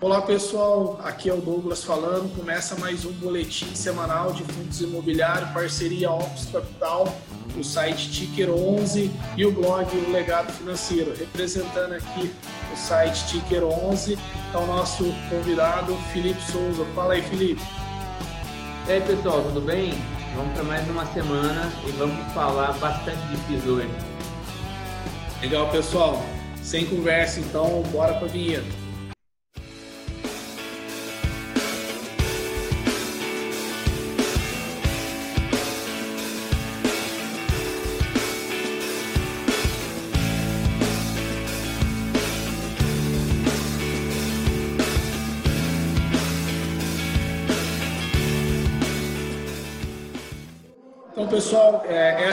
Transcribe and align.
Olá 0.00 0.22
pessoal, 0.22 1.00
aqui 1.02 1.28
é 1.28 1.34
o 1.34 1.40
Douglas 1.40 1.82
falando. 1.82 2.32
Começa 2.36 2.76
mais 2.76 3.04
um 3.04 3.10
boletim 3.14 3.74
semanal 3.74 4.32
de 4.32 4.44
fundos 4.44 4.80
imobiliários, 4.80 5.50
parceria 5.50 6.08
Opus 6.08 6.46
Capital, 6.52 7.12
o 7.58 7.64
site 7.64 8.08
Ticker 8.08 8.48
11 8.48 9.10
e 9.36 9.44
o 9.44 9.50
blog 9.50 9.88
O 9.96 10.12
Legado 10.12 10.52
Financeiro. 10.52 11.12
Representando 11.18 11.94
aqui 11.94 12.32
o 12.72 12.76
site 12.76 13.26
Ticker 13.26 13.64
11 13.64 14.16
é 14.54 14.56
o 14.56 14.66
nosso 14.66 15.02
convidado 15.28 15.96
Felipe 16.12 16.40
Souza. 16.42 16.84
Fala 16.94 17.14
aí, 17.14 17.22
Felipe. 17.22 17.60
E 18.86 18.92
aí 18.92 19.00
pessoal, 19.00 19.42
tudo 19.42 19.60
bem? 19.60 19.94
Vamos 20.36 20.52
para 20.52 20.62
mais 20.62 20.88
uma 20.88 21.06
semana 21.06 21.72
e 21.84 21.90
vamos 21.90 22.32
falar 22.32 22.70
bastante 22.78 23.18
de 23.48 23.68
hoje. 23.68 23.90
Legal, 25.42 25.68
pessoal. 25.72 26.22
Sem 26.62 26.86
conversa, 26.86 27.40
então, 27.40 27.82
bora 27.90 28.14
para 28.14 28.26
a 28.26 28.30
vinheta. 28.30 28.87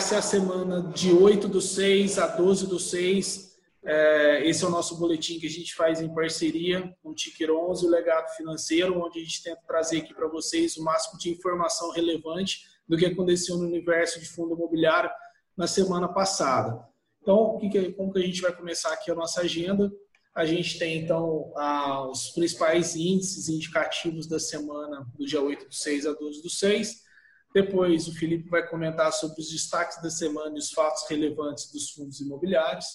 Essa 0.06 0.16
é 0.16 0.18
a 0.20 0.22
semana 0.22 0.84
de 0.94 1.12
8 1.12 1.48
do 1.48 1.60
6 1.60 2.20
a 2.20 2.28
12 2.28 2.68
do 2.68 2.78
6. 2.78 3.58
É, 3.84 4.48
esse 4.48 4.64
é 4.64 4.68
o 4.68 4.70
nosso 4.70 5.00
boletim 5.00 5.40
que 5.40 5.48
a 5.48 5.50
gente 5.50 5.74
faz 5.74 6.00
em 6.00 6.14
parceria 6.14 6.96
com 7.02 7.10
o 7.10 7.16
Ticker 7.16 7.50
11 7.50 7.88
o 7.88 7.90
Legado 7.90 8.30
Financeiro, 8.36 9.04
onde 9.04 9.18
a 9.18 9.24
gente 9.24 9.42
tenta 9.42 9.60
trazer 9.66 9.98
aqui 9.98 10.14
para 10.14 10.28
vocês 10.28 10.78
o 10.78 10.84
máximo 10.84 11.18
de 11.18 11.32
informação 11.32 11.90
relevante 11.90 12.68
do 12.88 12.96
que 12.96 13.08
aconteceu 13.08 13.58
no 13.58 13.66
universo 13.66 14.20
de 14.20 14.28
fundo 14.28 14.54
imobiliário 14.54 15.10
na 15.58 15.66
semana 15.66 16.08
passada. 16.08 16.88
Então, 17.24 17.60
como 17.98 18.14
que 18.14 18.20
a 18.20 18.28
gente 18.28 18.42
vai 18.42 18.56
começar 18.56 18.94
aqui 18.94 19.10
a 19.10 19.16
nossa 19.16 19.42
agenda? 19.42 19.92
A 20.36 20.46
gente 20.46 20.78
tem, 20.78 21.00
então, 21.00 21.52
os 22.12 22.30
principais 22.30 22.96
índices 22.96 23.50
indicativos 23.50 24.28
da 24.28 24.40
semana 24.40 25.04
do 25.18 25.26
dia 25.26 25.42
8 25.42 25.66
do 25.66 25.74
6 25.74 26.06
a 26.06 26.14
12 26.14 26.44
do 26.44 26.50
6. 26.52 27.05
Depois, 27.56 28.06
o 28.10 28.14
Felipe 28.14 28.50
vai 28.50 28.68
comentar 28.68 29.14
sobre 29.14 29.40
os 29.40 29.50
destaques 29.50 30.02
da 30.02 30.10
semana 30.10 30.58
e 30.58 30.60
os 30.60 30.72
fatos 30.72 31.06
relevantes 31.10 31.72
dos 31.72 31.90
fundos 31.92 32.20
imobiliários. 32.20 32.86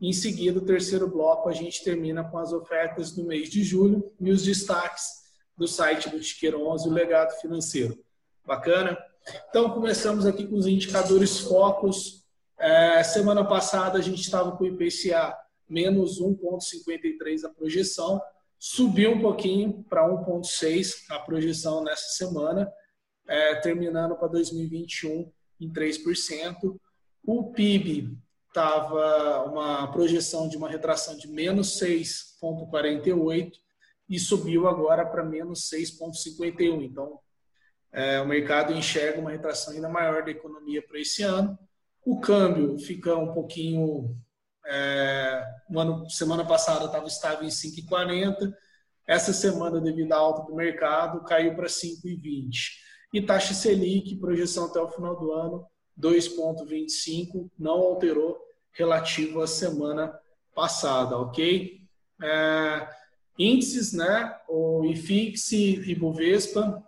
Em 0.00 0.12
seguida, 0.12 0.60
o 0.60 0.64
terceiro 0.64 1.10
bloco, 1.10 1.48
a 1.48 1.52
gente 1.52 1.82
termina 1.82 2.22
com 2.22 2.38
as 2.38 2.52
ofertas 2.52 3.10
do 3.10 3.24
mês 3.24 3.50
de 3.50 3.64
julho 3.64 4.08
e 4.20 4.30
os 4.30 4.44
destaques 4.44 5.02
do 5.58 5.66
site 5.66 6.08
do 6.08 6.20
Tiquer 6.20 6.54
11, 6.54 6.88
o 6.88 6.92
legado 6.92 7.32
financeiro. 7.40 7.98
Bacana? 8.46 8.96
Então, 9.50 9.70
começamos 9.70 10.24
aqui 10.24 10.46
com 10.46 10.54
os 10.54 10.68
indicadores 10.68 11.40
focos. 11.40 12.24
É, 12.60 13.02
semana 13.02 13.44
passada, 13.44 13.98
a 13.98 14.02
gente 14.02 14.20
estava 14.20 14.56
com 14.56 14.62
o 14.62 14.68
IPCA 14.68 15.36
menos 15.68 16.22
1,53 16.22 17.44
a 17.44 17.48
projeção, 17.48 18.22
subiu 18.56 19.14
um 19.14 19.20
pouquinho 19.20 19.84
para 19.90 20.08
1,6 20.08 20.94
a 21.10 21.18
projeção 21.18 21.82
nessa 21.82 22.10
semana 22.10 22.72
é, 23.28 23.54
terminando 23.56 24.16
para 24.16 24.28
2021 24.28 25.30
em 25.60 25.72
3%. 25.72 26.78
O 27.24 27.52
PIB 27.52 28.16
estava 28.48 29.44
uma 29.44 29.90
projeção 29.92 30.48
de 30.48 30.56
uma 30.56 30.68
retração 30.68 31.16
de 31.16 31.28
menos 31.28 31.78
6,48 31.78 33.52
e 34.08 34.18
subiu 34.18 34.68
agora 34.68 35.04
para 35.04 35.24
menos 35.24 35.68
6,51. 35.68 36.82
Então, 36.82 37.18
é, 37.92 38.20
o 38.20 38.26
mercado 38.26 38.72
enxerga 38.72 39.20
uma 39.20 39.30
retração 39.30 39.74
ainda 39.74 39.88
maior 39.88 40.24
da 40.24 40.30
economia 40.30 40.82
para 40.86 41.00
esse 41.00 41.22
ano. 41.22 41.58
O 42.04 42.20
câmbio 42.20 42.78
fica 42.78 43.16
um 43.16 43.32
pouquinho. 43.32 44.16
É, 44.64 45.44
ano, 45.74 46.08
semana 46.08 46.44
passada 46.44 46.84
estava 47.06 47.44
em 47.44 47.48
5,40. 47.48 48.54
Essa 49.06 49.32
semana, 49.32 49.80
devido 49.80 50.12
à 50.12 50.16
alta 50.16 50.42
do 50.42 50.54
mercado, 50.54 51.24
caiu 51.24 51.54
para 51.54 51.66
5,20. 51.66 52.85
E 53.12 53.22
taxa 53.22 53.54
Selic, 53.54 54.16
projeção 54.16 54.66
até 54.66 54.80
o 54.80 54.88
final 54.88 55.16
do 55.16 55.32
ano, 55.32 55.66
2,25, 55.98 57.50
não 57.58 57.72
alterou 57.72 58.38
relativo 58.72 59.40
à 59.40 59.46
semana 59.46 60.16
passada, 60.54 61.18
ok? 61.18 61.80
É, 62.22 62.88
índices, 63.38 63.92
né? 63.92 64.34
O 64.48 64.84
IFIX, 64.84 65.52
Ibovespa 65.52 66.82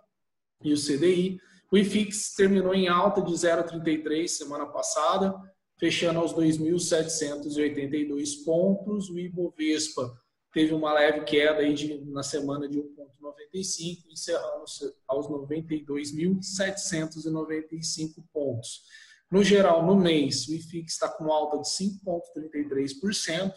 e 0.63 0.73
o 0.73 0.77
CDI. 0.77 1.39
O 1.71 1.77
IFIX 1.77 2.33
terminou 2.35 2.73
em 2.73 2.87
alta 2.87 3.21
de 3.21 3.31
0,33 3.31 4.27
semana 4.27 4.65
passada, 4.65 5.35
fechando 5.79 6.17
aos 6.19 6.33
2.782 6.33 8.43
pontos. 8.43 9.07
O 9.09 9.19
Ibovespa 9.19 10.11
teve 10.51 10.73
uma 10.73 10.91
leve 10.93 11.25
queda 11.25 11.59
aí 11.59 11.73
de, 11.73 12.03
na 12.05 12.23
semana 12.23 12.67
de 12.67 12.79
1,95, 12.79 14.05
encerrando 14.09 14.65
aos 15.07 15.27
92.795 15.27 18.23
pontos. 18.33 18.81
No 19.31 19.43
geral, 19.43 19.85
no 19.85 19.95
mês, 19.95 20.47
o 20.47 20.55
IFIX 20.55 20.91
está 20.91 21.07
com 21.07 21.31
alta 21.31 21.59
de 21.59 21.67
5,33%, 21.67 23.53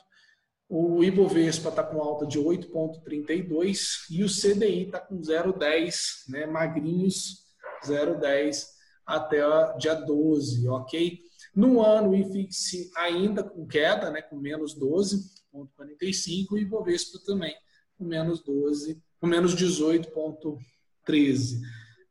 o 0.68 1.02
Ibovespa 1.02 1.70
está 1.70 1.82
com 1.82 2.00
alta 2.00 2.24
de 2.26 2.38
8,32% 2.38 3.78
e 4.10 4.22
o 4.24 4.28
CDI 4.28 4.84
está 4.86 5.00
com 5.00 5.20
0,10%, 5.20 6.28
né, 6.28 6.46
magrinhos, 6.46 7.42
0,10% 7.84 8.66
até 9.04 9.40
dia 9.78 9.94
12, 9.94 10.68
ok? 10.68 11.18
No 11.54 11.84
ano, 11.84 12.10
o 12.10 12.16
IFIX 12.16 12.90
ainda 12.96 13.42
com 13.42 13.66
queda, 13.66 14.10
né, 14.10 14.22
com 14.22 14.36
menos 14.36 14.78
12%, 14.78 15.41
18,45 15.52 16.56
e 16.56 16.62
Ibovespa 16.62 17.18
também 17.24 17.54
com 17.96 18.04
menos 18.04 18.42
12, 18.42 19.00
com 19.20 19.26
menos 19.26 19.54
18,13. 19.54 21.60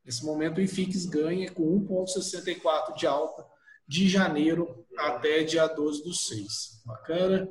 Nesse 0.05 0.25
momento 0.25 0.57
o 0.57 0.61
IFIX 0.61 1.05
ganha 1.05 1.51
com 1.51 1.87
1,64 1.87 2.97
de 2.97 3.05
alta 3.05 3.45
de 3.87 4.07
janeiro 4.07 4.85
até 4.97 5.43
dia 5.43 5.67
12 5.67 6.03
do 6.03 6.13
6. 6.13 6.81
Bacana? 6.85 7.47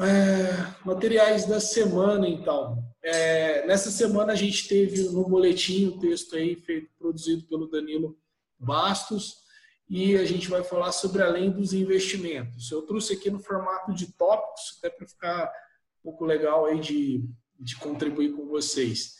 É, 0.00 0.74
materiais 0.84 1.44
da 1.44 1.58
semana, 1.58 2.28
então. 2.28 2.84
É, 3.02 3.66
nessa 3.66 3.90
semana 3.90 4.32
a 4.32 4.36
gente 4.36 4.68
teve 4.68 5.02
no 5.08 5.28
boletim 5.28 5.86
o 5.86 5.98
texto 5.98 6.36
aí 6.36 6.54
feito, 6.54 6.88
produzido 6.98 7.44
pelo 7.48 7.68
Danilo 7.68 8.16
Bastos, 8.58 9.38
e 9.88 10.16
a 10.16 10.24
gente 10.24 10.48
vai 10.48 10.62
falar 10.62 10.92
sobre 10.92 11.22
além 11.22 11.50
dos 11.50 11.72
investimentos. 11.72 12.70
Eu 12.70 12.82
trouxe 12.82 13.14
aqui 13.14 13.30
no 13.30 13.40
formato 13.40 13.92
de 13.94 14.12
tópicos, 14.12 14.78
até 14.78 14.90
para 14.90 15.06
ficar 15.06 15.44
um 16.00 16.10
pouco 16.10 16.24
legal 16.24 16.66
aí 16.66 16.78
de, 16.78 17.24
de 17.58 17.76
contribuir 17.76 18.32
com 18.32 18.46
vocês. 18.46 19.14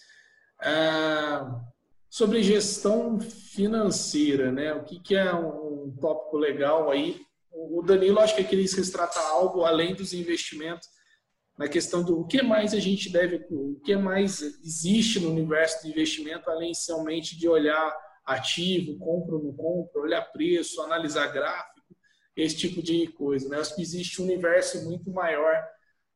Ah, 0.60 1.62
sobre 2.10 2.42
gestão 2.42 3.20
financeira, 3.20 4.52
né? 4.52 4.74
O 4.74 4.84
que, 4.84 5.00
que 5.00 5.14
é 5.14 5.32
um, 5.34 5.94
tópico 6.00 6.36
legal 6.36 6.90
aí? 6.90 7.20
O 7.50 7.82
Danilo 7.82 8.20
acho 8.20 8.36
que 8.36 8.44
queria 8.44 8.66
tratar 8.92 9.26
algo 9.30 9.64
além 9.64 9.94
dos 9.94 10.12
investimentos, 10.12 10.88
na 11.58 11.66
questão 11.66 12.04
do 12.04 12.20
o 12.20 12.26
que 12.26 12.40
mais 12.42 12.72
a 12.72 12.78
gente 12.78 13.10
deve, 13.10 13.44
o 13.50 13.80
que 13.84 13.96
mais 13.96 14.40
existe 14.42 15.18
no 15.18 15.30
universo 15.30 15.82
do 15.82 15.88
investimento, 15.88 16.48
além 16.50 16.72
somente 16.72 17.36
de 17.36 17.48
olhar 17.48 17.96
ativo, 18.28 18.98
compra 18.98 19.36
ou 19.36 19.42
não 19.42 19.52
compra, 19.54 20.02
olhar 20.02 20.22
preço, 20.32 20.82
analisar 20.82 21.28
gráfico, 21.28 21.96
esse 22.36 22.56
tipo 22.56 22.82
de 22.82 23.08
coisa. 23.08 23.48
Né? 23.48 23.58
acho 23.58 23.74
que 23.74 23.82
existe 23.82 24.20
um 24.20 24.26
universo 24.26 24.84
muito 24.84 25.10
maior, 25.10 25.66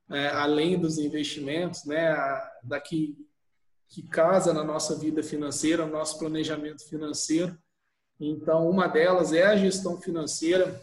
né, 0.08 0.28
além 0.28 0.78
dos 0.78 0.98
investimentos, 0.98 1.84
né, 1.86 2.14
daqui 2.62 3.16
que 3.88 4.02
casa 4.02 4.54
na 4.54 4.64
nossa 4.64 4.98
vida 4.98 5.22
financeira, 5.22 5.84
no 5.84 5.92
nosso 5.92 6.18
planejamento 6.18 6.88
financeiro. 6.88 7.58
Então, 8.18 8.68
uma 8.68 8.86
delas 8.86 9.32
é 9.34 9.44
a 9.44 9.56
gestão 9.56 10.00
financeira. 10.00 10.80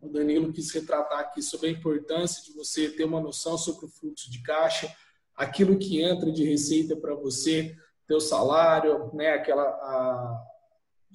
O 0.00 0.08
Danilo 0.08 0.52
quis 0.52 0.70
retratar 0.70 1.18
aqui 1.18 1.42
sobre 1.42 1.68
a 1.68 1.72
importância 1.72 2.44
de 2.44 2.52
você 2.52 2.88
ter 2.90 3.04
uma 3.04 3.20
noção 3.20 3.58
sobre 3.58 3.86
o 3.86 3.88
fluxo 3.88 4.30
de 4.30 4.40
caixa, 4.42 4.92
aquilo 5.34 5.78
que 5.78 6.00
entra 6.00 6.30
de 6.30 6.44
receita 6.44 6.94
para 6.94 7.14
você, 7.14 7.74
teu 8.06 8.20
salário, 8.20 9.12
né, 9.14 9.30
aquela 9.30 9.64
a, 9.64 10.53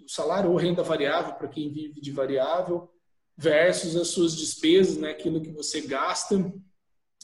salário 0.09 0.51
ou 0.51 0.57
renda 0.57 0.81
variável 0.81 1.33
para 1.35 1.47
quem 1.47 1.71
vive 1.71 2.01
de 2.01 2.11
variável, 2.11 2.89
versus 3.37 3.95
as 3.95 4.09
suas 4.09 4.35
despesas, 4.35 4.97
né, 4.97 5.11
aquilo 5.11 5.41
que 5.41 5.51
você 5.51 5.81
gasta. 5.81 6.35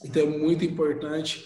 Então 0.03 0.23
é 0.23 0.37
muito 0.37 0.63
importante 0.63 1.45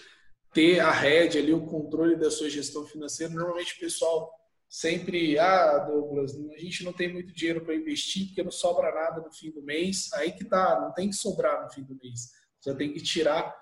ter 0.52 0.80
a 0.80 0.90
rédea 0.90 1.40
ali, 1.40 1.52
o 1.52 1.66
controle 1.66 2.16
da 2.16 2.30
sua 2.30 2.48
gestão 2.48 2.86
financeira. 2.86 3.32
Normalmente 3.32 3.74
o 3.74 3.80
pessoal 3.80 4.30
sempre, 4.68 5.38
ah, 5.38 5.78
Douglas, 5.78 6.36
a 6.54 6.58
gente 6.58 6.84
não 6.84 6.92
tem 6.92 7.12
muito 7.12 7.32
dinheiro 7.32 7.64
para 7.64 7.74
investir 7.74 8.26
porque 8.26 8.42
não 8.42 8.50
sobra 8.50 8.94
nada 8.94 9.20
no 9.20 9.32
fim 9.32 9.50
do 9.50 9.62
mês. 9.62 10.12
Aí 10.14 10.30
que 10.32 10.44
tá, 10.44 10.80
não 10.80 10.92
tem 10.92 11.08
que 11.08 11.16
sobrar 11.16 11.64
no 11.64 11.72
fim 11.72 11.82
do 11.82 11.96
mês. 11.96 12.30
Você 12.60 12.74
tem 12.74 12.92
que 12.92 13.02
tirar 13.02 13.52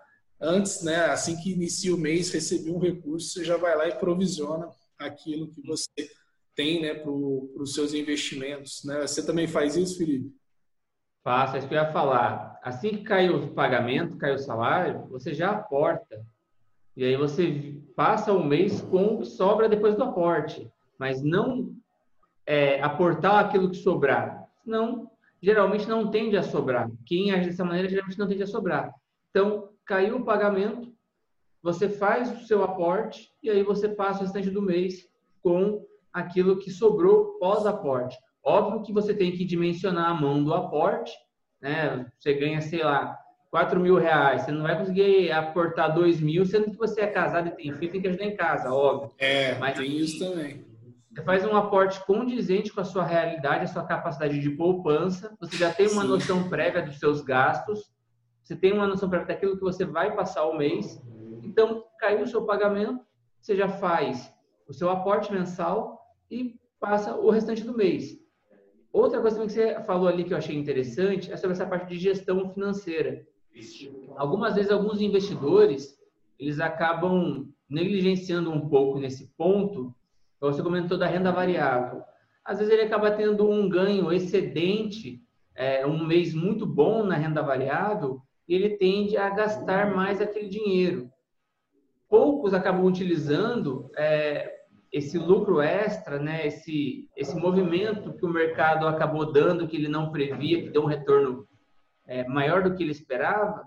antes, 0.41 0.83
né, 0.83 1.07
assim 1.07 1.37
que 1.37 1.53
inicia 1.53 1.95
o 1.95 1.99
mês, 1.99 2.31
receber 2.31 2.71
um 2.71 2.79
recurso, 2.79 3.31
você 3.31 3.45
já 3.45 3.57
vai 3.57 3.77
lá 3.77 3.89
e 3.89 3.99
provisiona 3.99 4.69
aquilo 4.99 5.51
que 5.51 5.63
você 5.63 5.89
tem 6.59 6.83
né, 6.83 6.93
para 6.93 7.13
os 7.13 7.73
seus 7.73 7.95
investimentos. 7.95 8.83
Né? 8.85 9.07
Você 9.07 9.25
também 9.25 9.47
faz 9.47 9.77
isso, 9.77 9.97
Felipe? 9.97 10.35
Faço, 11.23 11.55
é 11.55 11.59
isso 11.61 11.69
que 11.69 11.75
eu 11.75 11.79
ia 11.79 11.93
falar. 11.93 12.59
Assim 12.65 12.91
que 12.91 13.05
cai 13.05 13.31
o 13.31 13.55
pagamento, 13.55 14.17
cai 14.17 14.35
o 14.35 14.39
salário, 14.41 15.07
você 15.07 15.33
já 15.33 15.53
aporta. 15.53 16.21
E 16.97 17.05
aí 17.05 17.17
você 17.17 17.81
passa 17.95 18.33
o 18.33 18.45
mês 18.45 18.81
com 18.81 19.15
o 19.15 19.19
que 19.21 19.27
sobra 19.27 19.69
depois 19.69 19.95
do 19.95 20.03
aporte. 20.03 20.69
Mas 20.99 21.23
não 21.23 21.77
é, 22.45 22.83
aportar 22.83 23.45
aquilo 23.45 23.71
que 23.71 23.77
sobrar. 23.77 24.45
Não, 24.67 25.09
geralmente 25.41 25.89
não 25.89 26.11
tende 26.11 26.37
a 26.37 26.43
sobrar. 26.43 26.91
Quem 27.07 27.31
age 27.31 27.51
dessa 27.51 27.65
maneira 27.65 27.89
geralmente 27.89 28.19
não 28.19 28.27
tende 28.27 28.43
a 28.43 28.49
sobrar. 28.49 28.93
Então, 29.31 29.69
caiu 29.85 30.17
o 30.17 30.25
pagamento, 30.25 30.93
você 31.63 31.89
faz 31.89 32.33
o 32.33 32.45
seu 32.47 32.65
aporte 32.65 33.33
e 33.45 33.49
aí 33.49 33.63
você 33.63 33.89
passa 33.89 34.19
o 34.19 34.23
restante 34.25 34.51
do 34.51 34.61
mês 34.61 35.09
com 35.41 35.87
aquilo 36.13 36.59
que 36.59 36.71
sobrou 36.71 37.39
pós-aporte. 37.39 38.17
Óbvio 38.45 38.83
que 38.83 38.93
você 38.93 39.15
tem 39.15 39.33
que 39.33 39.45
dimensionar 39.45 40.11
a 40.11 40.15
mão 40.15 40.43
do 40.43 40.55
aporte, 40.55 41.13
né? 41.61 42.07
Você 42.19 42.35
ganha, 42.35 42.61
sei 42.61 42.83
lá, 42.83 43.19
4 43.51 43.81
mil 43.81 43.97
reais, 43.97 44.43
você 44.43 44.53
não 44.53 44.63
vai 44.63 44.79
conseguir 44.79 45.33
aportar 45.33 45.95
2 45.95 46.21
mil, 46.21 46.45
sendo 46.45 46.71
que 46.71 46.77
você 46.77 47.03
é 47.03 47.07
casado 47.07 47.49
e 47.49 47.51
tem 47.53 47.73
filho, 47.73 47.93
tem 47.93 48.01
que 48.01 48.09
ajudar 48.09 48.25
em 48.25 48.37
casa, 48.37 48.73
óbvio. 48.73 49.11
É, 49.19 49.59
Mas, 49.59 49.79
tem 49.79 49.97
isso 49.97 50.19
também. 50.19 50.67
Você 51.11 51.23
faz 51.23 51.45
um 51.45 51.57
aporte 51.57 52.05
condizente 52.05 52.73
com 52.73 52.81
a 52.81 52.85
sua 52.85 53.05
realidade, 53.05 53.65
a 53.65 53.69
sua 53.69 53.85
capacidade 53.85 54.39
de 54.39 54.51
poupança, 54.51 55.35
você 55.41 55.57
já 55.57 55.73
tem 55.73 55.89
uma 55.89 56.03
Sim. 56.03 56.09
noção 56.09 56.49
prévia 56.49 56.83
dos 56.83 56.99
seus 56.99 57.23
gastos, 57.23 57.91
você 58.43 58.55
tem 58.55 58.73
uma 58.73 58.87
noção 58.87 59.09
prévia 59.09 59.29
daquilo 59.29 59.57
que 59.57 59.63
você 59.63 59.85
vai 59.85 60.15
passar 60.15 60.45
o 60.45 60.57
mês, 60.57 61.03
então 61.43 61.85
caiu 61.99 62.23
o 62.23 62.27
seu 62.27 62.45
pagamento, 62.45 63.01
você 63.41 63.57
já 63.57 63.69
faz 63.69 64.33
o 64.69 64.75
seu 64.75 64.91
aporte 64.91 65.33
mensal 65.33 65.98
e 66.31 66.57
passa 66.81 67.17
o 67.17 67.31
restante 67.31 67.63
do 67.65 67.77
mês. 67.77 68.19
Outra 68.93 69.21
coisa 69.21 69.41
que 69.41 69.53
você 69.53 69.83
falou 69.83 70.09
ali 70.09 70.25
que 70.25 70.33
eu 70.33 70.39
achei 70.39 70.57
interessante 70.57 71.31
é 71.31 71.37
sobre 71.37 71.53
essa 71.55 71.67
parte 71.67 71.89
de 71.89 71.99
gestão 71.99 72.49
financeira. 72.53 73.27
Algumas 74.17 74.55
vezes 74.55 74.71
alguns 74.71 75.01
investidores 75.01 75.99
eles 76.39 76.61
acabam 76.61 77.49
negligenciando 77.69 78.51
um 78.51 78.69
pouco 78.69 78.99
nesse 78.99 79.27
ponto 79.37 79.95
você 80.41 80.63
comentou 80.63 80.97
da 80.97 81.07
renda 81.07 81.33
variável. 81.33 82.03
Às 82.45 82.59
vezes 82.59 82.73
ele 82.73 82.83
acaba 82.83 83.11
tendo 83.11 83.49
um 83.49 83.69
ganho 83.69 84.13
excedente, 84.13 85.21
é, 85.55 85.85
um 85.85 86.07
mês 86.07 86.33
muito 86.33 86.65
bom 86.65 87.05
na 87.05 87.17
renda 87.17 87.43
variável, 87.43 88.23
e 88.47 88.55
ele 88.55 88.77
tende 88.77 89.17
a 89.17 89.29
gastar 89.31 89.95
mais 89.95 90.21
aquele 90.21 90.49
dinheiro. 90.49 91.11
Poucos 92.09 92.55
acabam 92.55 92.87
utilizando 92.87 93.91
é, 93.97 94.58
esse 94.93 95.19
lucro 95.19 95.61
extra, 95.61 96.19
né, 96.19 96.47
esse, 96.47 97.09
esse 97.17 97.37
movimento 97.37 98.15
que 98.15 98.25
o 98.25 98.33
mercado 98.33 98.87
acabou 98.87 99.33
dando, 99.33 99.69
que 99.69 99.77
ele 99.77 99.89
não 99.89 100.11
previa, 100.11 100.63
que 100.63 100.71
deu 100.71 100.83
um 100.83 100.87
retorno 100.87 101.47
é, 102.07 102.27
maior 102.27 102.63
do 102.63 102.75
que 102.75 102.83
ele 102.83 102.93
esperava, 102.93 103.63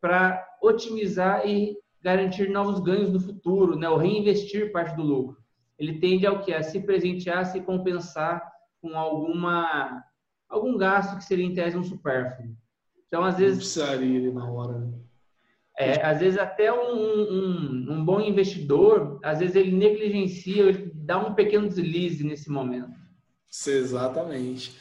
para 0.00 0.44
otimizar 0.60 1.46
e 1.46 1.76
garantir 2.00 2.48
novos 2.48 2.80
ganhos 2.80 3.12
no 3.12 3.20
futuro, 3.20 3.76
né, 3.76 3.88
ou 3.88 3.96
reinvestir 3.96 4.72
parte 4.72 4.96
do 4.96 5.02
lucro 5.02 5.42
ele 5.82 5.98
tende 5.98 6.24
ao 6.26 6.40
que? 6.40 6.52
A 6.52 6.62
se 6.62 6.80
presentear, 6.80 7.44
se 7.44 7.60
compensar 7.60 8.40
com 8.80 8.96
alguma 8.96 10.04
algum 10.48 10.76
gasto 10.76 11.16
que 11.16 11.24
seria 11.24 11.44
em 11.44 11.54
tese 11.54 11.76
um 11.76 11.82
supérfluo. 11.82 12.54
Então, 13.06 13.24
às 13.24 13.38
vezes... 13.38 13.54
Não 13.54 13.86
precisaria 13.86 14.16
ele 14.16 14.30
na 14.30 14.50
hora. 14.50 14.78
Né? 14.78 14.98
É, 15.78 16.04
às 16.04 16.20
vezes 16.20 16.38
até 16.38 16.72
um, 16.72 16.94
um, 16.94 17.86
um, 17.92 18.04
bom 18.04 18.20
investidor, 18.20 19.18
às 19.22 19.38
vezes 19.38 19.56
ele 19.56 19.72
negligencia, 19.72 20.64
ele 20.64 20.92
dá 20.94 21.18
um 21.18 21.34
pequeno 21.34 21.68
deslize 21.68 22.22
nesse 22.22 22.50
momento. 22.50 22.92
Exatamente. 23.66 24.76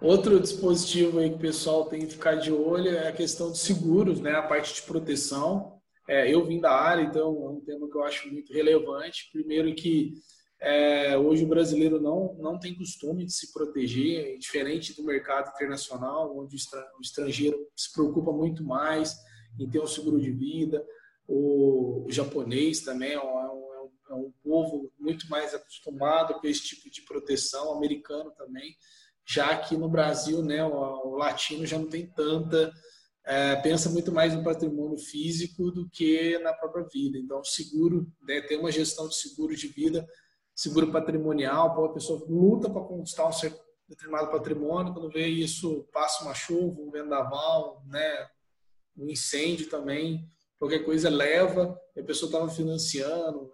Outro 0.00 0.40
dispositivo 0.40 1.18
aí 1.18 1.30
que 1.30 1.36
o 1.36 1.40
pessoal 1.40 1.86
tem 1.86 2.00
que 2.00 2.14
ficar 2.14 2.36
de 2.36 2.52
olho 2.52 2.88
é 2.88 3.08
a 3.08 3.12
questão 3.12 3.52
de 3.52 3.58
seguros, 3.58 4.20
né? 4.20 4.32
A 4.32 4.42
parte 4.42 4.74
de 4.74 4.82
proteção. 4.82 5.80
É, 6.08 6.32
eu 6.32 6.44
vim 6.44 6.60
da 6.60 6.72
área, 6.72 7.02
então 7.02 7.22
é 7.24 7.50
um 7.50 7.60
tema 7.60 7.88
que 7.88 7.96
eu 7.96 8.02
acho 8.02 8.28
muito 8.32 8.52
relevante. 8.52 9.30
Primeiro 9.32 9.72
que 9.74 10.14
é, 10.60 11.16
hoje 11.16 11.44
o 11.44 11.48
brasileiro 11.48 12.00
não, 12.00 12.36
não 12.38 12.58
tem 12.58 12.74
costume 12.74 13.24
de 13.24 13.32
se 13.32 13.52
proteger, 13.52 14.38
diferente 14.38 14.94
do 14.94 15.04
mercado 15.04 15.50
internacional, 15.54 16.36
onde 16.36 16.56
o 16.56 17.00
estrangeiro 17.00 17.58
se 17.76 17.92
preocupa 17.92 18.32
muito 18.32 18.64
mais 18.64 19.16
em 19.58 19.68
ter 19.68 19.80
um 19.80 19.86
seguro 19.86 20.20
de 20.20 20.30
vida. 20.30 20.84
O, 21.26 22.06
japonês 22.08 22.80
também 22.80 23.12
é 23.12 23.20
um, 23.20 23.38
é 23.38 23.50
um, 23.52 23.90
é 24.10 24.14
um 24.14 24.32
povo 24.42 24.92
muito 24.98 25.28
mais 25.28 25.54
acostumado 25.54 26.34
com 26.34 26.46
esse 26.46 26.62
tipo 26.62 26.90
de 26.90 27.02
proteção, 27.02 27.68
o 27.68 27.76
americano 27.76 28.30
também. 28.32 28.76
Já 29.24 29.50
aqui 29.50 29.76
no 29.76 29.88
Brasil, 29.88 30.42
né, 30.42 30.64
o, 30.64 31.08
o 31.08 31.16
latino 31.16 31.64
já 31.64 31.78
não 31.78 31.88
tem 31.88 32.06
tanta 32.06 32.72
é, 33.24 33.56
pensa 33.56 33.88
muito 33.88 34.10
mais 34.10 34.34
no 34.34 34.42
patrimônio 34.42 34.98
físico 34.98 35.70
do 35.70 35.88
que 35.88 36.38
na 36.40 36.52
própria 36.52 36.86
vida. 36.92 37.18
Então, 37.18 37.42
seguro, 37.44 38.06
né, 38.22 38.40
tem 38.42 38.58
uma 38.58 38.72
gestão 38.72 39.08
de 39.08 39.16
seguro 39.16 39.54
de 39.54 39.68
vida, 39.68 40.06
seguro 40.54 40.90
patrimonial, 40.90 41.84
a 41.84 41.92
pessoa 41.92 42.24
luta 42.28 42.68
para 42.68 42.82
conquistar 42.82 43.28
um 43.28 43.32
certo, 43.32 43.60
determinado 43.88 44.30
patrimônio, 44.30 44.92
quando 44.92 45.10
vê 45.10 45.26
isso, 45.26 45.86
passa 45.92 46.24
uma 46.24 46.34
chuva, 46.34 46.80
um 46.80 46.90
vendaval, 46.90 47.82
né, 47.86 48.28
um 48.96 49.08
incêndio 49.08 49.68
também, 49.68 50.28
qualquer 50.58 50.84
coisa 50.84 51.10
leva, 51.10 51.78
a 51.98 52.02
pessoa 52.02 52.28
estava 52.28 52.48
financiando, 52.48 53.50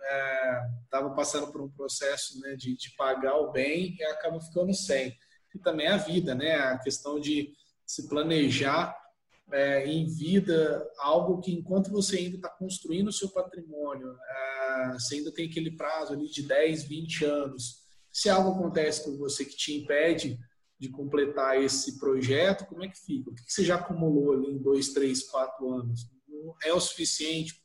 estava 0.84 1.10
é, 1.10 1.14
passando 1.14 1.50
por 1.50 1.62
um 1.62 1.70
processo 1.70 2.38
né, 2.40 2.54
de, 2.54 2.76
de 2.76 2.94
pagar 2.96 3.36
o 3.36 3.50
bem 3.50 3.96
e 3.98 4.04
acaba 4.04 4.40
ficando 4.40 4.74
sem. 4.74 5.16
E 5.54 5.58
também 5.58 5.86
a 5.86 5.96
vida, 5.96 6.34
né, 6.34 6.56
a 6.56 6.78
questão 6.78 7.18
de 7.18 7.52
se 7.86 8.08
planejar 8.08 8.94
é, 9.50 9.86
em 9.86 10.06
vida 10.06 10.86
algo 10.98 11.40
que 11.40 11.52
enquanto 11.52 11.90
você 11.90 12.18
ainda 12.18 12.36
está 12.36 12.50
construindo 12.50 13.08
o 13.08 13.12
seu 13.12 13.30
patrimônio, 13.30 14.14
é, 14.28 14.92
você 14.92 15.16
ainda 15.16 15.32
tem 15.32 15.48
aquele 15.48 15.70
prazo 15.70 16.12
ali 16.12 16.28
de 16.28 16.42
10, 16.42 16.84
20 16.84 17.24
anos, 17.24 17.82
se 18.12 18.28
algo 18.28 18.50
acontece 18.50 19.04
com 19.04 19.16
você 19.16 19.44
que 19.44 19.56
te 19.56 19.74
impede 19.74 20.38
de 20.78 20.88
completar 20.88 21.60
esse 21.60 21.98
projeto, 21.98 22.66
como 22.66 22.84
é 22.84 22.88
que 22.88 22.98
fica? 22.98 23.30
O 23.30 23.34
que 23.34 23.42
você 23.46 23.64
já 23.64 23.76
acumulou 23.76 24.32
ali 24.32 24.52
em 24.52 24.58
2, 24.58 24.92
3, 24.92 25.24
4 25.24 25.72
anos? 25.72 26.08
Não 26.28 26.54
é 26.64 26.72
o 26.72 26.80
suficiente 26.80 27.62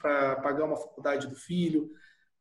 para 0.00 0.36
pagar 0.36 0.64
uma 0.64 0.76
faculdade 0.76 1.26
do 1.26 1.34
filho, 1.34 1.90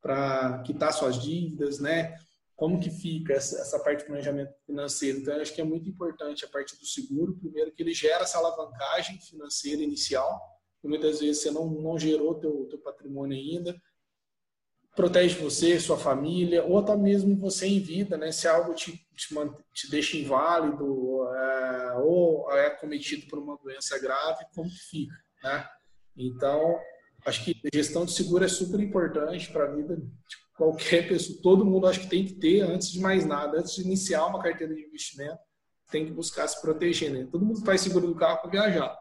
para 0.01 0.61
quitar 0.63 0.93
suas 0.93 1.21
dívidas, 1.21 1.79
né? 1.79 2.15
como 2.55 2.79
que 2.79 2.89
fica 2.89 3.33
essa, 3.33 3.59
essa, 3.59 3.79
parte 3.79 3.99
de 3.99 4.05
planejamento 4.05 4.53
financeiro. 4.65 5.19
Então, 5.19 5.35
acho 5.41 5.53
que 5.53 5.61
é 5.61 5.65
muito 5.65 5.89
importante 5.89 6.45
a 6.45 6.47
parte 6.47 6.77
do 6.79 6.85
seguro, 6.85 7.37
primeiro 7.37 7.71
que 7.71 7.83
ele 7.83 7.93
gera 7.93 8.23
essa 8.23 8.37
alavancagem 8.37 9.19
financeira 9.19 9.81
inicial, 9.81 10.41
muitas 10.83 11.19
vezes 11.19 11.41
você 11.41 11.51
não, 11.51 11.65
não 11.69 11.99
gerou 11.99 12.35
teu, 12.35 12.65
teu 12.69 12.79
patrimônio 12.79 13.37
ainda, 13.37 13.75
protege 14.95 15.37
você, 15.37 15.79
sua 15.79 15.97
família, 15.97 16.63
ou 16.63 16.77
até 16.77 16.95
mesmo 16.95 17.35
você 17.37 17.67
em 17.67 17.79
vida, 17.79 18.17
né? 18.17 18.31
Se 18.31 18.47
algo 18.47 18.73
te, 18.73 19.04
te, 19.15 19.27
te 19.73 19.89
deixa 19.89 20.17
inválido 20.17 21.25
é, 21.33 21.93
ou 21.99 22.51
é 22.51 22.69
cometido 22.69 23.27
por 23.27 23.39
uma 23.39 23.57
doença 23.57 23.99
grave, 23.99 24.45
como 24.53 24.69
que 24.69 24.79
fica, 24.89 25.15
né? 25.43 25.67
Então, 26.17 26.79
acho 27.25 27.43
que 27.43 27.59
gestão 27.73 28.05
de 28.05 28.13
seguro 28.13 28.45
é 28.45 28.47
super 28.47 28.79
importante 28.79 29.51
para 29.51 29.65
a 29.65 29.75
vida 29.75 29.95
tipo, 29.95 30.45
qualquer 30.55 31.07
pessoa, 31.07 31.39
todo 31.41 31.65
mundo 31.65 31.87
acho 31.87 32.01
que 32.01 32.09
tem 32.09 32.25
que 32.25 32.33
ter, 32.35 32.61
antes 32.61 32.91
de 32.91 32.99
mais 32.99 33.25
nada, 33.25 33.59
antes 33.59 33.75
de 33.75 33.81
iniciar 33.81 34.25
uma 34.25 34.41
carteira 34.41 34.73
de 34.73 34.85
investimento, 34.85 35.39
tem 35.91 36.05
que 36.05 36.11
buscar 36.11 36.47
se 36.47 36.61
proteger, 36.61 37.11
né? 37.11 37.27
Todo 37.31 37.45
mundo 37.45 37.63
faz 37.63 37.81
seguro 37.81 38.07
do 38.07 38.15
carro 38.15 38.41
para 38.41 38.51
viajar, 38.51 38.97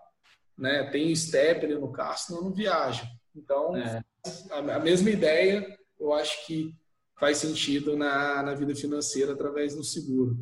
né? 0.56 0.90
Tem 0.90 1.14
step 1.14 1.64
ali 1.64 1.74
no 1.74 1.92
carro, 1.92 2.18
senão 2.18 2.42
não 2.42 2.52
viaja. 2.52 3.06
Então, 3.34 3.76
é. 3.76 4.02
a, 4.50 4.78
mesma 4.78 5.10
ideia, 5.10 5.66
eu 5.98 6.12
acho 6.12 6.46
que 6.46 6.74
faz 7.16 7.38
sentido 7.38 7.96
na, 7.96 8.42
na 8.42 8.54
vida 8.54 8.74
financeira 8.74 9.32
através 9.32 9.74
do 9.74 9.84
seguro. 9.84 10.36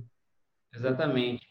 Exatamente. 0.75 1.47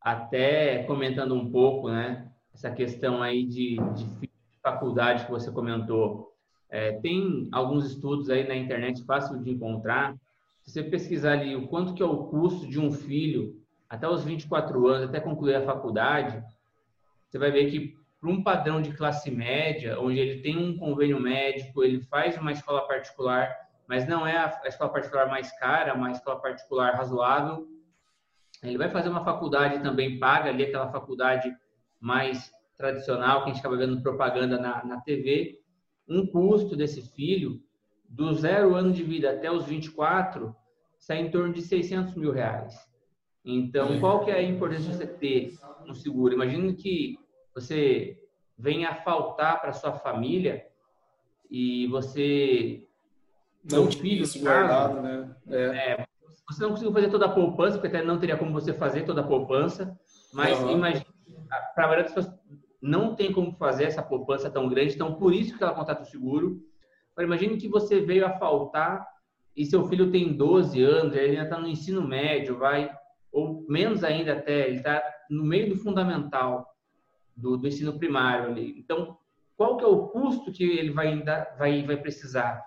Até 0.00 0.82
comentando 0.84 1.34
um 1.34 1.50
pouco, 1.50 1.88
né? 1.88 2.30
Essa 2.52 2.70
questão 2.70 3.22
aí 3.22 3.44
de, 3.44 3.76
de 3.94 4.30
faculdade 4.62 5.24
que 5.24 5.30
você 5.30 5.50
comentou 5.50 6.34
é, 6.68 6.92
tem 6.92 7.48
alguns 7.52 7.86
estudos 7.86 8.28
aí 8.28 8.46
na 8.46 8.56
internet 8.56 9.04
fácil 9.04 9.40
de 9.42 9.50
encontrar. 9.50 10.16
Se 10.62 10.72
você 10.72 10.82
pesquisar 10.82 11.32
ali 11.32 11.54
o 11.54 11.68
quanto 11.68 11.94
que 11.94 12.02
é 12.02 12.06
o 12.06 12.24
custo 12.24 12.66
de 12.66 12.80
um 12.80 12.90
filho 12.90 13.62
até 13.88 14.08
os 14.08 14.24
24 14.24 14.88
anos, 14.88 15.08
até 15.08 15.20
concluir 15.20 15.54
a 15.54 15.64
faculdade, 15.64 16.42
você 17.28 17.38
vai 17.38 17.50
ver 17.50 17.70
que 17.70 17.96
para 18.20 18.30
um 18.30 18.42
padrão 18.42 18.80
de 18.80 18.92
classe 18.92 19.30
média, 19.30 20.00
onde 20.00 20.18
ele 20.18 20.40
tem 20.40 20.56
um 20.56 20.76
convênio 20.78 21.20
médico, 21.20 21.84
ele 21.84 22.00
faz 22.00 22.38
uma 22.38 22.52
escola 22.52 22.88
particular, 22.88 23.54
mas 23.86 24.06
não 24.06 24.26
é 24.26 24.36
a 24.36 24.60
escola 24.66 24.92
particular 24.92 25.28
mais 25.28 25.50
cara, 25.58 25.94
uma 25.94 26.10
escola 26.10 26.40
particular 26.40 26.94
razoável, 26.94 27.68
ele 28.62 28.78
vai 28.78 28.88
fazer 28.88 29.08
uma 29.08 29.24
faculdade 29.24 29.82
também 29.82 30.18
paga 30.18 30.48
ali 30.48 30.64
aquela 30.64 30.90
faculdade 30.90 31.54
mais 32.00 32.50
tradicional, 32.76 33.42
que 33.42 33.50
a 33.50 33.52
gente 33.52 33.60
acaba 33.60 33.76
vendo 33.76 34.02
propaganda 34.02 34.58
na, 34.58 34.84
na 34.84 35.00
TV, 35.00 35.60
um 36.08 36.26
custo 36.26 36.76
desse 36.76 37.02
filho, 37.14 37.62
do 38.08 38.32
zero 38.32 38.74
ano 38.74 38.92
de 38.92 39.02
vida 39.02 39.30
até 39.30 39.50
os 39.50 39.64
24, 39.66 40.54
sai 40.98 41.18
em 41.18 41.30
torno 41.30 41.52
de 41.52 41.62
600 41.62 42.14
mil 42.14 42.32
reais. 42.32 42.74
Então, 43.44 44.00
qual 44.00 44.24
que 44.24 44.30
é 44.30 44.36
a 44.36 44.42
importância 44.42 44.90
de 44.90 44.96
você 44.96 45.06
ter 45.06 45.54
um 45.86 45.94
seguro? 45.94 46.32
Imagina 46.32 46.72
que 46.72 47.18
você 47.54 48.18
venha 48.56 48.90
a 48.90 48.94
faltar 48.94 49.60
para 49.60 49.72
sua 49.72 49.92
família 49.92 50.66
e 51.50 51.86
você 51.88 52.86
não 53.70 53.90
filho 53.90 54.26
guardado, 54.40 55.00
né? 55.00 55.34
É. 55.48 55.62
É, 55.92 56.06
você 56.48 56.62
não 56.62 56.70
conseguiu 56.70 56.92
fazer 56.92 57.10
toda 57.10 57.26
a 57.26 57.32
poupança, 57.32 57.78
porque 57.78 57.96
até 57.96 58.04
não 58.04 58.18
teria 58.18 58.36
como 58.36 58.52
você 58.52 58.72
fazer 58.72 59.02
toda 59.02 59.22
a 59.22 59.26
poupança, 59.26 59.98
mas 60.32 60.60
uhum. 60.60 60.72
imagina, 60.72 61.06
para 61.74 61.84
a 61.84 61.88
maioria 61.88 62.04
das 62.04 62.14
pessoas 62.14 62.34
não 62.82 63.14
tem 63.14 63.32
como 63.32 63.52
fazer 63.56 63.84
essa 63.84 64.02
poupança 64.02 64.50
tão 64.50 64.68
grande, 64.68 64.94
então 64.94 65.14
por 65.14 65.32
isso 65.32 65.56
que 65.56 65.64
ela 65.64 65.74
contrata 65.74 66.02
o 66.02 66.06
seguro. 66.06 66.60
Agora, 67.12 67.26
imagine 67.26 67.56
que 67.56 67.68
você 67.68 68.00
veio 68.00 68.26
a 68.26 68.38
faltar 68.38 69.06
e 69.56 69.64
seu 69.64 69.86
filho 69.88 70.10
tem 70.10 70.36
12 70.36 70.82
anos, 70.82 71.14
ele 71.14 71.30
ainda 71.30 71.44
está 71.44 71.58
no 71.58 71.68
ensino 71.68 72.06
médio, 72.06 72.58
vai, 72.58 72.90
ou 73.32 73.64
menos 73.68 74.04
ainda 74.04 74.34
até, 74.34 74.66
ele 74.66 74.76
está 74.76 75.02
no 75.30 75.44
meio 75.44 75.70
do 75.70 75.76
fundamental 75.76 76.66
do, 77.34 77.56
do 77.56 77.66
ensino 77.66 77.98
primário 77.98 78.50
ali. 78.50 78.78
Então, 78.78 79.16
qual 79.56 79.76
que 79.76 79.84
é 79.84 79.86
o 79.86 80.08
custo 80.08 80.52
que 80.52 80.64
ele 80.64 80.90
vai, 80.90 81.08
ainda, 81.08 81.54
vai, 81.56 81.82
vai 81.84 81.96
precisar? 81.96 82.62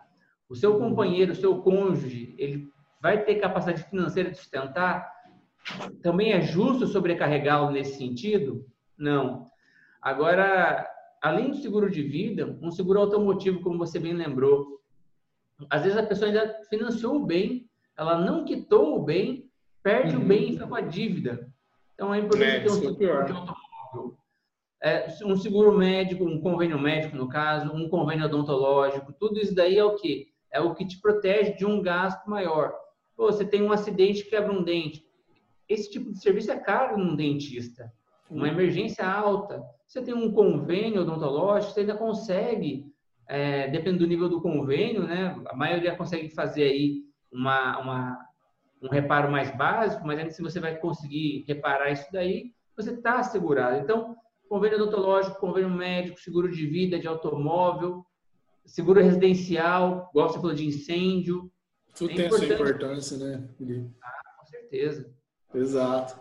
O 0.49 0.55
seu 0.55 0.77
companheiro, 0.77 1.33
o 1.33 1.35
seu 1.35 1.61
cônjuge, 1.61 2.33
ele 2.37 2.71
vai 3.01 3.23
ter 3.23 3.35
capacidade 3.35 3.83
financeira 3.83 4.31
de 4.31 4.37
sustentar? 4.37 5.11
Também 6.01 6.31
é 6.31 6.41
justo 6.41 6.87
sobrecarregá-lo 6.87 7.71
nesse 7.71 7.97
sentido? 7.97 8.65
Não. 8.97 9.45
Agora, 10.01 10.89
além 11.21 11.49
do 11.49 11.57
seguro 11.57 11.89
de 11.89 12.01
vida, 12.01 12.57
um 12.61 12.71
seguro 12.71 13.01
automotivo, 13.01 13.61
como 13.61 13.77
você 13.77 13.99
bem 13.99 14.13
lembrou, 14.13 14.81
às 15.69 15.83
vezes 15.83 15.97
a 15.97 16.03
pessoa 16.03 16.29
ainda 16.29 16.61
financiou 16.69 17.15
o 17.15 17.25
bem, 17.25 17.69
ela 17.97 18.17
não 18.17 18.45
quitou 18.45 18.97
o 18.97 19.03
bem, 19.03 19.49
perde 19.83 20.15
uhum. 20.15 20.23
o 20.23 20.25
bem 20.25 20.49
e 20.49 20.53
fica 20.53 20.67
com 20.67 20.75
a 20.75 20.81
dívida. 20.81 21.51
Então 21.93 22.13
é 22.13 22.19
importante 22.19 22.49
é, 22.49 22.59
ter 22.59 22.69
um 22.69 22.73
seguro 22.73 23.25
de 23.25 23.31
automóvel. 23.31 24.17
É, 24.81 25.07
um 25.25 25.35
seguro 25.35 25.75
médico, 25.75 26.23
um 26.23 26.39
convênio 26.39 26.79
médico, 26.79 27.17
no 27.17 27.27
caso, 27.27 27.73
um 27.73 27.89
convênio 27.89 28.25
odontológico, 28.25 29.11
tudo 29.13 29.39
isso 29.39 29.55
daí 29.55 29.77
é 29.77 29.83
o 29.83 29.95
que? 29.95 30.27
É 30.51 30.59
o 30.61 30.73
que 30.73 30.85
te 30.85 30.99
protege 30.99 31.53
de 31.53 31.65
um 31.65 31.81
gasto 31.81 32.29
maior. 32.29 32.73
Pô, 33.15 33.31
você 33.31 33.45
tem 33.45 33.61
um 33.61 33.71
acidente 33.71 34.23
que 34.23 34.29
quebra 34.29 34.51
um 34.51 34.63
dente. 34.63 35.03
Esse 35.67 35.91
tipo 35.91 36.11
de 36.11 36.21
serviço 36.21 36.51
é 36.51 36.57
caro 36.57 36.97
num 36.97 37.15
dentista. 37.15 37.91
Uma 38.29 38.47
emergência 38.47 39.05
alta. 39.05 39.63
Você 39.85 40.01
tem 40.01 40.13
um 40.13 40.31
convênio 40.31 41.01
odontológico, 41.01 41.73
você 41.73 41.81
ainda 41.81 41.95
consegue, 41.95 42.85
é, 43.27 43.67
dependendo 43.69 43.99
do 43.99 44.07
nível 44.07 44.29
do 44.29 44.41
convênio, 44.41 45.03
né? 45.03 45.35
A 45.47 45.55
maioria 45.55 45.95
consegue 45.95 46.29
fazer 46.29 46.63
aí 46.63 47.03
uma, 47.31 47.79
uma, 47.79 48.25
um 48.81 48.89
reparo 48.89 49.31
mais 49.31 49.55
básico, 49.55 50.05
mas 50.05 50.19
ainda 50.19 50.31
se 50.31 50.41
você 50.41 50.59
vai 50.59 50.77
conseguir 50.77 51.45
reparar 51.47 51.91
isso 51.91 52.07
daí, 52.11 52.51
você 52.75 52.91
está 52.91 53.19
assegurado. 53.19 53.79
Então, 53.79 54.15
convênio 54.49 54.77
odontológico, 54.77 55.39
convênio 55.39 55.69
médico, 55.69 56.19
seguro 56.19 56.51
de 56.51 56.65
vida, 56.67 56.99
de 56.99 57.07
automóvel, 57.07 58.05
seguro 58.67 59.01
residencial, 59.01 60.09
igual 60.11 60.29
você 60.29 60.35
falou 60.35 60.53
de 60.53 60.67
incêndio. 60.67 61.51
Tudo 61.95 62.11
é 62.11 62.15
tem 62.15 62.25
essa 62.25 62.45
importância, 62.45 63.17
né, 63.17 63.49
Felipe? 63.57 63.91
Ah, 64.03 64.21
com 64.39 64.45
certeza. 64.45 65.11
Exato. 65.55 66.19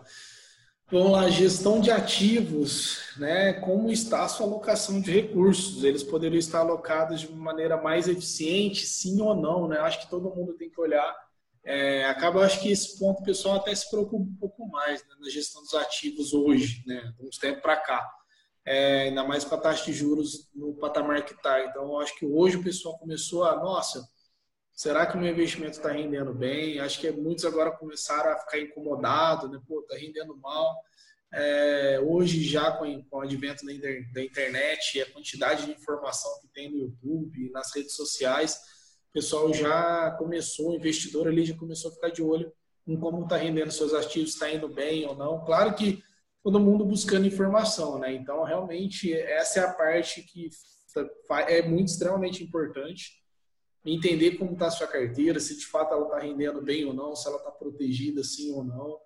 Vamos 0.89 1.11
lá, 1.11 1.29
gestão 1.29 1.81
de 1.81 1.91
ativos, 1.91 3.13
né? 3.17 3.53
Como 3.53 3.91
está 3.91 4.23
a 4.23 4.29
sua 4.29 4.45
alocação 4.45 5.01
de 5.01 5.11
recursos? 5.11 5.83
Eles 5.83 6.01
poderiam 6.01 6.39
estar 6.39 6.59
alocados 6.59 7.19
de 7.19 7.31
maneira 7.31 7.75
mais 7.75 8.07
eficiente, 8.07 8.85
sim 8.85 9.19
ou 9.21 9.35
não, 9.35 9.67
né? 9.67 9.77
Acho 9.79 9.99
que 9.99 10.09
todo 10.09 10.33
mundo 10.33 10.53
tem 10.53 10.69
que 10.69 10.79
olhar. 10.79 11.13
É, 11.61 12.05
acaba, 12.05 12.45
acho 12.45 12.61
que 12.61 12.71
esse 12.71 12.97
ponto 12.97 13.19
o 13.19 13.25
pessoal 13.25 13.57
até 13.57 13.75
se 13.75 13.89
preocupa 13.89 14.23
um 14.23 14.35
pouco 14.39 14.65
mais 14.69 15.01
né, 15.01 15.15
na 15.19 15.29
gestão 15.29 15.61
dos 15.61 15.73
ativos 15.73 16.33
hoje, 16.33 16.81
né? 16.87 17.13
uns 17.19 17.37
tempos 17.37 17.61
para 17.61 17.75
cá. 17.75 18.09
É, 18.67 19.03
ainda 19.03 19.23
mais 19.23 19.45
com 19.45 19.55
a 19.55 19.57
taxa 19.57 19.85
de 19.85 19.93
juros 19.93 20.49
no 20.53 20.73
patamar 20.73 21.23
que 21.23 21.33
está. 21.33 21.63
Então, 21.63 21.99
acho 21.99 22.17
que 22.19 22.25
hoje 22.25 22.57
o 22.57 22.63
pessoal 22.63 22.99
começou 22.99 23.45
a, 23.45 23.55
nossa, 23.55 24.05
Será 24.77 25.07
que 25.07 25.17
o 25.17 25.19
meu 25.19 25.31
investimento 25.31 25.77
está 25.77 25.91
rendendo 25.91 26.31
bem? 26.31 26.79
Acho 26.79 26.99
que 26.99 27.09
muitos 27.09 27.43
agora 27.45 27.71
começaram 27.71 28.31
a 28.31 28.37
ficar 28.37 28.59
incomodados, 28.59 29.49
né? 29.49 29.59
Pô, 29.67 29.79
está 29.79 29.97
rendendo 29.97 30.37
mal. 30.37 30.79
É, 31.33 31.99
hoje, 31.99 32.43
já 32.43 32.71
com, 32.73 33.03
com 33.05 33.17
o 33.17 33.21
advento 33.21 33.65
da, 33.65 33.71
da 34.13 34.23
internet 34.23 34.95
e 34.95 35.01
a 35.01 35.11
quantidade 35.11 35.65
de 35.65 35.71
informação 35.71 36.29
que 36.41 36.47
tem 36.49 36.69
no 36.69 36.77
YouTube, 36.77 37.49
nas 37.49 37.75
redes 37.75 37.95
sociais, 37.95 38.53
o 39.09 39.13
pessoal 39.13 39.51
já 39.51 40.11
começou, 40.11 40.69
o 40.69 40.75
investidor 40.75 41.27
ali 41.27 41.43
já 41.43 41.57
começou 41.57 41.89
a 41.89 41.95
ficar 41.95 42.09
de 42.09 42.21
olho 42.21 42.53
em 42.85 42.99
como 42.99 43.23
está 43.23 43.35
rendendo 43.35 43.71
seus 43.71 43.95
ativos, 43.95 44.35
está 44.35 44.47
indo 44.51 44.69
bem 44.69 45.07
ou 45.07 45.15
não. 45.15 45.43
Claro 45.43 45.73
que 45.73 46.03
todo 46.47 46.61
mundo 46.61 46.85
buscando 46.85 47.27
informação, 47.27 47.99
né? 47.99 48.13
Então, 48.13 48.41
realmente, 48.45 49.13
essa 49.13 49.59
é 49.59 49.63
a 49.65 49.73
parte 49.73 50.21
que 50.21 50.49
é 51.45 51.61
muito 51.61 51.89
extremamente 51.89 52.41
importante 52.41 53.21
entender 53.85 54.37
como 54.37 54.53
está 54.53 54.67
a 54.67 54.71
sua 54.71 54.87
carteira, 54.87 55.41
se 55.41 55.57
de 55.57 55.65
fato 55.65 55.93
ela 55.93 56.05
está 56.05 56.19
rendendo 56.19 56.61
bem 56.61 56.85
ou 56.85 56.93
não, 56.93 57.13
se 57.17 57.27
ela 57.27 57.35
está 57.35 57.51
protegida 57.51 58.23
sim 58.23 58.53
ou 58.53 58.63
não, 58.63 58.97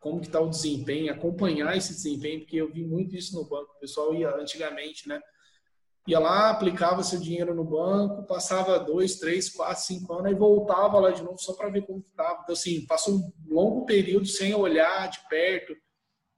como 0.00 0.20
que 0.20 0.26
está 0.26 0.40
o 0.40 0.50
desempenho, 0.50 1.12
acompanhar 1.12 1.76
esse 1.76 1.94
desempenho, 1.94 2.40
porque 2.40 2.56
eu 2.56 2.72
vi 2.72 2.84
muito 2.84 3.14
isso 3.14 3.36
no 3.36 3.48
banco. 3.48 3.72
O 3.76 3.78
pessoal 3.78 4.12
ia 4.12 4.34
antigamente, 4.34 5.08
né? 5.08 5.20
Ia 6.08 6.18
lá, 6.18 6.50
aplicava 6.50 7.04
seu 7.04 7.20
dinheiro 7.20 7.54
no 7.54 7.62
banco, 7.62 8.26
passava 8.26 8.80
dois, 8.80 9.14
três, 9.20 9.48
quatro, 9.48 9.84
cinco 9.84 10.12
anos 10.14 10.32
e 10.32 10.34
voltava 10.34 10.98
lá 10.98 11.12
de 11.12 11.22
novo 11.22 11.38
só 11.38 11.52
para 11.52 11.70
ver 11.70 11.86
como 11.86 12.00
estava. 12.00 12.40
Então, 12.42 12.52
assim, 12.52 12.84
passou 12.84 13.14
um 13.14 13.32
longo 13.46 13.86
período 13.86 14.26
sem 14.26 14.52
olhar 14.52 15.08
de 15.08 15.20
perto. 15.28 15.72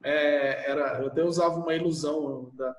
É, 0.02 0.70
era, 0.70 1.00
eu 1.00 1.06
até 1.08 1.22
usava 1.22 1.56
uma 1.56 1.74
ilusão 1.74 2.50
da, 2.54 2.76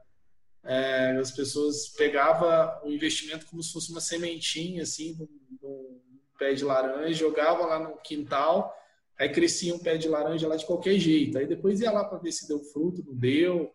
é, 0.64 1.18
as 1.20 1.32
pessoas 1.32 1.90
pegavam 1.90 2.88
o 2.88 2.92
investimento 2.92 3.46
como 3.46 3.62
se 3.62 3.74
fosse 3.74 3.92
uma 3.92 4.00
sementinha, 4.00 4.84
assim, 4.84 5.18
um 5.62 6.00
pé 6.40 6.54
de 6.54 6.64
laranja, 6.64 7.14
jogavam 7.14 7.68
lá 7.68 7.80
no 7.80 7.98
quintal, 7.98 8.74
aí 9.20 9.30
crescia 9.30 9.76
um 9.76 9.80
pé 9.80 9.98
de 9.98 10.08
laranja 10.08 10.48
lá 10.48 10.56
de 10.56 10.66
qualquer 10.66 10.98
jeito. 10.98 11.38
Aí 11.38 11.46
depois 11.46 11.82
ia 11.82 11.92
lá 11.92 12.06
para 12.06 12.18
ver 12.18 12.32
se 12.32 12.48
deu 12.48 12.60
fruto, 12.60 13.04
não 13.06 13.14
deu, 13.14 13.74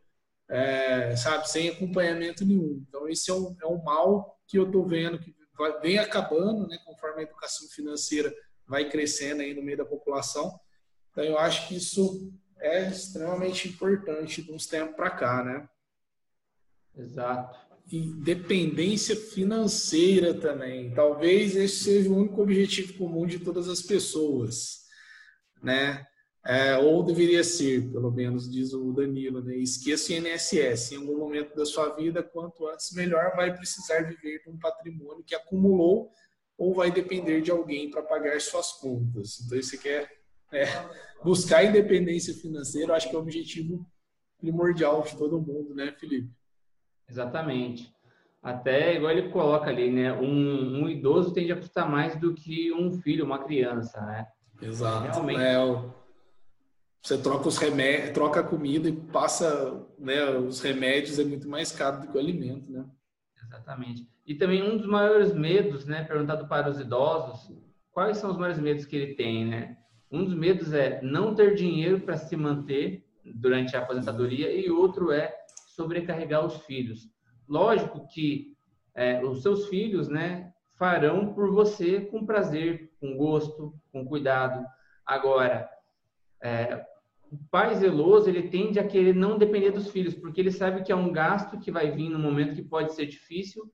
é, 0.48 1.14
sabe, 1.16 1.48
sem 1.48 1.68
acompanhamento 1.68 2.44
nenhum. 2.44 2.82
Então, 2.88 3.08
esse 3.08 3.30
é 3.30 3.34
um, 3.34 3.54
é 3.62 3.66
um 3.66 3.82
mal 3.82 4.38
que 4.46 4.58
eu 4.58 4.64
estou 4.66 4.86
vendo, 4.86 5.18
que 5.18 5.34
vai, 5.56 5.78
vem 5.80 5.98
acabando, 5.98 6.66
né, 6.66 6.78
conforme 6.86 7.20
a 7.20 7.24
educação 7.24 7.68
financeira 7.68 8.34
vai 8.66 8.88
crescendo 8.88 9.42
aí 9.42 9.54
no 9.54 9.62
meio 9.62 9.76
da 9.76 9.84
população. 9.84 10.58
Então, 11.10 11.22
eu 11.22 11.38
acho 11.38 11.68
que 11.68 11.76
isso 11.76 12.32
é 12.60 12.88
extremamente 12.88 13.68
importante 13.68 14.42
de 14.42 14.52
uns 14.52 14.66
tempos 14.66 14.96
para 14.96 15.10
cá, 15.10 15.44
né? 15.44 15.68
Exato. 16.96 17.58
Independência 17.90 19.16
financeira 19.16 20.34
também. 20.34 20.92
Talvez 20.92 21.56
esse 21.56 21.84
seja 21.84 22.10
o 22.10 22.16
único 22.16 22.42
objetivo 22.42 22.94
comum 22.98 23.26
de 23.26 23.38
todas 23.38 23.68
as 23.68 23.80
pessoas, 23.80 24.84
né? 25.62 26.06
É, 26.44 26.78
ou 26.78 27.02
deveria 27.02 27.44
ser, 27.44 27.90
pelo 27.90 28.10
menos 28.10 28.50
diz 28.50 28.72
o 28.72 28.92
Danilo, 28.92 29.42
né? 29.42 29.56
Esqueça 29.56 30.12
o 30.12 30.16
INSS. 30.16 30.92
Em 30.92 30.96
algum 30.96 31.18
momento 31.18 31.54
da 31.54 31.66
sua 31.66 31.94
vida, 31.94 32.22
quanto 32.22 32.66
antes 32.68 32.92
melhor, 32.92 33.34
vai 33.36 33.54
precisar 33.54 34.02
viver 34.02 34.42
de 34.42 34.48
um 34.48 34.58
patrimônio 34.58 35.24
que 35.24 35.34
acumulou 35.34 36.10
ou 36.56 36.74
vai 36.74 36.90
depender 36.90 37.40
de 37.40 37.50
alguém 37.50 37.90
para 37.90 38.02
pagar 38.02 38.40
suas 38.40 38.72
contas. 38.72 39.40
Então, 39.40 39.62
você 39.62 39.78
quer 39.78 40.02
é, 40.02 40.17
buscar 41.22 41.64
independência 41.64 42.34
financeira, 42.34 42.94
acho 42.94 43.08
que 43.08 43.14
é 43.14 43.18
o 43.18 43.22
objetivo 43.22 43.86
primordial 44.38 45.02
de 45.02 45.16
todo 45.16 45.40
mundo, 45.40 45.74
né, 45.74 45.92
Felipe? 45.98 46.30
Exatamente. 47.08 47.92
Até, 48.42 48.94
igual 48.94 49.12
ele 49.12 49.30
coloca 49.30 49.68
ali, 49.68 49.90
né? 49.90 50.12
Um, 50.12 50.84
um 50.84 50.88
idoso 50.88 51.32
tende 51.32 51.52
a 51.52 51.56
custar 51.56 51.90
mais 51.90 52.16
do 52.16 52.34
que 52.34 52.72
um 52.72 52.92
filho, 52.92 53.24
uma 53.24 53.42
criança, 53.42 54.00
né? 54.00 54.26
Exato. 54.62 55.06
Realmente. 55.06 55.40
É, 55.40 55.56
você 57.02 57.18
troca 57.18 57.48
os 57.48 57.56
remédios, 57.58 58.10
troca 58.10 58.40
a 58.40 58.44
comida 58.44 58.88
e 58.88 58.92
passa 58.92 59.86
né, 59.98 60.30
os 60.30 60.60
remédios, 60.60 61.18
é 61.18 61.24
muito 61.24 61.48
mais 61.48 61.72
caro 61.72 62.00
do 62.00 62.08
que 62.08 62.16
o 62.16 62.20
alimento, 62.20 62.70
né? 62.70 62.84
Exatamente. 63.42 64.06
E 64.26 64.34
também 64.34 64.62
um 64.62 64.76
dos 64.76 64.86
maiores 64.86 65.32
medos, 65.32 65.86
né? 65.86 66.04
Perguntado 66.04 66.46
para 66.46 66.68
os 66.68 66.78
idosos, 66.78 67.50
quais 67.90 68.18
são 68.18 68.30
os 68.30 68.36
maiores 68.36 68.60
medos 68.60 68.84
que 68.84 68.94
ele 68.94 69.14
tem, 69.14 69.46
né? 69.46 69.77
Um 70.10 70.24
dos 70.24 70.34
medos 70.34 70.72
é 70.72 71.00
não 71.02 71.34
ter 71.34 71.54
dinheiro 71.54 72.00
para 72.00 72.16
se 72.16 72.36
manter 72.36 73.04
durante 73.24 73.76
a 73.76 73.80
aposentadoria 73.80 74.52
e 74.52 74.70
outro 74.70 75.12
é 75.12 75.34
sobrecarregar 75.66 76.44
os 76.44 76.56
filhos. 76.62 77.08
Lógico 77.46 78.06
que 78.08 78.56
é, 78.94 79.22
os 79.24 79.42
seus 79.42 79.68
filhos, 79.68 80.08
né, 80.08 80.52
farão 80.74 81.32
por 81.34 81.50
você 81.50 82.00
com 82.00 82.24
prazer, 82.24 82.90
com 83.00 83.16
gosto, 83.16 83.74
com 83.92 84.04
cuidado. 84.04 84.64
Agora, 85.04 85.68
é, 86.42 86.84
o 87.30 87.36
pai 87.50 87.74
zeloso, 87.74 88.28
ele 88.28 88.48
tende 88.48 88.78
a 88.78 88.86
querer 88.86 89.14
não 89.14 89.36
depender 89.36 89.70
dos 89.70 89.90
filhos, 89.90 90.14
porque 90.14 90.40
ele 90.40 90.50
sabe 90.50 90.82
que 90.82 90.92
é 90.92 90.96
um 90.96 91.12
gasto 91.12 91.58
que 91.58 91.70
vai 91.70 91.90
vir 91.90 92.08
no 92.08 92.18
momento 92.18 92.54
que 92.54 92.62
pode 92.62 92.94
ser 92.94 93.06
difícil, 93.06 93.70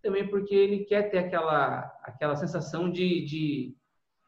também 0.00 0.26
porque 0.28 0.54
ele 0.54 0.84
quer 0.84 1.10
ter 1.10 1.18
aquela, 1.18 1.80
aquela 2.02 2.36
sensação 2.36 2.90
de, 2.90 3.24
de, 3.24 3.76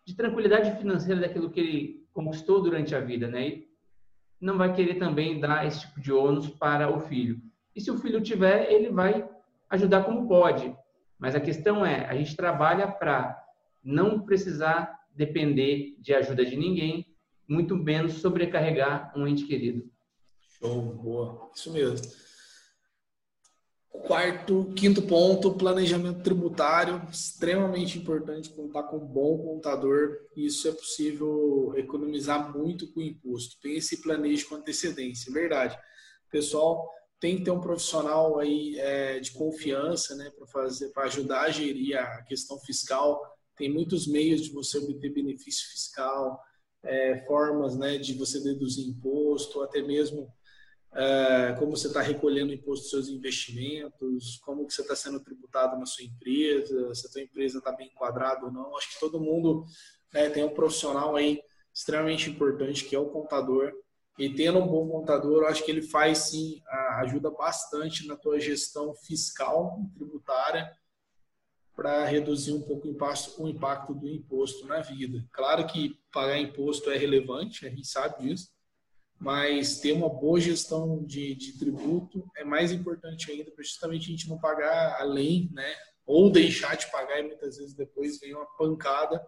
de 0.04 0.14
tranquilidade 0.14 0.76
financeira 0.78 1.20
daquilo 1.20 1.50
que 1.50 1.60
ele 1.60 2.06
conquistou 2.12 2.62
durante 2.62 2.94
a 2.94 3.00
vida, 3.00 3.28
né? 3.28 3.48
E 3.48 3.68
não 4.40 4.58
vai 4.58 4.72
querer 4.72 4.96
também 4.98 5.40
dar 5.40 5.66
esse 5.66 5.80
tipo 5.80 6.00
de 6.00 6.12
ônus 6.12 6.48
para 6.48 6.94
o 6.94 7.00
filho. 7.00 7.40
E 7.74 7.80
se 7.80 7.90
o 7.90 7.98
filho 7.98 8.20
tiver, 8.20 8.70
ele 8.70 8.90
vai 8.90 9.28
ajudar 9.70 10.04
como 10.04 10.28
pode. 10.28 10.74
Mas 11.18 11.34
a 11.34 11.40
questão 11.40 11.84
é, 11.84 12.06
a 12.06 12.14
gente 12.14 12.36
trabalha 12.36 12.86
para 12.86 13.42
não 13.82 14.20
precisar 14.20 15.00
depender 15.14 15.96
de 15.98 16.14
ajuda 16.14 16.44
de 16.44 16.56
ninguém, 16.56 17.06
muito 17.48 17.76
menos 17.76 18.14
sobrecarregar 18.14 19.12
um 19.16 19.26
ente 19.26 19.46
querido. 19.46 19.88
Show, 20.40 20.80
boa. 20.80 21.50
Isso 21.54 21.72
mesmo. 21.72 22.23
Quarto, 24.02 24.72
quinto 24.76 25.00
ponto, 25.02 25.54
planejamento 25.54 26.20
tributário, 26.22 27.00
extremamente 27.10 27.96
importante 27.96 28.50
contar 28.50 28.82
com 28.82 28.96
um 28.96 29.06
bom 29.06 29.38
contador. 29.38 30.18
Isso 30.36 30.68
é 30.68 30.72
possível 30.72 31.72
economizar 31.76 32.52
muito 32.54 32.92
com 32.92 33.00
o 33.00 33.02
imposto. 33.02 33.56
Pense 33.62 33.94
e 33.94 34.02
planeje 34.02 34.44
com 34.44 34.56
antecedência, 34.56 35.32
verdade. 35.32 35.78
Pessoal, 36.30 36.90
tem 37.20 37.38
que 37.38 37.44
ter 37.44 37.52
um 37.52 37.60
profissional 37.60 38.38
aí 38.38 38.78
é, 38.78 39.20
de 39.20 39.32
confiança, 39.32 40.14
né, 40.16 40.30
para 40.36 40.46
fazer, 40.48 40.90
para 40.90 41.04
ajudar 41.04 41.42
a 41.42 41.50
gerir 41.50 41.96
a 41.96 42.22
questão 42.24 42.58
fiscal. 42.58 43.18
Tem 43.56 43.72
muitos 43.72 44.06
meios 44.06 44.42
de 44.42 44.52
você 44.52 44.76
obter 44.76 45.14
benefício 45.14 45.70
fiscal, 45.70 46.38
é, 46.82 47.24
formas, 47.26 47.78
né, 47.78 47.96
de 47.96 48.12
você 48.14 48.42
deduzir 48.42 48.86
imposto, 48.86 49.62
até 49.62 49.80
mesmo 49.80 50.22
é, 50.24 50.43
como 51.58 51.76
você 51.76 51.88
está 51.88 52.00
recolhendo 52.00 52.50
o 52.50 52.54
imposto 52.54 52.82
dos 52.82 52.90
seus 52.90 53.08
investimentos, 53.08 54.40
como 54.44 54.66
que 54.66 54.72
você 54.72 54.82
está 54.82 54.94
sendo 54.94 55.20
tributado 55.20 55.78
na 55.78 55.86
sua 55.86 56.04
empresa, 56.04 56.94
se 56.94 57.06
a 57.06 57.10
sua 57.10 57.22
empresa 57.22 57.58
está 57.58 57.72
bem 57.72 57.88
enquadrada 57.88 58.46
ou 58.46 58.52
não. 58.52 58.76
Acho 58.76 58.92
que 58.94 59.00
todo 59.00 59.20
mundo 59.20 59.64
né, 60.12 60.30
tem 60.30 60.44
um 60.44 60.54
profissional 60.54 61.16
aí 61.16 61.42
extremamente 61.74 62.30
importante 62.30 62.84
que 62.84 62.94
é 62.94 62.98
o 62.98 63.10
contador. 63.10 63.72
E 64.16 64.32
tendo 64.32 64.60
um 64.60 64.66
bom 64.68 64.88
contador, 64.88 65.42
eu 65.42 65.48
acho 65.48 65.64
que 65.64 65.70
ele 65.72 65.82
faz 65.82 66.18
sim, 66.18 66.62
ajuda 66.98 67.30
bastante 67.30 68.06
na 68.06 68.16
tua 68.16 68.38
gestão 68.38 68.94
fiscal 68.94 69.80
e 69.82 69.98
tributária 69.98 70.70
para 71.74 72.04
reduzir 72.04 72.52
um 72.52 72.62
pouco 72.62 72.86
o 72.86 72.90
impacto, 72.92 73.42
o 73.42 73.48
impacto 73.48 73.92
do 73.92 74.08
imposto 74.08 74.64
na 74.68 74.80
vida. 74.80 75.26
Claro 75.32 75.66
que 75.66 75.98
pagar 76.12 76.38
imposto 76.38 76.88
é 76.92 76.96
relevante, 76.96 77.66
a 77.66 77.68
gente 77.68 77.88
sabe 77.88 78.22
disso, 78.22 78.53
mas 79.18 79.80
ter 79.80 79.92
uma 79.92 80.08
boa 80.08 80.40
gestão 80.40 81.02
de, 81.04 81.34
de 81.34 81.58
tributo 81.58 82.28
é 82.36 82.44
mais 82.44 82.72
importante 82.72 83.30
ainda 83.30 83.50
para 83.50 83.64
justamente 83.64 84.08
a 84.08 84.10
gente 84.10 84.28
não 84.28 84.38
pagar 84.38 85.00
além, 85.00 85.50
né? 85.52 85.74
Ou 86.06 86.30
deixar 86.30 86.76
de 86.76 86.90
pagar 86.90 87.20
e 87.20 87.28
muitas 87.28 87.56
vezes 87.56 87.74
depois 87.74 88.18
vem 88.20 88.34
uma 88.34 88.46
pancada 88.58 89.24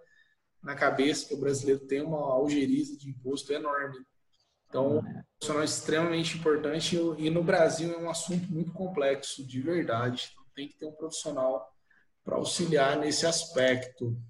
na 0.62 0.74
cabeça 0.74 1.26
que 1.26 1.34
o 1.34 1.40
brasileiro 1.40 1.86
tem 1.86 2.02
uma 2.02 2.18
algeriza 2.18 2.96
de 2.96 3.08
imposto 3.08 3.52
enorme. 3.52 3.96
Então, 4.68 4.98
é. 4.98 5.22
profissional 5.38 5.64
extremamente 5.64 6.36
importante 6.36 6.96
e 7.18 7.30
no 7.30 7.42
Brasil 7.42 7.92
é 7.94 7.98
um 7.98 8.10
assunto 8.10 8.50
muito 8.52 8.72
complexo, 8.72 9.46
de 9.46 9.60
verdade. 9.60 10.30
Então, 10.32 10.44
tem 10.54 10.68
que 10.68 10.76
ter 10.76 10.86
um 10.86 10.92
profissional 10.92 11.66
para 12.24 12.36
auxiliar 12.36 12.98
nesse 12.98 13.24
aspecto. 13.24 14.20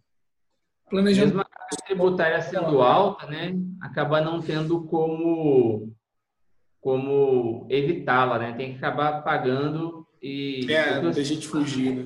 Planejamento 0.90 1.45
tributária 1.87 2.40
sendo 2.42 2.80
alta, 2.80 3.26
né, 3.26 3.54
acaba 3.80 4.20
não 4.20 4.40
tendo 4.40 4.85
como 4.85 5.92
como 6.87 7.66
evitá-la, 7.68 8.38
né? 8.38 8.52
Tem 8.52 8.70
que 8.70 8.78
acabar 8.78 9.20
pagando 9.23 10.06
e 10.23 10.73
é, 10.73 11.00
tem 11.11 11.25
gente 11.25 11.49
fugir, 11.49 11.96
né? 11.96 12.02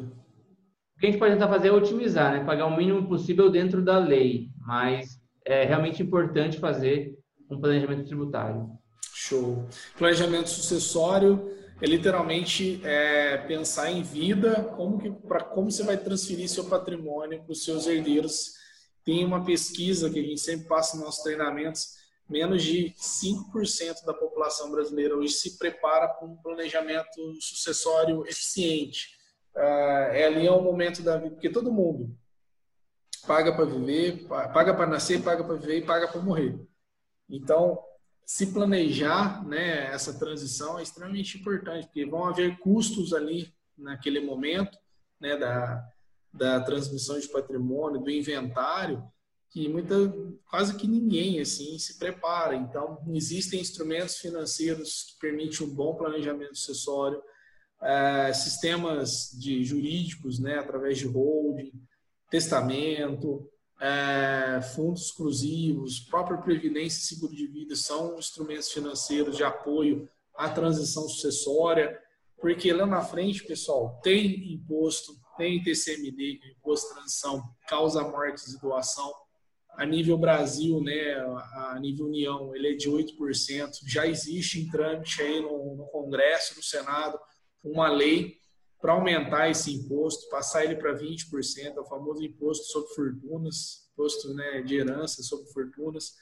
O 0.97 1.01
que 1.01 1.07
a 1.07 1.11
gente 1.11 1.19
pode 1.19 1.35
tentar 1.35 1.49
fazer 1.49 1.69
é 1.69 1.73
otimizar, 1.73 2.33
né? 2.33 2.45
Pagar 2.45 2.65
o 2.65 2.75
mínimo 2.75 3.07
possível 3.07 3.51
dentro 3.51 3.83
da 3.83 3.99
lei, 3.99 4.49
mas 4.67 5.21
é 5.45 5.65
realmente 5.65 6.03
importante 6.03 6.59
fazer 6.59 7.15
um 7.51 7.61
planejamento 7.61 8.07
tributário. 8.07 8.71
Show. 9.13 9.67
Planejamento 9.99 10.49
sucessório 10.49 11.51
é 11.83 11.87
literalmente 11.87 12.81
é, 12.83 13.37
pensar 13.37 13.91
em 13.91 14.03
vida, 14.03 14.65
como 14.77 14.99
que 14.99 15.11
para 15.11 15.45
como 15.45 15.71
você 15.71 15.83
vai 15.83 15.99
transferir 15.99 16.49
seu 16.49 16.65
patrimônio 16.65 17.43
para 17.43 17.53
os 17.53 17.65
seus 17.65 17.87
herdeiros 17.87 18.60
tem 19.05 19.25
uma 19.25 19.45
pesquisa 19.45 20.11
que 20.11 20.19
a 20.19 20.23
gente 20.23 20.41
sempre 20.41 20.67
passa 20.67 20.97
nos 20.97 21.07
nossos 21.07 21.23
treinamentos, 21.23 22.01
menos 22.29 22.63
de 22.63 22.95
5% 22.97 24.05
da 24.05 24.15
população 24.15 24.71
brasileira 24.71 25.17
hoje 25.17 25.35
se 25.35 25.59
prepara 25.59 26.09
para 26.09 26.29
um 26.29 26.37
planejamento 26.37 27.35
sucessório 27.41 28.25
eficiente. 28.27 29.19
Uh, 29.55 30.13
é 30.13 30.27
ali 30.27 30.47
é 30.47 30.53
o 30.53 30.63
momento 30.63 31.03
da 31.03 31.17
vida, 31.17 31.31
porque 31.31 31.51
todo 31.51 31.73
mundo 31.73 32.17
paga 33.27 33.53
para 33.55 33.65
viver, 33.65 34.27
paga 34.29 34.73
para 34.73 34.87
nascer, 34.87 35.23
paga 35.23 35.43
para 35.43 35.57
viver 35.57 35.79
e 35.79 35.85
paga 35.85 36.09
para 36.09 36.21
morrer. 36.21 36.59
Então, 37.29 37.83
se 38.25 38.47
planejar 38.53 39.45
né, 39.45 39.93
essa 39.93 40.17
transição 40.19 40.79
é 40.79 40.83
extremamente 40.83 41.39
importante, 41.39 41.87
porque 41.87 42.07
vão 42.07 42.27
haver 42.27 42.59
custos 42.59 43.13
ali 43.13 43.53
naquele 43.77 44.21
momento 44.21 44.79
né, 45.21 45.37
da, 45.37 45.85
da 46.33 46.61
transmissão 46.61 47.19
de 47.19 47.29
patrimônio, 47.29 48.01
do 48.01 48.11
inventário, 48.11 49.03
que 49.51 49.69
muita, 49.69 49.95
quase 50.49 50.77
que 50.77 50.87
ninguém 50.87 51.41
assim 51.41 51.79
se 51.79 51.99
prepara. 51.99 52.55
Então, 52.55 53.03
existem 53.09 53.61
instrumentos 53.61 54.17
financeiros 54.17 55.05
que 55.05 55.21
permitem 55.21 55.67
um 55.67 55.75
bom 55.75 55.95
planejamento 55.97 56.57
sucessório, 56.57 57.21
é, 57.83 58.33
sistemas 58.33 59.31
de 59.39 59.65
jurídicos, 59.65 60.39
né, 60.39 60.59
através 60.59 60.99
de 60.99 61.07
holding, 61.07 61.73
testamento, 62.31 63.49
é, 63.81 64.61
fundos 64.75 65.07
exclusivos, 65.07 66.01
própria 66.01 66.39
previdência 66.39 66.99
e 66.99 67.17
seguro 67.17 67.35
de 67.35 67.47
vida 67.47 67.75
são 67.75 68.19
instrumentos 68.19 68.71
financeiros 68.71 69.37
de 69.37 69.43
apoio 69.43 70.09
à 70.37 70.49
transição 70.51 71.09
sucessória, 71.09 71.99
porque 72.39 72.73
lá 72.73 72.87
na 72.87 73.03
frente, 73.03 73.45
pessoal, 73.45 73.99
tem 74.03 74.53
imposto 74.53 75.13
tem 75.41 75.63
TCMD, 75.63 76.39
é 76.43 76.51
Imposto 76.51 76.89
de 76.89 76.95
Transição, 76.97 77.43
causa 77.67 78.03
mortes 78.03 78.53
e 78.53 78.61
doação. 78.61 79.11
A 79.71 79.87
nível 79.87 80.19
Brasil, 80.19 80.83
né, 80.83 81.15
a 81.15 81.79
nível 81.81 82.09
União, 82.09 82.55
ele 82.55 82.75
é 82.75 82.77
de 82.77 82.91
8%. 82.91 83.71
Já 83.87 84.07
existe 84.07 84.61
em 84.61 84.69
trâmite 84.69 85.23
aí 85.23 85.41
no, 85.41 85.77
no 85.77 85.87
Congresso, 85.87 86.57
no 86.57 86.63
Senado, 86.63 87.19
uma 87.65 87.89
lei 87.89 88.37
para 88.83 88.93
aumentar 88.93 89.49
esse 89.49 89.73
imposto, 89.73 90.29
passar 90.29 90.65
ele 90.65 90.77
para 90.77 90.95
20%, 90.95 91.77
é 91.77 91.81
o 91.81 91.85
famoso 91.87 92.23
imposto 92.23 92.67
sobre 92.67 92.95
fortunas, 92.95 93.89
imposto 93.93 94.35
né, 94.35 94.61
de 94.61 94.77
herança 94.77 95.23
sobre 95.23 95.51
fortunas. 95.53 96.13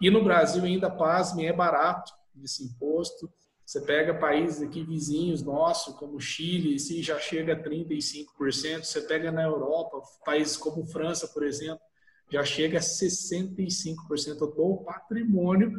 E 0.00 0.10
no 0.10 0.24
Brasil 0.24 0.64
ainda, 0.64 0.90
pasme, 0.90 1.44
é 1.44 1.52
barato 1.52 2.12
esse 2.42 2.64
imposto. 2.64 3.30
Você 3.64 3.80
pega 3.80 4.12
países 4.14 4.62
aqui 4.62 4.84
vizinhos 4.84 5.42
nossos, 5.42 5.94
como 5.94 6.20
Chile, 6.20 6.78
se 6.78 7.02
já 7.02 7.18
chega 7.18 7.54
a 7.54 7.62
35%. 7.62 8.84
Você 8.84 9.00
pega 9.02 9.32
na 9.32 9.42
Europa, 9.42 10.02
países 10.24 10.56
como 10.56 10.86
França, 10.86 11.26
por 11.28 11.42
exemplo, 11.42 11.80
já 12.30 12.44
chega 12.44 12.78
a 12.78 12.82
65% 12.82 14.38
do 14.38 14.84
patrimônio 14.84 15.72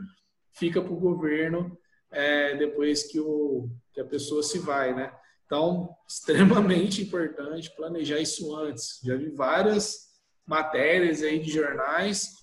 fica 0.56 0.82
para 0.82 0.94
o 0.94 1.00
governo 1.00 1.78
é, 2.12 2.56
depois 2.56 3.04
que, 3.04 3.20
o, 3.20 3.70
que 3.94 4.02
a 4.02 4.06
pessoa 4.06 4.42
se 4.42 4.58
vai, 4.60 4.96
né? 4.96 5.14
Então, 5.46 5.90
extremamente 6.08 7.02
importante 7.02 7.76
planejar 7.76 8.20
isso 8.20 8.56
antes. 8.56 9.00
Já 9.04 9.16
vi 9.16 9.30
várias 9.30 10.06
matérias 10.46 11.22
aí 11.22 11.40
de 11.40 11.52
jornais 11.52 12.34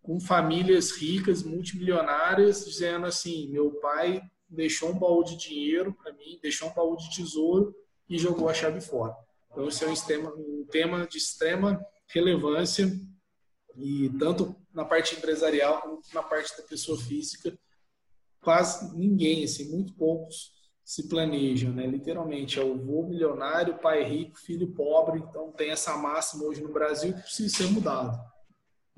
com 0.00 0.20
famílias 0.20 0.92
ricas, 0.92 1.42
multimilionárias, 1.42 2.64
dizendo 2.64 3.06
assim: 3.06 3.50
meu 3.50 3.72
pai 3.80 4.22
deixou 4.56 4.90
um 4.90 4.98
baú 4.98 5.22
de 5.22 5.36
dinheiro 5.36 5.92
para 5.92 6.12
mim, 6.12 6.38
deixou 6.42 6.68
um 6.68 6.74
baú 6.74 6.96
de 6.96 7.14
tesouro 7.14 7.74
e 8.08 8.18
jogou 8.18 8.48
a 8.48 8.54
chave 8.54 8.80
fora. 8.80 9.14
Então, 9.50 9.68
esse 9.68 9.84
é 9.84 9.88
um 9.88 9.94
tema, 9.94 10.34
um 10.34 10.66
tema 10.70 11.06
de 11.06 11.18
extrema 11.18 11.80
relevância 12.08 12.90
e 13.76 14.10
tanto 14.18 14.56
na 14.72 14.84
parte 14.84 15.16
empresarial 15.16 15.82
como 15.82 16.00
na 16.12 16.22
parte 16.22 16.56
da 16.56 16.62
pessoa 16.62 16.98
física, 16.98 17.56
quase 18.40 18.96
ninguém, 18.96 19.44
assim, 19.44 19.70
muito 19.70 19.94
poucos 19.94 20.54
se 20.84 21.08
planejam, 21.08 21.72
né? 21.72 21.86
Literalmente, 21.86 22.60
é 22.60 22.62
o 22.62 22.76
vô 22.76 23.02
milionário, 23.02 23.78
pai 23.78 24.04
rico, 24.04 24.38
filho 24.38 24.72
pobre. 24.72 25.18
Então, 25.18 25.50
tem 25.52 25.70
essa 25.70 25.96
máxima 25.96 26.44
hoje 26.44 26.62
no 26.62 26.72
Brasil 26.72 27.12
que 27.12 27.22
precisa 27.22 27.56
ser 27.56 27.70
mudado. 27.70 28.16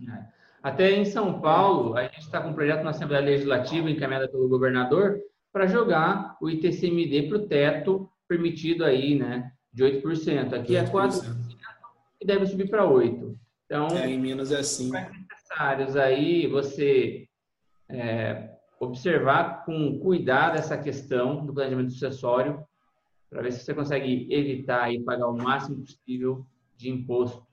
É. 0.07 0.39
Até 0.63 0.91
em 0.91 1.05
São 1.05 1.41
Paulo, 1.41 1.97
a 1.97 2.03
gente 2.03 2.19
está 2.19 2.43
com 2.43 2.51
um 2.51 2.55
projeto 2.55 2.83
na 2.83 2.91
Assembleia 2.91 3.25
Legislativa 3.25 3.91
encaminhada 3.91 4.29
pelo 4.29 4.49
governador 4.49 5.19
para 5.53 5.67
jogar 5.67 6.37
o 6.41 6.49
ITCMD 6.49 7.29
para 7.29 7.39
o 7.39 7.47
teto 7.47 8.11
permitido 8.29 8.85
aí, 8.85 9.15
né, 9.15 9.51
de 9.73 9.83
8%. 9.83 10.53
Aqui 10.55 10.75
8%. 10.75 10.77
é 10.77 10.91
4% 10.91 11.49
e 12.21 12.27
deve 12.27 12.47
subir 12.47 12.69
para 12.69 12.85
8%. 12.85 13.37
Então, 13.67 13.89
é, 13.89 14.11
em 14.11 14.19
Minas 14.19 14.51
é 14.51 14.61
assim. 14.61 14.91
necessários 14.91 15.95
aí 15.95 16.47
você 16.47 17.27
é, 17.89 18.51
observar 18.81 19.65
com 19.65 19.99
cuidado 19.99 20.57
essa 20.57 20.77
questão 20.77 21.45
do 21.45 21.53
planejamento 21.53 21.93
sucessório 21.93 22.65
para 23.29 23.43
ver 23.43 23.53
se 23.53 23.63
você 23.63 23.75
consegue 23.75 24.27
evitar 24.31 24.93
e 24.93 25.01
pagar 25.01 25.29
o 25.29 25.37
máximo 25.37 25.83
possível 25.83 26.47
de 26.77 26.89
imposto. 26.89 27.47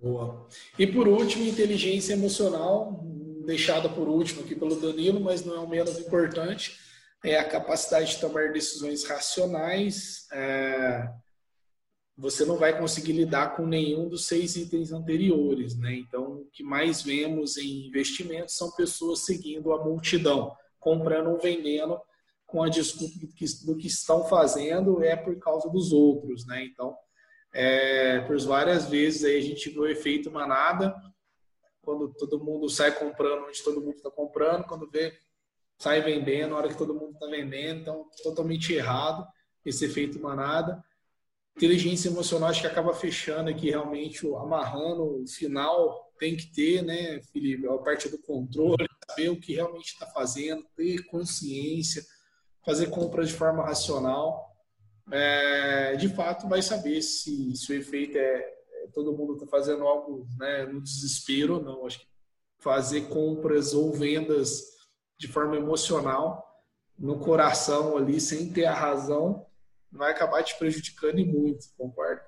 Boa. 0.00 0.46
E 0.78 0.86
por 0.86 1.06
último, 1.06 1.44
inteligência 1.44 2.14
emocional, 2.14 3.04
deixada 3.44 3.88
por 3.90 4.08
último 4.08 4.42
aqui 4.42 4.54
pelo 4.54 4.80
Danilo, 4.80 5.20
mas 5.20 5.44
não 5.44 5.54
é 5.54 5.58
o 5.58 5.68
menos 5.68 5.98
importante, 5.98 6.78
é 7.26 7.38
a 7.38 7.48
capacidade 7.48 8.14
de 8.14 8.20
tomar 8.20 8.52
decisões 8.52 9.04
racionais. 9.04 10.28
É... 10.32 11.08
Você 12.16 12.44
não 12.44 12.56
vai 12.56 12.78
conseguir 12.78 13.12
lidar 13.12 13.56
com 13.56 13.66
nenhum 13.66 14.08
dos 14.08 14.26
seis 14.26 14.56
itens 14.56 14.92
anteriores, 14.92 15.76
né? 15.76 15.94
Então, 15.96 16.40
o 16.40 16.48
que 16.50 16.62
mais 16.62 17.02
vemos 17.02 17.58
em 17.58 17.88
investimentos 17.88 18.54
são 18.54 18.70
pessoas 18.70 19.26
seguindo 19.26 19.72
a 19.72 19.84
multidão, 19.84 20.56
comprando 20.78 21.30
ou 21.30 21.38
vendendo 21.38 22.00
com 22.46 22.62
a 22.62 22.68
desculpa 22.68 23.14
do 23.18 23.76
que 23.76 23.86
estão 23.86 24.24
fazendo 24.28 25.02
é 25.02 25.16
por 25.16 25.36
causa 25.38 25.68
dos 25.68 25.92
outros, 25.92 26.46
né? 26.46 26.64
Então, 26.64 26.96
é, 27.52 28.20
por 28.20 28.38
várias 28.40 28.88
vezes 28.88 29.24
aí 29.24 29.36
a 29.36 29.42
gente 29.42 29.68
viu 29.68 29.82
o 29.82 29.88
efeito 29.88 30.30
manada, 30.30 30.94
quando 31.82 32.14
todo 32.14 32.42
mundo 32.42 32.68
sai 32.68 32.96
comprando 32.96 33.46
onde 33.46 33.62
todo 33.62 33.80
mundo 33.80 33.96
está 33.96 34.10
comprando, 34.10 34.64
quando 34.64 34.90
vê 34.90 35.12
sai 35.78 36.00
vendendo 36.00 36.50
na 36.50 36.56
hora 36.56 36.68
que 36.68 36.78
todo 36.78 36.94
mundo 36.94 37.12
está 37.12 37.26
vendendo, 37.26 37.80
então 37.80 38.06
totalmente 38.22 38.72
errado 38.72 39.26
esse 39.64 39.84
efeito 39.84 40.20
manada. 40.20 40.82
Inteligência 41.56 42.08
emocional 42.08 42.50
acho 42.50 42.60
que 42.60 42.66
acaba 42.66 42.92
fechando 42.94 43.50
aqui 43.50 43.70
realmente, 43.70 44.26
amarrando 44.26 45.22
o 45.22 45.26
final 45.26 46.06
tem 46.18 46.36
que 46.36 46.46
ter, 46.46 46.82
né, 46.82 47.20
Felipe, 47.32 47.66
a 47.66 47.78
parte 47.78 48.08
do 48.08 48.18
controle, 48.18 48.86
saber 49.08 49.28
o 49.28 49.40
que 49.40 49.54
realmente 49.54 49.92
está 49.92 50.06
fazendo, 50.06 50.64
ter 50.74 51.04
consciência, 51.06 52.04
fazer 52.64 52.88
compras 52.88 53.28
de 53.28 53.34
forma 53.34 53.64
racional. 53.64 54.50
É, 55.10 55.94
de 55.96 56.08
fato, 56.08 56.48
vai 56.48 56.62
saber 56.62 57.00
se, 57.02 57.54
se 57.54 57.72
o 57.72 57.74
efeito 57.74 58.16
é, 58.16 58.38
é 58.82 58.86
todo 58.92 59.16
mundo 59.16 59.34
está 59.34 59.46
fazendo 59.46 59.86
algo 59.86 60.26
né, 60.38 60.64
no 60.64 60.80
desespero 60.80 61.56
ou 61.56 61.62
não. 61.62 61.86
Acho 61.86 62.00
que 62.00 62.06
fazer 62.58 63.08
compras 63.08 63.72
ou 63.74 63.92
vendas 63.92 64.75
de 65.18 65.28
forma 65.28 65.56
emocional, 65.56 66.44
no 66.98 67.18
coração 67.18 67.96
ali, 67.96 68.20
sem 68.20 68.52
ter 68.52 68.66
a 68.66 68.74
razão, 68.74 69.46
vai 69.92 70.10
acabar 70.10 70.42
te 70.42 70.58
prejudicando 70.58 71.18
e 71.18 71.24
muito. 71.24 71.66
Concordo? 71.76 72.22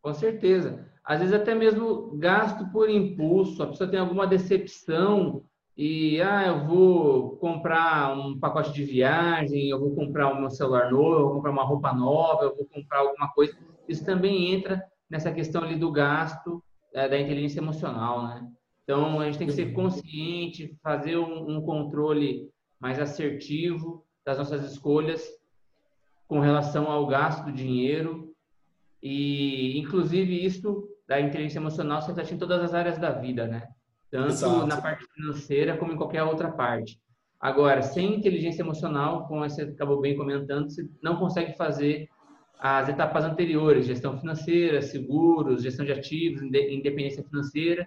Com 0.00 0.14
certeza. 0.14 0.86
Às 1.04 1.20
vezes 1.20 1.34
até 1.34 1.54
mesmo 1.54 2.16
gasto 2.18 2.70
por 2.70 2.88
impulso, 2.88 3.62
a 3.62 3.66
pessoa 3.66 3.88
tem 3.88 3.98
alguma 3.98 4.26
decepção 4.26 5.44
e 5.76 6.20
ah, 6.20 6.48
eu 6.48 6.66
vou 6.66 7.36
comprar 7.36 8.16
um 8.18 8.38
pacote 8.38 8.72
de 8.72 8.84
viagem, 8.84 9.68
eu 9.68 9.78
vou 9.78 9.94
comprar 9.94 10.34
um 10.34 10.50
celular 10.50 10.90
novo, 10.90 11.14
eu 11.14 11.24
vou 11.26 11.34
comprar 11.36 11.50
uma 11.52 11.64
roupa 11.64 11.92
nova, 11.92 12.44
eu 12.44 12.56
vou 12.56 12.66
comprar 12.66 12.98
alguma 12.98 13.28
coisa. 13.32 13.56
Isso 13.88 14.04
também 14.04 14.52
entra 14.52 14.84
nessa 15.08 15.32
questão 15.32 15.62
ali 15.62 15.76
do 15.76 15.90
gasto 15.90 16.62
é, 16.92 17.08
da 17.08 17.18
inteligência 17.18 17.60
emocional, 17.60 18.26
né? 18.26 18.46
Então 18.88 19.20
a 19.20 19.26
gente 19.26 19.36
tem 19.36 19.46
que 19.46 19.52
ser 19.52 19.74
consciente, 19.74 20.74
fazer 20.82 21.18
um, 21.18 21.58
um 21.58 21.60
controle 21.60 22.48
mais 22.80 22.98
assertivo 22.98 24.02
das 24.24 24.38
nossas 24.38 24.64
escolhas 24.72 25.28
com 26.26 26.40
relação 26.40 26.90
ao 26.90 27.06
gasto 27.06 27.44
do 27.44 27.52
dinheiro 27.52 28.32
e 29.02 29.78
inclusive 29.78 30.42
isso 30.42 30.88
da 31.06 31.20
inteligência 31.20 31.58
emocional 31.58 32.00
se 32.00 32.08
reflete 32.08 32.32
em 32.32 32.38
todas 32.38 32.62
as 32.62 32.72
áreas 32.72 32.96
da 32.96 33.10
vida, 33.10 33.46
né? 33.46 33.68
tanto 34.10 34.32
Exato. 34.32 34.66
na 34.66 34.80
parte 34.80 35.04
financeira 35.12 35.76
como 35.76 35.92
em 35.92 35.96
qualquer 35.96 36.22
outra 36.22 36.50
parte. 36.50 36.98
Agora, 37.38 37.82
sem 37.82 38.16
inteligência 38.16 38.62
emocional, 38.62 39.28
como 39.28 39.46
você 39.46 39.64
acabou 39.64 40.00
bem 40.00 40.16
comentando, 40.16 40.70
você 40.70 40.88
não 41.02 41.16
consegue 41.16 41.54
fazer 41.58 42.08
as 42.58 42.88
etapas 42.88 43.22
anteriores, 43.22 43.84
gestão 43.84 44.18
financeira, 44.18 44.80
seguros, 44.80 45.62
gestão 45.62 45.84
de 45.84 45.92
ativos, 45.92 46.40
independência 46.40 47.22
financeira, 47.22 47.86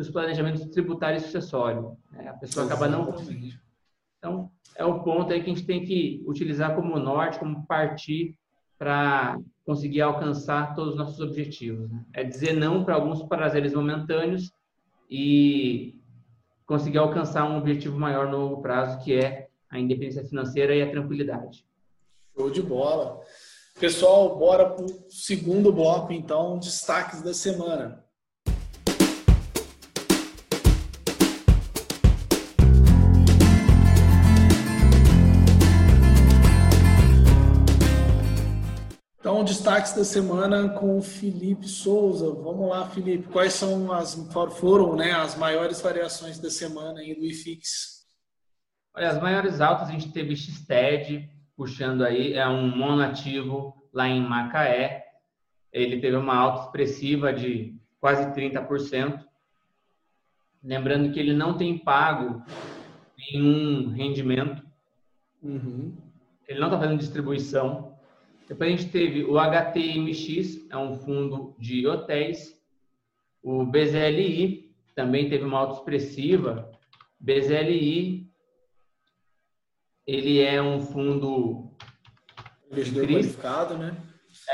os 0.00 0.10
planejamentos 0.10 0.64
tributário 0.66 1.18
e 1.18 1.20
sucessório. 1.20 1.96
Né? 2.12 2.28
A 2.28 2.34
pessoa 2.34 2.66
acaba 2.66 2.88
não 2.88 3.06
conseguindo. 3.06 3.58
Então, 4.18 4.50
é 4.76 4.84
o 4.84 5.02
ponto 5.02 5.32
aí 5.32 5.42
que 5.42 5.50
a 5.50 5.54
gente 5.54 5.66
tem 5.66 5.84
que 5.84 6.22
utilizar 6.26 6.74
como 6.74 6.98
norte, 6.98 7.38
como 7.38 7.66
partir 7.66 8.36
para 8.78 9.38
conseguir 9.64 10.00
alcançar 10.00 10.74
todos 10.74 10.92
os 10.92 10.98
nossos 10.98 11.20
objetivos. 11.20 11.90
Né? 11.90 12.04
É 12.12 12.24
dizer 12.24 12.54
não 12.54 12.84
para 12.84 12.94
alguns 12.94 13.22
prazeres 13.22 13.74
momentâneos 13.74 14.52
e 15.08 15.98
conseguir 16.66 16.98
alcançar 16.98 17.44
um 17.50 17.58
objetivo 17.58 17.98
maior 17.98 18.30
no 18.30 18.38
longo 18.38 18.62
prazo, 18.62 19.02
que 19.04 19.14
é 19.14 19.48
a 19.68 19.78
independência 19.78 20.24
financeira 20.24 20.74
e 20.74 20.82
a 20.82 20.90
tranquilidade. 20.90 21.64
Show 22.36 22.50
de 22.50 22.62
bola. 22.62 23.20
Pessoal, 23.78 24.38
bora 24.38 24.68
para 24.70 24.84
o 24.84 25.10
segundo 25.10 25.72
bloco, 25.72 26.12
então, 26.12 26.58
destaques 26.58 27.22
da 27.22 27.32
semana. 27.32 28.04
Então, 39.40 39.54
destaques 39.54 39.94
da 39.94 40.04
semana 40.04 40.68
com 40.68 40.98
o 40.98 41.02
Felipe 41.02 41.66
Souza. 41.66 42.30
Vamos 42.30 42.68
lá, 42.68 42.86
Felipe. 42.90 43.26
Quais 43.28 43.54
são 43.54 43.90
as 43.90 44.14
foram, 44.58 44.94
né, 44.94 45.12
as 45.12 45.34
maiores 45.34 45.80
variações 45.80 46.38
da 46.38 46.50
semana 46.50 47.00
aí 47.00 47.14
do 47.14 47.24
IFIX? 47.24 48.06
Olha, 48.94 49.08
as 49.08 49.18
maiores 49.18 49.62
altas 49.62 49.88
a 49.88 49.92
gente 49.92 50.12
teve 50.12 50.36
Xted 50.36 51.26
puxando 51.56 52.02
aí, 52.02 52.34
é 52.34 52.46
um 52.46 52.68
monativo 52.76 53.74
lá 53.94 54.06
em 54.06 54.20
Macaé. 54.20 55.06
Ele 55.72 55.98
teve 55.98 56.16
uma 56.16 56.36
alta 56.36 56.66
expressiva 56.66 57.32
de 57.32 57.74
quase 57.98 58.26
30%. 58.34 59.24
Lembrando 60.62 61.14
que 61.14 61.18
ele 61.18 61.32
não 61.32 61.56
tem 61.56 61.78
pago 61.78 62.42
nenhum 63.16 63.88
rendimento. 63.88 64.62
Uhum. 65.42 65.96
Ele 66.46 66.60
não 66.60 66.66
está 66.66 66.78
fazendo 66.78 66.98
distribuição. 66.98 67.89
Depois 68.50 68.74
a 68.74 68.76
gente 68.76 68.90
teve 68.90 69.22
o 69.22 69.38
HTMX, 69.38 70.68
é 70.70 70.76
um 70.76 70.92
fundo 70.92 71.54
de 71.56 71.86
hotéis. 71.86 72.60
O 73.40 73.64
BZLI 73.64 74.74
também 74.92 75.30
teve 75.30 75.44
uma 75.44 75.60
alta 75.60 75.74
expressiva. 75.74 76.68
BZLI, 77.20 78.28
ele 80.04 80.40
é 80.40 80.60
um 80.60 80.80
fundo... 80.80 81.70
Investidor 82.72 83.06
qualificado, 83.06 83.78
né? 83.78 83.96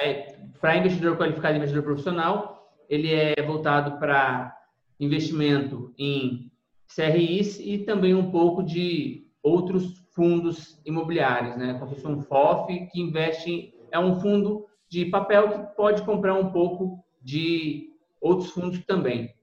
É, 0.03 0.37
para 0.61 0.77
investidor 0.77 1.17
qualificado 1.17 1.55
e 1.55 1.57
investidor 1.57 1.83
profissional, 1.83 2.71
ele 2.91 3.15
é 3.15 3.35
voltado 3.47 3.99
para 3.99 4.55
investimento 5.01 5.95
em 5.97 6.53
CRIs 6.95 7.59
e 7.61 7.79
também 7.79 8.15
um 8.15 8.31
pouco 8.31 8.63
de 8.63 9.27
outros 9.43 10.07
fundos 10.15 10.83
imobiliários, 10.85 11.57
né? 11.57 11.79
Como 11.79 11.89
se 11.89 11.95
fosse 11.95 12.07
um 12.07 12.21
FOF 12.21 12.87
que 12.93 13.01
investe 13.01 13.73
é 13.91 13.99
um 13.99 14.21
fundo 14.21 14.67
de 14.89 15.07
papel 15.07 15.49
que 15.51 15.77
pode 15.77 16.03
comprar 16.03 16.35
um 16.35 16.51
pouco 16.51 17.05
de 17.23 17.91
outros 18.21 18.51
fundos 18.51 18.85
também. 18.85 19.35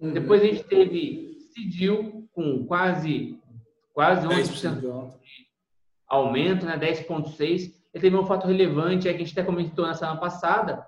Uhum. 0.00 0.12
Depois 0.12 0.42
a 0.42 0.46
gente 0.46 0.64
teve 0.64 1.38
Cidil 1.52 2.28
com 2.32 2.64
quase 2.66 3.38
quase 3.92 4.26
11% 4.28 4.80
de 4.80 4.86
aumento, 6.06 6.64
né, 6.64 6.78
10,6%. 6.78 7.74
Ele 7.92 8.02
teve 8.02 8.16
um 8.16 8.24
fato 8.24 8.46
relevante, 8.46 9.08
é 9.08 9.12
que 9.12 9.22
a 9.22 9.26
gente 9.26 9.32
até 9.32 9.42
comentou 9.42 9.86
na 9.86 9.94
semana 9.94 10.20
passada, 10.20 10.86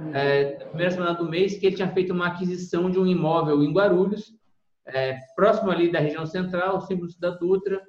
uhum. 0.00 0.14
é, 0.14 0.58
na 0.58 0.64
primeira 0.66 0.90
semana 0.90 1.14
do 1.14 1.28
mês, 1.28 1.58
que 1.58 1.66
ele 1.66 1.76
tinha 1.76 1.92
feito 1.92 2.14
uma 2.14 2.28
aquisição 2.28 2.90
de 2.90 2.98
um 2.98 3.06
imóvel 3.06 3.62
em 3.62 3.72
Guarulhos, 3.72 4.34
é, 4.86 5.18
próximo 5.34 5.70
ali 5.70 5.92
da 5.92 5.98
região 5.98 6.24
central, 6.24 6.80
símbolo 6.80 7.10
da 7.18 7.30
Dutra, 7.30 7.82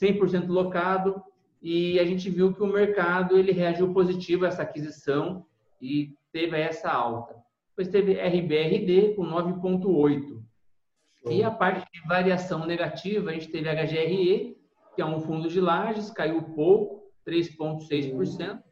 100% 0.00 0.46
locado, 0.48 1.20
e 1.64 1.98
a 1.98 2.04
gente 2.04 2.28
viu 2.28 2.52
que 2.52 2.62
o 2.62 2.66
mercado 2.66 3.38
ele 3.38 3.50
reagiu 3.50 3.90
positivo 3.94 4.44
a 4.44 4.48
essa 4.48 4.60
aquisição 4.60 5.46
e 5.80 6.14
teve 6.30 6.60
essa 6.60 6.92
alta. 6.92 7.34
Depois 7.70 7.88
teve 7.88 8.20
RBRD 8.20 9.14
com 9.14 9.24
9,8. 9.24 10.44
E 11.30 11.42
a 11.42 11.50
parte 11.50 11.90
de 11.90 12.06
variação 12.06 12.66
negativa, 12.66 13.30
a 13.30 13.32
gente 13.32 13.48
teve 13.48 13.70
HGRE, 13.70 14.58
que 14.94 15.00
é 15.00 15.06
um 15.06 15.18
fundo 15.22 15.48
de 15.48 15.58
lajes, 15.58 16.10
caiu 16.10 16.42
pouco, 16.54 17.10
3,6%. 17.26 18.62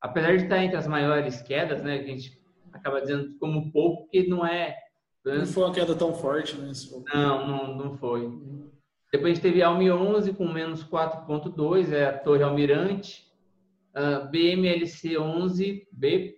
Apesar 0.00 0.36
de 0.36 0.44
estar 0.44 0.62
entre 0.62 0.76
as 0.76 0.86
maiores 0.86 1.42
quedas, 1.42 1.82
né, 1.82 1.98
que 1.98 2.12
a 2.12 2.14
gente 2.14 2.40
acaba 2.72 3.00
dizendo 3.00 3.36
como 3.40 3.72
pouco, 3.72 4.08
que 4.08 4.28
não 4.28 4.46
é. 4.46 4.76
Não 5.24 5.44
foi 5.46 5.64
uma 5.64 5.74
queda 5.74 5.96
tão 5.96 6.14
forte, 6.14 6.56
né? 6.56 6.70
Não, 7.12 7.46
não, 7.48 7.76
não 7.76 7.96
foi. 7.98 8.30
Depois 9.12 9.32
a 9.32 9.34
gente 9.34 9.42
teve 9.42 9.62
Almi 9.62 9.90
11 9.90 10.34
com 10.34 10.46
menos 10.46 10.84
4,2, 10.84 11.92
é 11.92 12.06
a 12.06 12.18
Torre 12.18 12.44
Almirante. 12.44 13.28
Uh, 13.92 14.28
BMLC 14.30 15.14
11B, 15.14 16.36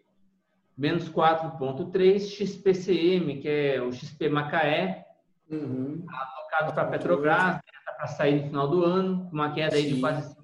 menos 0.77 1.09
4,3. 1.11 2.19
XPCM, 2.21 3.41
que 3.41 3.49
é 3.49 3.83
o 3.83 3.93
XP 3.93 4.31
Macaé, 4.31 5.07
uhum. 5.51 6.03
alocado 6.09 6.73
para 6.73 6.87
Petrobras, 6.87 7.61
está 7.79 7.93
para 7.93 8.07
sair 8.07 8.41
no 8.41 8.47
final 8.47 8.69
do 8.69 8.85
ano, 8.85 9.29
uma 9.31 9.53
queda 9.53 9.77
aí 9.77 9.93
de 9.93 10.01
quase 10.01 10.35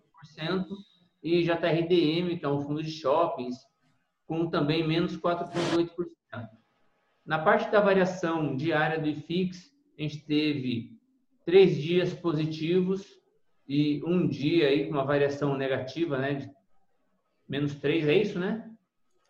5%, 0.43 0.67
e 1.23 1.43
JRDM, 1.43 2.39
que 2.39 2.45
é 2.45 2.49
um 2.49 2.61
fundo 2.61 2.83
de 2.83 2.91
shoppings, 2.91 3.57
com 4.27 4.51
também 4.51 4.87
menos 4.87 5.17
4,8%. 5.17 5.89
Na 7.25 7.39
parte 7.39 7.71
da 7.71 7.81
variação 7.81 8.55
diária 8.55 8.99
do 8.99 9.09
IFIX, 9.09 9.71
a 9.99 10.03
gente 10.03 10.25
teve 10.27 10.98
três 11.49 11.79
dias 11.79 12.13
positivos 12.13 13.07
e 13.67 14.03
um 14.05 14.29
dia 14.29 14.69
aí 14.69 14.85
com 14.85 14.93
uma 14.93 15.05
variação 15.07 15.57
negativa, 15.57 16.19
né? 16.19 16.35
De 16.35 16.51
menos 17.49 17.75
3, 17.77 18.07
é 18.07 18.13
isso, 18.13 18.39
né? 18.39 18.71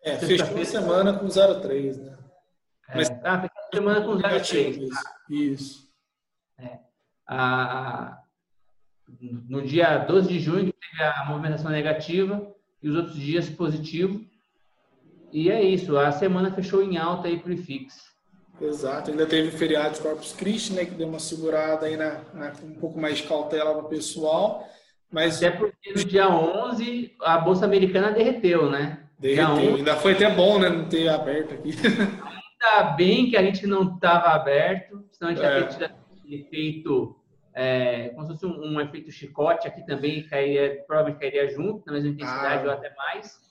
É, 0.03 0.17
fechou 0.17 0.61
a 0.61 0.65
semana 0.65 1.17
com 1.17 1.27
0,3, 1.27 1.97
né? 1.97 2.19
É, 2.89 2.97
Mas, 2.97 3.11
ah, 3.23 3.41
fechou 3.41 3.63
a 3.63 3.77
semana 3.77 4.01
com 4.05 4.17
0,3. 4.17 4.89
Isso. 5.31 5.89
É. 6.59 6.81
A, 7.25 8.21
no 9.49 9.63
dia 9.63 9.99
12 9.99 10.29
de 10.29 10.41
junho 10.41 10.73
teve 10.73 11.03
a 11.05 11.25
movimentação 11.27 11.71
negativa 11.71 12.53
e 12.83 12.89
os 12.89 12.97
outros 12.97 13.15
dias 13.15 13.49
positivo. 13.49 14.27
E 15.33 15.53
é 15.53 15.63
isso, 15.63 15.97
a 15.97 16.11
semana 16.11 16.51
fechou 16.51 16.83
em 16.83 16.99
alta 16.99 17.29
aí 17.29 17.39
para 17.39 17.51
o 17.51 17.53
IFIX. 17.53 18.18
Exato, 18.61 19.11
ainda 19.11 19.27
teve 19.27 19.49
o 19.49 19.59
feriado 19.59 19.95
de 19.95 20.01
Corpus 20.01 20.33
Christi, 20.33 20.73
né, 20.73 20.85
que 20.85 20.91
deu 20.91 21.09
uma 21.09 21.21
segurada 21.21 21.87
aí 21.87 21.97
na, 21.97 22.21
na 22.35 22.53
um 22.63 22.75
pouco 22.75 22.99
mais 22.99 23.19
de 23.19 23.23
cautela 23.25 23.75
no 23.75 23.89
pessoal. 23.89 24.69
Mas... 25.11 25.37
Até 25.37 25.57
porque 25.57 25.93
no 25.93 26.05
dia 26.05 26.29
11 26.29 27.17
a 27.21 27.39
Bolsa 27.39 27.65
Americana 27.65 28.11
derreteu, 28.11 28.69
né? 28.69 29.05
Derreteu, 29.19 29.55
11... 29.55 29.75
ainda 29.77 29.97
foi 29.97 30.13
até 30.13 30.29
bom, 30.31 30.59
né, 30.59 30.69
não 30.69 30.89
ter 30.89 31.09
aberto 31.09 31.55
aqui. 31.55 31.71
Ainda 31.71 32.91
bem 32.97 33.31
que 33.31 33.37
a 33.37 33.43
gente 33.43 33.67
não 33.67 33.95
estava 33.95 34.31
aberto, 34.31 35.05
senão 35.13 35.31
a 35.31 35.35
gente 35.35 35.45
é. 35.45 35.63
teria 35.63 35.95
efeito, 36.29 37.17
é, 37.55 38.09
como 38.11 38.27
se 38.27 38.33
fosse 38.33 38.47
um, 38.47 38.75
um, 38.75 38.81
efeito 38.81 39.13
chicote 39.13 39.69
aqui 39.69 39.87
também, 39.87 40.27
cairia, 40.27 40.83
provavelmente 40.87 41.21
cairia 41.21 41.49
junto, 41.49 41.87
na 41.87 41.93
mesma 41.93 42.11
intensidade 42.11 42.65
ah. 42.65 42.67
ou 42.67 42.73
até 42.73 42.93
mais. 42.97 43.48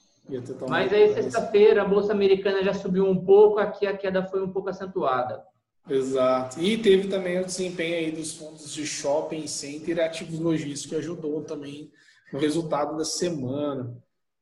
Mas 0.68 0.92
aí, 0.92 1.14
sexta-feira, 1.14 1.82
a 1.82 1.84
Bolsa 1.84 2.12
Americana 2.12 2.62
já 2.62 2.74
subiu 2.74 3.06
um 3.06 3.24
pouco, 3.24 3.58
aqui 3.58 3.86
a 3.86 3.96
queda 3.96 4.22
foi 4.26 4.42
um 4.42 4.52
pouco 4.52 4.68
acentuada. 4.68 5.42
Exato. 5.88 6.60
E 6.60 6.76
teve 6.76 7.08
também 7.08 7.40
o 7.40 7.44
desempenho 7.44 7.96
aí 7.96 8.12
dos 8.12 8.36
fundos 8.36 8.72
de 8.72 8.86
shopping 8.86 9.46
center 9.46 9.96
e 9.96 10.00
ativos 10.00 10.38
logísticos, 10.38 10.86
que 10.86 10.96
ajudou 10.96 11.42
também 11.42 11.90
no 12.32 12.38
resultado 12.38 12.96
da 12.96 13.04
semana. 13.04 13.96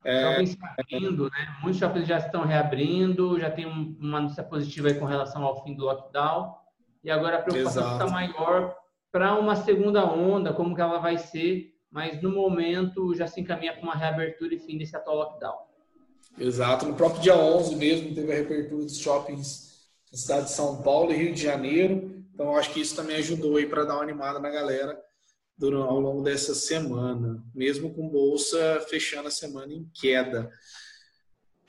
É, 0.04 0.44
abrindo, 0.78 1.24
né? 1.30 1.56
Muitos 1.62 1.80
shoppings 1.80 2.06
já 2.06 2.18
estão 2.18 2.44
reabrindo, 2.44 3.38
já 3.40 3.50
tem 3.50 3.66
uma 3.66 4.20
notícia 4.20 4.44
positiva 4.44 4.88
aí 4.88 4.94
com 4.94 5.04
relação 5.04 5.44
ao 5.44 5.62
fim 5.64 5.74
do 5.74 5.84
lockdown. 5.84 6.54
E 7.02 7.10
agora 7.10 7.38
a 7.38 7.42
preocupação 7.42 7.92
está 7.92 8.06
maior 8.08 8.76
para 9.10 9.38
uma 9.38 9.56
segunda 9.56 10.04
onda, 10.04 10.52
como 10.52 10.74
que 10.74 10.80
ela 10.80 10.98
vai 10.98 11.18
ser, 11.18 11.72
mas 11.90 12.20
no 12.22 12.30
momento 12.30 13.14
já 13.14 13.26
se 13.26 13.40
encaminha 13.40 13.72
para 13.72 13.82
uma 13.82 13.94
reabertura 13.94 14.54
e 14.54 14.58
fim 14.58 14.78
desse 14.78 14.96
atual 14.96 15.16
lockdown. 15.16 15.56
Exato. 16.38 16.86
No 16.86 16.94
próprio 16.94 17.22
dia 17.22 17.36
11 17.36 17.76
mesmo 17.76 18.14
teve 18.14 18.30
a 18.30 18.34
reabertura 18.34 18.84
dos 18.84 18.98
shoppings 18.98 19.88
na 20.12 20.18
cidade 20.18 20.46
de 20.46 20.52
São 20.52 20.82
Paulo 20.82 21.12
e 21.12 21.16
Rio 21.16 21.34
de 21.34 21.42
Janeiro. 21.42 22.24
Então 22.34 22.54
acho 22.56 22.72
que 22.72 22.80
isso 22.80 22.94
também 22.94 23.16
ajudou 23.16 23.56
aí 23.56 23.66
para 23.66 23.84
dar 23.84 23.94
uma 23.94 24.02
animada 24.02 24.38
na 24.38 24.50
galera 24.50 25.00
durante, 25.56 25.88
ao 25.88 25.98
longo 25.98 26.22
dessa 26.22 26.54
semana, 26.54 27.42
mesmo 27.54 27.94
com 27.94 28.08
bolsa 28.08 28.84
fechando 28.88 29.28
a 29.28 29.30
semana 29.30 29.72
em 29.72 29.90
queda. 29.94 30.52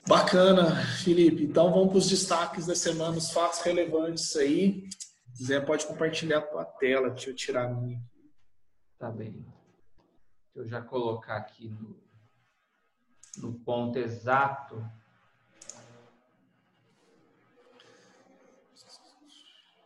Bacana, 0.06 0.84
Felipe. 1.02 1.44
Então 1.44 1.70
vamos 1.70 1.88
para 1.88 1.98
os 1.98 2.08
destaques 2.08 2.66
da 2.66 2.74
semana, 2.74 3.16
os 3.16 3.30
fatos 3.30 3.60
relevantes 3.60 4.36
aí. 4.36 4.88
Zé 5.42 5.60
pode 5.60 5.86
compartilhar 5.86 6.38
a 6.38 6.42
tua 6.42 6.64
tela, 6.64 7.10
deixa 7.10 7.30
eu 7.30 7.36
tirar 7.36 7.66
a 7.66 7.72
minha. 7.72 8.02
Tá 8.98 9.10
bem. 9.10 9.46
Eu 10.54 10.66
já 10.66 10.82
colocar 10.82 11.36
aqui 11.36 11.68
no 11.68 11.96
no 13.42 13.52
ponto 13.52 13.98
exato. 13.98 14.84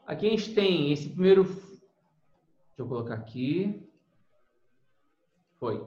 Aqui 0.06 0.26
a 0.26 0.30
gente 0.30 0.54
tem 0.54 0.92
esse 0.92 1.08
primeiro. 1.08 1.44
Deixa 1.44 1.62
eu 2.78 2.86
colocar 2.86 3.14
aqui. 3.14 3.82
Foi. 5.58 5.86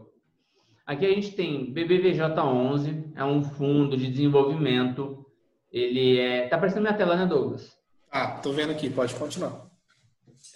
Aqui 0.86 1.06
a 1.06 1.10
gente 1.10 1.32
tem 1.32 1.74
BBVJ11, 1.74 3.12
é 3.16 3.24
um 3.24 3.44
fundo 3.44 3.98
de 3.98 4.10
desenvolvimento. 4.10 5.26
Ele 5.72 6.18
é. 6.18 6.48
Tá 6.48 6.56
aparecendo 6.56 6.84
minha 6.84 6.94
tela, 6.94 7.16
né, 7.16 7.26
Douglas? 7.26 7.78
Ah, 8.10 8.40
tô 8.40 8.54
vendo 8.54 8.72
aqui, 8.72 8.90
pode 8.90 9.14
continuar. 9.16 9.70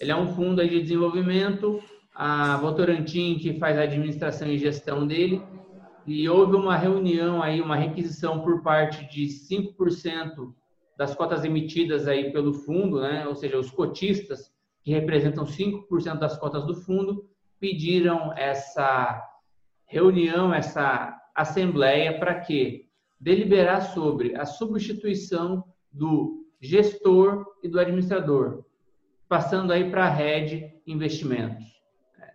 Ele 0.00 0.10
é 0.10 0.16
um 0.16 0.34
fundo 0.34 0.66
de 0.66 0.80
desenvolvimento. 0.80 1.82
A 2.14 2.56
Votorantim, 2.56 3.38
que 3.38 3.58
faz 3.58 3.78
a 3.78 3.82
administração 3.82 4.48
e 4.48 4.58
gestão 4.58 5.06
dele, 5.06 5.42
e 6.10 6.28
houve 6.28 6.56
uma 6.56 6.76
reunião 6.76 7.40
aí, 7.40 7.60
uma 7.60 7.76
requisição 7.76 8.40
por 8.40 8.64
parte 8.64 9.08
de 9.08 9.26
5% 9.26 10.52
das 10.96 11.14
cotas 11.14 11.44
emitidas 11.44 12.08
aí 12.08 12.32
pelo 12.32 12.52
fundo, 12.52 13.00
né? 13.00 13.28
Ou 13.28 13.36
seja, 13.36 13.56
os 13.56 13.70
cotistas 13.70 14.52
que 14.82 14.90
representam 14.90 15.44
5% 15.44 16.18
das 16.18 16.36
cotas 16.36 16.66
do 16.66 16.74
fundo 16.74 17.30
pediram 17.60 18.32
essa 18.36 19.24
reunião, 19.86 20.52
essa 20.52 21.16
assembleia 21.32 22.18
para 22.18 22.40
quê? 22.40 22.86
Deliberar 23.20 23.80
sobre 23.94 24.34
a 24.34 24.44
substituição 24.44 25.62
do 25.92 26.44
gestor 26.60 27.46
e 27.62 27.68
do 27.68 27.78
administrador, 27.78 28.64
passando 29.28 29.72
aí 29.72 29.88
para 29.88 30.06
a 30.06 30.10
rede 30.10 30.74
investimentos. 30.84 31.66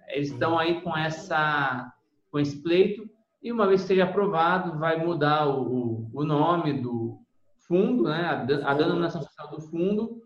Eles 0.07 0.31
estão 0.31 0.57
aí 0.57 0.79
com 0.79 0.95
essa 0.95 1.91
com 2.31 2.39
esse 2.39 2.61
pleito 2.61 3.09
e 3.45 3.51
uma 3.51 3.67
vez 3.67 3.83
que 3.83 3.89
seja 3.89 4.05
aprovado, 4.05 4.79
vai 4.79 4.97
mudar 4.97 5.47
o, 5.47 6.09
o 6.11 6.23
nome 6.23 6.81
do 6.81 7.19
fundo, 7.59 8.05
né? 8.05 8.49
a, 8.63 8.71
a 8.71 8.73
denominação 8.73 9.21
social 9.21 9.51
do 9.51 9.61
fundo. 9.61 10.23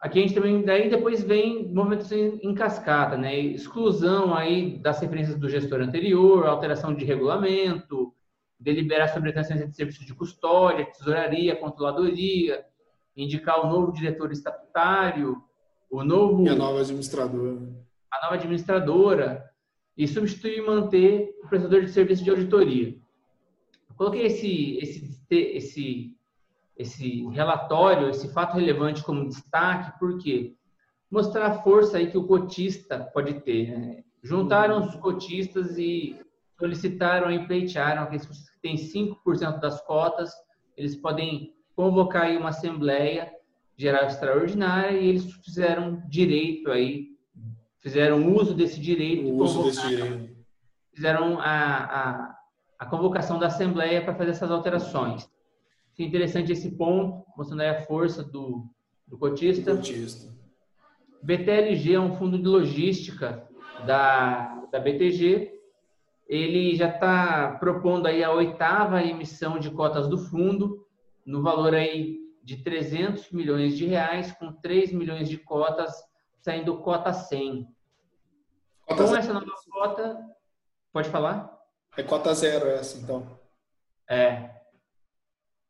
Aqui 0.00 0.18
a 0.18 0.22
gente 0.22 0.34
também, 0.34 0.64
daí 0.64 0.90
depois 0.90 1.22
vem 1.22 1.72
movimentação 1.72 2.18
em 2.18 2.52
cascata, 2.56 3.16
né? 3.16 3.38
Exclusão 3.38 4.34
aí 4.34 4.78
das 4.78 4.98
referências 4.98 5.38
do 5.38 5.48
gestor 5.48 5.80
anterior, 5.80 6.44
alteração 6.44 6.92
de 6.92 7.04
regulamento, 7.04 8.12
deliberar 8.58 9.08
sobre 9.10 9.30
a 9.30 9.40
de 9.40 9.76
serviços 9.76 10.04
de 10.04 10.12
custódia, 10.12 10.86
tesouraria, 10.86 11.54
controladoria, 11.54 12.64
indicar 13.16 13.64
o 13.64 13.68
novo 13.68 13.92
diretor 13.92 14.32
estatutário, 14.32 15.40
o 15.88 16.02
novo... 16.02 16.44
E 16.44 16.48
a 16.48 16.56
nova 16.56 16.80
administradora. 16.80 17.60
A 18.10 18.22
nova 18.24 18.34
administradora, 18.34 19.51
e 19.96 20.08
substituir 20.08 20.58
e 20.58 20.62
manter 20.62 21.34
o 21.44 21.48
prestador 21.48 21.82
de 21.82 21.90
serviço 21.90 22.24
de 22.24 22.30
auditoria. 22.30 22.96
Eu 23.88 23.94
coloquei 23.96 24.26
esse, 24.26 24.78
esse, 24.78 25.26
esse, 25.30 26.16
esse 26.76 27.28
relatório, 27.28 28.08
esse 28.08 28.32
fato 28.32 28.56
relevante 28.56 29.02
como 29.02 29.28
destaque, 29.28 29.98
porque 29.98 30.54
mostrar 31.10 31.46
a 31.46 31.62
força 31.62 31.98
aí 31.98 32.10
que 32.10 32.16
o 32.16 32.26
cotista 32.26 32.98
pode 32.98 33.40
ter. 33.40 33.78
Né? 33.78 34.04
Juntaram 34.22 34.80
os 34.80 34.94
cotistas 34.96 35.76
e 35.76 36.18
solicitaram 36.58 37.30
e 37.30 37.46
pleitearam 37.46 38.06
que 38.06 38.16
têm 38.62 38.76
5% 38.76 39.60
das 39.60 39.80
cotas, 39.82 40.32
eles 40.76 40.96
podem 40.96 41.54
convocar 41.74 42.22
aí 42.22 42.36
uma 42.36 42.50
assembleia 42.50 43.30
geral 43.76 44.06
extraordinária 44.06 44.96
e 44.96 45.08
eles 45.08 45.32
fizeram 45.44 46.02
direito 46.08 46.70
aí 46.70 47.11
fizeram 47.82 48.34
uso 48.34 48.54
desse 48.54 48.80
direito. 48.80 49.28
O 49.28 49.36
uso 49.36 49.64
desse 49.64 49.86
direito. 49.86 50.36
Fizeram 50.94 51.38
a, 51.40 51.44
a, 51.44 52.38
a 52.78 52.86
convocação 52.86 53.38
da 53.38 53.48
Assembleia 53.48 54.02
para 54.02 54.14
fazer 54.14 54.30
essas 54.30 54.50
alterações. 54.50 55.28
É 55.98 56.02
interessante 56.04 56.52
esse 56.52 56.70
ponto, 56.76 57.26
mostrando 57.36 57.60
aí 57.60 57.68
a 57.68 57.82
força 57.82 58.22
do, 58.22 58.66
do 59.06 59.18
cotista. 59.18 59.76
cotista. 59.76 60.32
BTLG 61.22 61.94
é 61.94 62.00
um 62.00 62.14
fundo 62.14 62.38
de 62.38 62.48
logística 62.48 63.46
da, 63.86 64.64
da 64.70 64.80
BTG. 64.80 65.52
Ele 66.28 66.74
já 66.74 66.88
está 66.88 67.56
propondo 67.60 68.06
aí 68.06 68.24
a 68.24 68.32
oitava 68.32 69.02
emissão 69.02 69.58
de 69.58 69.70
cotas 69.70 70.08
do 70.08 70.18
fundo, 70.18 70.86
no 71.26 71.42
valor 71.42 71.74
aí 71.74 72.18
de 72.42 72.56
300 72.56 73.30
milhões 73.30 73.76
de 73.76 73.86
reais, 73.86 74.32
com 74.32 74.52
3 74.52 74.92
milhões 74.92 75.28
de 75.28 75.36
cotas 75.36 75.92
saindo 76.42 76.76
cota 76.78 77.12
100. 77.12 77.66
Cota 78.84 79.02
Com 79.02 79.08
zero. 79.08 79.18
essa 79.18 79.32
nova 79.32 79.52
cota, 79.70 80.36
pode 80.92 81.08
falar? 81.08 81.58
É 81.96 82.02
cota 82.02 82.34
zero 82.34 82.66
essa, 82.66 82.98
então. 82.98 83.26
É. 84.08 84.50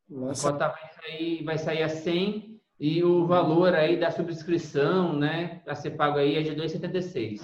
Nossa. 0.09 0.49
A 0.49 0.51
cota 0.51 0.67
vai 0.69 0.93
sair, 0.93 1.43
vai 1.43 1.57
sair 1.57 1.83
a 1.83 1.89
100 1.89 2.61
e 2.79 3.03
o 3.03 3.25
valor 3.27 3.73
aí 3.75 3.97
da 3.97 4.11
subscrição, 4.11 5.13
né, 5.13 5.61
a 5.67 5.75
ser 5.75 5.91
pago 5.91 6.17
aí 6.17 6.35
é 6.35 6.41
de 6.41 6.55
2,76. 6.55 7.41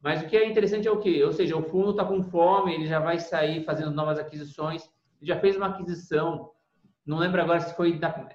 Mas 0.00 0.22
o 0.22 0.26
que 0.26 0.36
é 0.36 0.48
interessante 0.48 0.88
é 0.88 0.90
o 0.90 0.98
quê? 0.98 1.22
Ou 1.24 1.32
seja, 1.32 1.56
o 1.56 1.62
fundo 1.62 1.90
está 1.90 2.04
com 2.04 2.22
fome, 2.22 2.74
ele 2.74 2.86
já 2.86 2.98
vai 2.98 3.18
sair 3.18 3.64
fazendo 3.64 3.90
novas 3.90 4.18
aquisições, 4.18 4.88
já 5.20 5.38
fez 5.38 5.56
uma 5.56 5.66
aquisição, 5.66 6.52
não 7.04 7.18
lembro 7.18 7.40
agora 7.42 7.60
se 7.60 7.74
foi 7.74 7.98
na, 7.98 8.28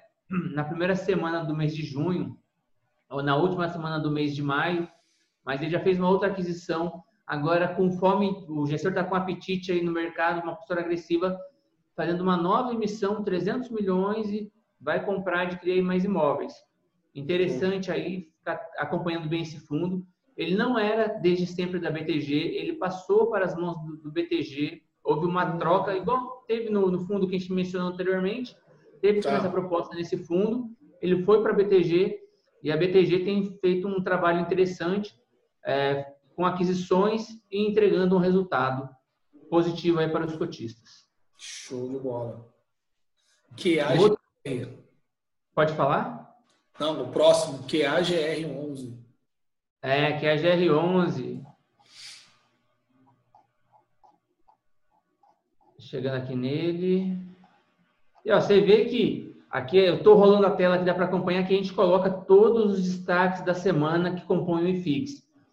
na 0.54 0.64
primeira 0.64 0.94
semana 0.94 1.44
do 1.44 1.56
mês 1.56 1.74
de 1.74 1.82
junho, 1.82 2.38
na 3.22 3.36
última 3.36 3.68
semana 3.68 3.98
do 3.98 4.10
mês 4.10 4.34
de 4.34 4.42
maio, 4.42 4.88
mas 5.44 5.60
ele 5.60 5.70
já 5.70 5.80
fez 5.80 5.98
uma 5.98 6.08
outra 6.08 6.28
aquisição. 6.28 7.02
Agora, 7.26 7.68
com 7.68 7.90
fome, 7.92 8.44
o 8.48 8.66
gestor 8.66 8.90
está 8.90 9.04
com 9.04 9.14
apetite 9.14 9.72
aí 9.72 9.82
no 9.82 9.92
mercado, 9.92 10.42
uma 10.42 10.54
postura 10.54 10.80
agressiva, 10.80 11.38
fazendo 11.96 12.22
uma 12.22 12.36
nova 12.36 12.72
emissão, 12.72 13.22
300 13.22 13.70
milhões 13.70 14.30
e 14.30 14.52
vai 14.80 15.04
comprar, 15.04 15.42
adquirir 15.42 15.82
mais 15.82 16.04
imóveis. 16.04 16.52
Interessante 17.14 17.90
aí, 17.90 18.28
ficar 18.38 18.60
acompanhando 18.78 19.28
bem 19.28 19.42
esse 19.42 19.58
fundo. 19.60 20.04
Ele 20.36 20.56
não 20.56 20.78
era 20.78 21.06
desde 21.06 21.46
sempre 21.46 21.78
da 21.78 21.90
BTG, 21.90 22.34
ele 22.34 22.74
passou 22.74 23.30
para 23.30 23.44
as 23.44 23.54
mãos 23.54 23.80
do, 23.84 23.96
do 23.98 24.10
BTG, 24.10 24.82
houve 25.02 25.26
uma 25.26 25.56
troca, 25.58 25.96
igual 25.96 26.44
teve 26.48 26.70
no, 26.70 26.90
no, 26.90 27.06
fundo 27.06 27.28
que 27.28 27.36
a 27.36 27.38
gente 27.38 27.52
mencionou 27.52 27.92
anteriormente, 27.92 28.56
teve 29.00 29.20
tá. 29.20 29.30
essa 29.32 29.48
proposta 29.48 29.94
nesse 29.94 30.16
fundo, 30.16 30.70
ele 31.00 31.22
foi 31.22 31.40
para 31.40 31.52
a 31.52 31.54
BTG 31.54 32.18
e 32.64 32.72
a 32.72 32.76
BTG 32.78 33.26
tem 33.26 33.58
feito 33.58 33.86
um 33.86 34.02
trabalho 34.02 34.40
interessante 34.40 35.14
é, 35.62 36.14
com 36.34 36.46
aquisições 36.46 37.28
e 37.50 37.68
entregando 37.68 38.16
um 38.16 38.18
resultado 38.18 38.88
positivo 39.50 39.98
aí 39.98 40.08
para 40.08 40.24
os 40.24 40.34
cotistas. 40.34 41.06
Show 41.36 41.90
de 41.90 41.98
bola. 41.98 42.50
Que 43.54 43.78
a 43.78 43.88
Pode 45.54 45.74
falar? 45.74 46.34
Não, 46.80 47.02
o 47.02 47.12
próximo, 47.12 47.64
QAGR11. 47.64 48.98
É, 49.82 50.18
que 50.18 50.26
é 50.26 50.32
a 50.32 50.36
GR11. 50.36 51.44
Chegando 55.78 56.16
aqui 56.16 56.34
nele. 56.34 57.18
E 58.24 58.32
ó, 58.32 58.40
você 58.40 58.62
vê 58.62 58.86
que 58.86 59.33
aqui 59.54 59.78
eu 59.78 59.98
estou 59.98 60.16
rolando 60.16 60.46
a 60.48 60.50
tela 60.50 60.76
que 60.76 60.84
dá 60.84 60.92
para 60.92 61.04
acompanhar 61.04 61.46
que 61.46 61.54
a 61.54 61.56
gente 61.56 61.72
coloca 61.72 62.10
todos 62.10 62.72
os 62.72 62.82
destaques 62.82 63.44
da 63.44 63.54
semana 63.54 64.16
que 64.16 64.26
compõem 64.26 64.64
o 64.64 64.68
IFIX. 64.68 65.12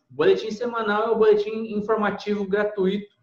O 0.10 0.16
boletim 0.16 0.50
semanal 0.50 1.04
é 1.04 1.12
o 1.12 1.18
boletim 1.20 1.72
informativo 1.76 2.48
gratuito 2.48 3.16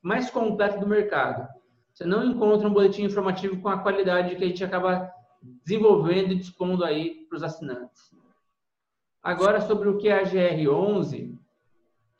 mais 0.00 0.30
completo 0.30 0.78
do 0.78 0.86
mercado. 0.86 1.48
Você 1.92 2.04
não 2.04 2.24
encontra 2.24 2.68
um 2.68 2.72
boletim 2.72 3.02
informativo 3.02 3.60
com 3.60 3.68
a 3.68 3.78
qualidade 3.78 4.36
que 4.36 4.44
a 4.44 4.46
gente 4.46 4.62
acaba 4.62 5.10
desenvolvendo 5.64 6.32
e 6.32 6.36
dispondo 6.36 6.84
aí 6.84 7.26
para 7.28 7.36
os 7.36 7.42
assinantes. 7.42 8.14
Agora, 9.20 9.62
sobre 9.62 9.88
o 9.88 9.98
que 9.98 10.08
é 10.08 10.20
a 10.20 10.24
GR11, 10.24 11.36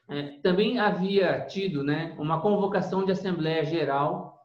é, 0.09 0.23
também 0.43 0.81
havia 0.81 1.43
tido 1.43 1.85
né, 1.85 2.17
uma 2.19 2.41
convocação 2.41 3.05
de 3.05 3.13
Assembleia 3.13 3.65
Geral 3.65 4.45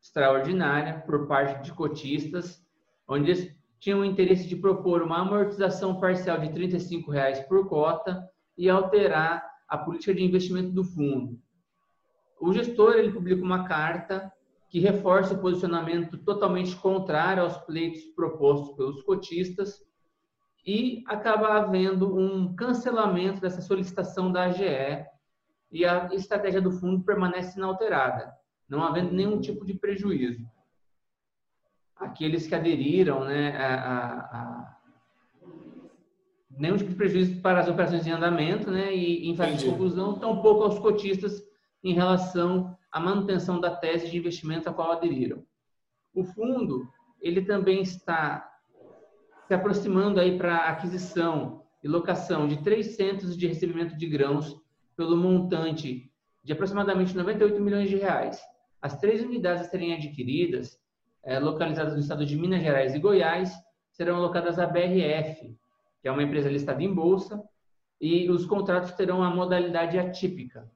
extraordinária 0.00 1.00
por 1.00 1.26
parte 1.26 1.64
de 1.64 1.72
cotistas, 1.72 2.63
onde 3.08 3.30
eles 3.30 3.56
tinham 3.78 4.00
o 4.00 4.04
interesse 4.04 4.46
de 4.46 4.56
propor 4.56 5.02
uma 5.02 5.18
amortização 5.18 6.00
parcial 6.00 6.38
de 6.38 6.46
R$ 6.46 6.68
35,00 6.68 7.46
por 7.46 7.68
cota 7.68 8.28
e 8.56 8.68
alterar 8.68 9.44
a 9.68 9.76
política 9.76 10.14
de 10.14 10.24
investimento 10.24 10.70
do 10.70 10.84
fundo. 10.84 11.38
O 12.40 12.52
gestor 12.52 12.94
ele 12.94 13.12
publica 13.12 13.42
uma 13.42 13.66
carta 13.66 14.32
que 14.68 14.80
reforça 14.80 15.34
o 15.34 15.38
posicionamento 15.38 16.18
totalmente 16.18 16.74
contrário 16.76 17.42
aos 17.42 17.58
pleitos 17.58 18.02
propostos 18.16 18.74
pelos 18.76 19.02
cotistas 19.02 19.82
e 20.66 21.04
acaba 21.06 21.58
havendo 21.58 22.18
um 22.18 22.54
cancelamento 22.56 23.40
dessa 23.40 23.60
solicitação 23.60 24.32
da 24.32 24.44
AGE 24.44 25.04
e 25.70 25.84
a 25.84 26.08
estratégia 26.14 26.60
do 26.60 26.72
fundo 26.72 27.04
permanece 27.04 27.58
inalterada, 27.58 28.32
não 28.68 28.82
havendo 28.82 29.12
nenhum 29.12 29.40
tipo 29.40 29.64
de 29.64 29.74
prejuízo. 29.74 30.44
Aqueles 31.96 32.46
que 32.46 32.54
aderiram, 32.54 33.24
né, 33.24 33.56
a, 33.56 33.74
a, 33.74 34.18
a 34.18 34.76
nenhum 36.50 36.76
tipo 36.76 36.90
de 36.90 36.96
prejuízo 36.96 37.40
para 37.40 37.60
as 37.60 37.68
operações 37.68 38.06
em 38.06 38.10
andamento, 38.10 38.70
né, 38.70 38.94
e 38.94 39.28
em 39.28 39.36
fase 39.36 39.56
de 39.56 39.70
conclusão, 39.70 40.18
tampouco 40.18 40.64
aos 40.64 40.78
cotistas 40.78 41.42
em 41.82 41.92
relação 41.92 42.76
à 42.90 43.00
manutenção 43.00 43.60
da 43.60 43.74
tese 43.74 44.10
de 44.10 44.16
investimento 44.16 44.68
a 44.68 44.72
qual 44.72 44.92
aderiram. 44.92 45.44
O 46.14 46.24
fundo, 46.24 46.88
ele 47.20 47.42
também 47.42 47.82
está 47.82 48.50
se 49.46 49.54
aproximando 49.54 50.20
aí 50.20 50.38
para 50.38 50.68
aquisição 50.68 51.62
e 51.82 51.88
locação 51.88 52.48
de 52.48 52.62
três 52.62 52.96
centros 52.96 53.36
de 53.36 53.46
recebimento 53.46 53.96
de 53.96 54.06
grãos 54.06 54.56
pelo 54.96 55.16
montante 55.16 56.10
de 56.42 56.52
aproximadamente 56.52 57.16
98 57.16 57.60
milhões 57.60 57.90
de 57.90 57.96
reais. 57.96 58.40
As 58.80 58.98
três 58.98 59.22
unidades 59.22 59.66
a 59.66 59.68
serem 59.68 59.94
adquiridas, 59.94 60.78
é, 61.24 61.38
localizadas 61.38 61.94
no 61.94 62.00
estado 62.00 62.24
de 62.24 62.36
Minas 62.36 62.62
Gerais 62.62 62.94
e 62.94 62.98
Goiás, 62.98 63.52
serão 63.90 64.16
alocadas 64.16 64.58
à 64.58 64.66
BRF, 64.66 65.56
que 66.00 66.08
é 66.08 66.12
uma 66.12 66.22
empresa 66.22 66.50
listada 66.50 66.82
em 66.82 66.92
bolsa, 66.92 67.42
e 68.00 68.28
os 68.30 68.44
contratos 68.44 68.92
terão 68.92 69.22
a 69.22 69.30
modalidade 69.30 69.98
atípica. 69.98 70.70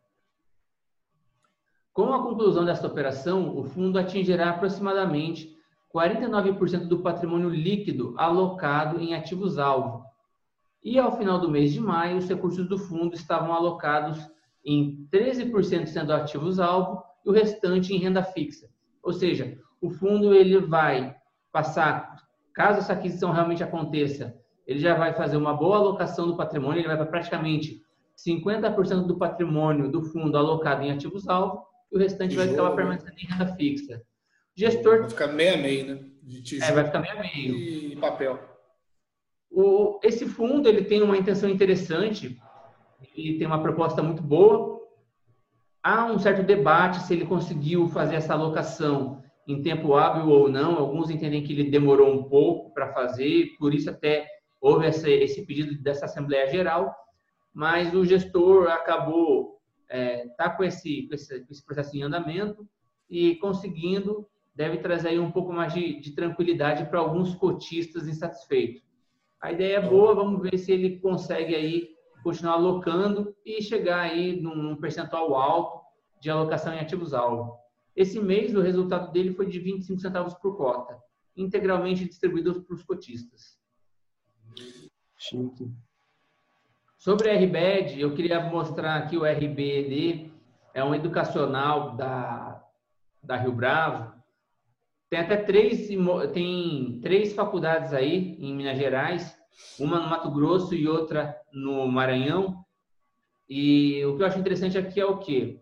Com 1.93 2.15
a 2.15 2.23
conclusão 2.23 2.65
desta 2.65 2.87
operação, 2.87 3.57
o 3.59 3.65
fundo 3.65 3.99
atingirá 3.99 4.51
aproximadamente 4.51 5.55
49% 5.93 6.87
do 6.87 7.01
patrimônio 7.01 7.49
líquido 7.49 8.15
alocado 8.17 9.01
em 9.01 9.15
ativos-alvo. 9.15 10.05
E 10.83 10.99
ao 10.99 11.17
final 11.17 11.41
do 11.41 11.51
mês 11.51 11.73
de 11.73 11.81
maio, 11.81 12.19
os 12.19 12.29
recursos 12.29 12.69
do 12.69 12.79
fundo 12.79 13.15
estavam 13.15 13.53
alocados 13.53 14.31
em 14.65 15.09
13% 15.11 15.87
sendo 15.87 16.13
ativos-alvo 16.13 17.03
e 17.25 17.29
o 17.29 17.33
restante 17.33 17.93
em 17.93 17.99
renda 17.99 18.23
fixa. 18.23 18.69
Ou 19.03 19.13
seja, 19.13 19.59
o 19.81 19.91
fundo 19.91 20.35
ele 20.35 20.59
vai 20.59 21.15
passar, 21.53 22.17
caso 22.55 22.79
essa 22.79 22.93
aquisição 22.93 23.31
realmente 23.31 23.63
aconteça, 23.63 24.37
ele 24.67 24.81
já 24.81 24.95
vai 24.95 25.15
fazer 25.15 25.37
uma 25.37 25.55
boa 25.55 25.77
alocação 25.77 26.27
do 26.27 26.37
patrimônio, 26.37 26.81
ele 26.81 26.89
vai 26.89 26.97
para 26.97 27.07
praticamente 27.07 27.81
50% 28.27 29.07
do 29.07 29.17
patrimônio 29.17 29.91
do 29.91 30.03
fundo 30.03 30.37
alocado 30.37 30.83
em 30.83 30.91
ativos-alvo 30.91 31.63
e 31.91 31.97
o 31.97 31.99
restante 31.99 32.37
vai 32.37 32.49
ficar 32.49 32.71
permanecendo 32.73 33.17
em 33.17 33.27
renda 33.27 33.55
fixa. 33.55 34.03
Gestor. 34.55 35.01
Vai 35.01 35.11
ficar 35.11 35.29
meio 35.29 35.55
a 35.55 35.57
meio, 35.57 35.87
né? 35.87 36.05
De 36.23 36.43
tijolo 36.43 36.73
é, 36.73 36.75
vai 36.75 36.85
ficar 36.85 36.99
meio 36.99 37.17
a 37.17 37.21
meio. 37.21 37.57
E 37.57 37.97
papel. 37.97 38.39
O, 39.51 39.99
esse 40.03 40.27
fundo 40.27 40.69
ele 40.69 40.85
tem 40.85 41.01
uma 41.01 41.17
intenção 41.17 41.49
interessante, 41.49 42.37
ele 43.17 43.39
tem 43.39 43.47
uma 43.47 43.63
proposta 43.63 44.03
muito 44.03 44.23
boa. 44.23 44.79
Há 45.83 46.07
um 46.07 46.19
certo 46.19 46.43
debate 46.43 47.01
se 47.03 47.15
ele 47.15 47.25
conseguiu 47.25 47.89
fazer 47.89 48.17
essa 48.17 48.35
alocação 48.35 49.23
em 49.49 49.63
tempo 49.63 49.95
hábil 49.95 50.29
ou 50.29 50.49
não. 50.49 50.79
Alguns 50.79 51.09
entendem 51.09 51.43
que 51.43 51.53
ele 51.55 51.71
demorou 51.71 52.13
um 52.13 52.25
pouco 52.25 52.73
para 52.75 52.93
fazer, 52.93 53.57
por 53.59 53.75
isso 53.75 53.89
até 53.89 54.29
houve 54.61 54.87
esse, 54.87 55.47
pedido 55.47 55.83
dessa 55.83 56.05
Assembleia 56.05 56.47
Geral, 56.49 56.95
mas 57.55 57.95
o 57.95 58.05
gestor 58.05 58.69
acabou 58.69 59.59
é, 59.89 60.29
tá 60.37 60.51
com 60.51 60.63
esse, 60.63 61.09
com 61.09 61.15
esse, 61.15 61.41
com 61.41 61.51
esse 61.51 61.65
processo 61.65 61.97
em 61.97 62.03
andamento 62.03 62.69
e 63.09 63.37
conseguindo 63.37 64.29
deve 64.55 64.79
trazer 64.79 65.11
aí 65.11 65.19
um 65.19 65.31
pouco 65.31 65.53
mais 65.53 65.73
de, 65.73 66.01
de 66.01 66.13
tranquilidade 66.17 66.85
para 66.91 66.99
alguns 66.99 67.35
cotistas 67.37 68.09
insatisfeitos. 68.09 68.83
A 69.41 69.53
ideia 69.53 69.77
é 69.77 69.81
boa, 69.81 70.17
vamos 70.17 70.43
ver 70.43 70.59
se 70.59 70.73
ele 70.73 70.99
consegue 70.99 71.55
aí 71.55 71.91
continuar 72.25 72.55
alocando 72.55 73.35
e 73.47 73.63
chegar 73.63 74.01
aí 74.01 74.39
num 74.41 74.75
percentual 74.75 75.37
alto 75.37 75.81
de 76.21 76.29
alocação 76.29 76.75
em 76.75 76.81
ativos-alvo. 76.81 77.57
Esse 77.99 78.21
mês, 78.21 78.55
o 78.55 78.61
resultado 78.61 79.11
dele 79.11 79.35
foi 79.35 79.47
de 79.47 79.59
25 79.59 79.99
centavos 79.99 80.33
por 80.35 80.57
cota, 80.57 80.97
integralmente 81.37 82.05
distribuídos 82.05 82.57
para 82.59 82.77
os 82.77 82.85
cotistas. 82.85 83.59
Chique. 85.17 85.69
Sobre 86.97 87.29
a 87.29 87.35
RBED, 87.35 88.01
eu 88.01 88.15
queria 88.15 88.39
mostrar 88.39 88.99
aqui 88.99 89.17
o 89.17 89.25
RBD, 89.25 90.31
é 90.73 90.85
um 90.85 90.95
educacional 90.95 91.97
da, 91.97 92.65
da 93.21 93.37
Rio 93.37 93.51
Bravo, 93.51 94.15
tem 95.11 95.19
até 95.19 95.37
três, 95.39 95.89
tem 96.33 97.01
três 97.03 97.33
faculdades 97.33 97.93
aí 97.93 98.37
em 98.39 98.55
Minas 98.55 98.79
Gerais, 98.79 99.37
uma 99.77 99.99
no 99.99 100.09
Mato 100.09 100.31
Grosso 100.31 100.73
e 100.73 100.87
outra 100.87 101.37
no 101.53 101.85
Maranhão. 101.89 102.65
E 103.49 104.05
o 104.05 104.17
que 104.17 104.23
eu 104.23 104.27
acho 104.27 104.39
interessante 104.39 104.79
aqui 104.79 105.01
é 105.01 105.05
o 105.05 105.19
quê? 105.19 105.61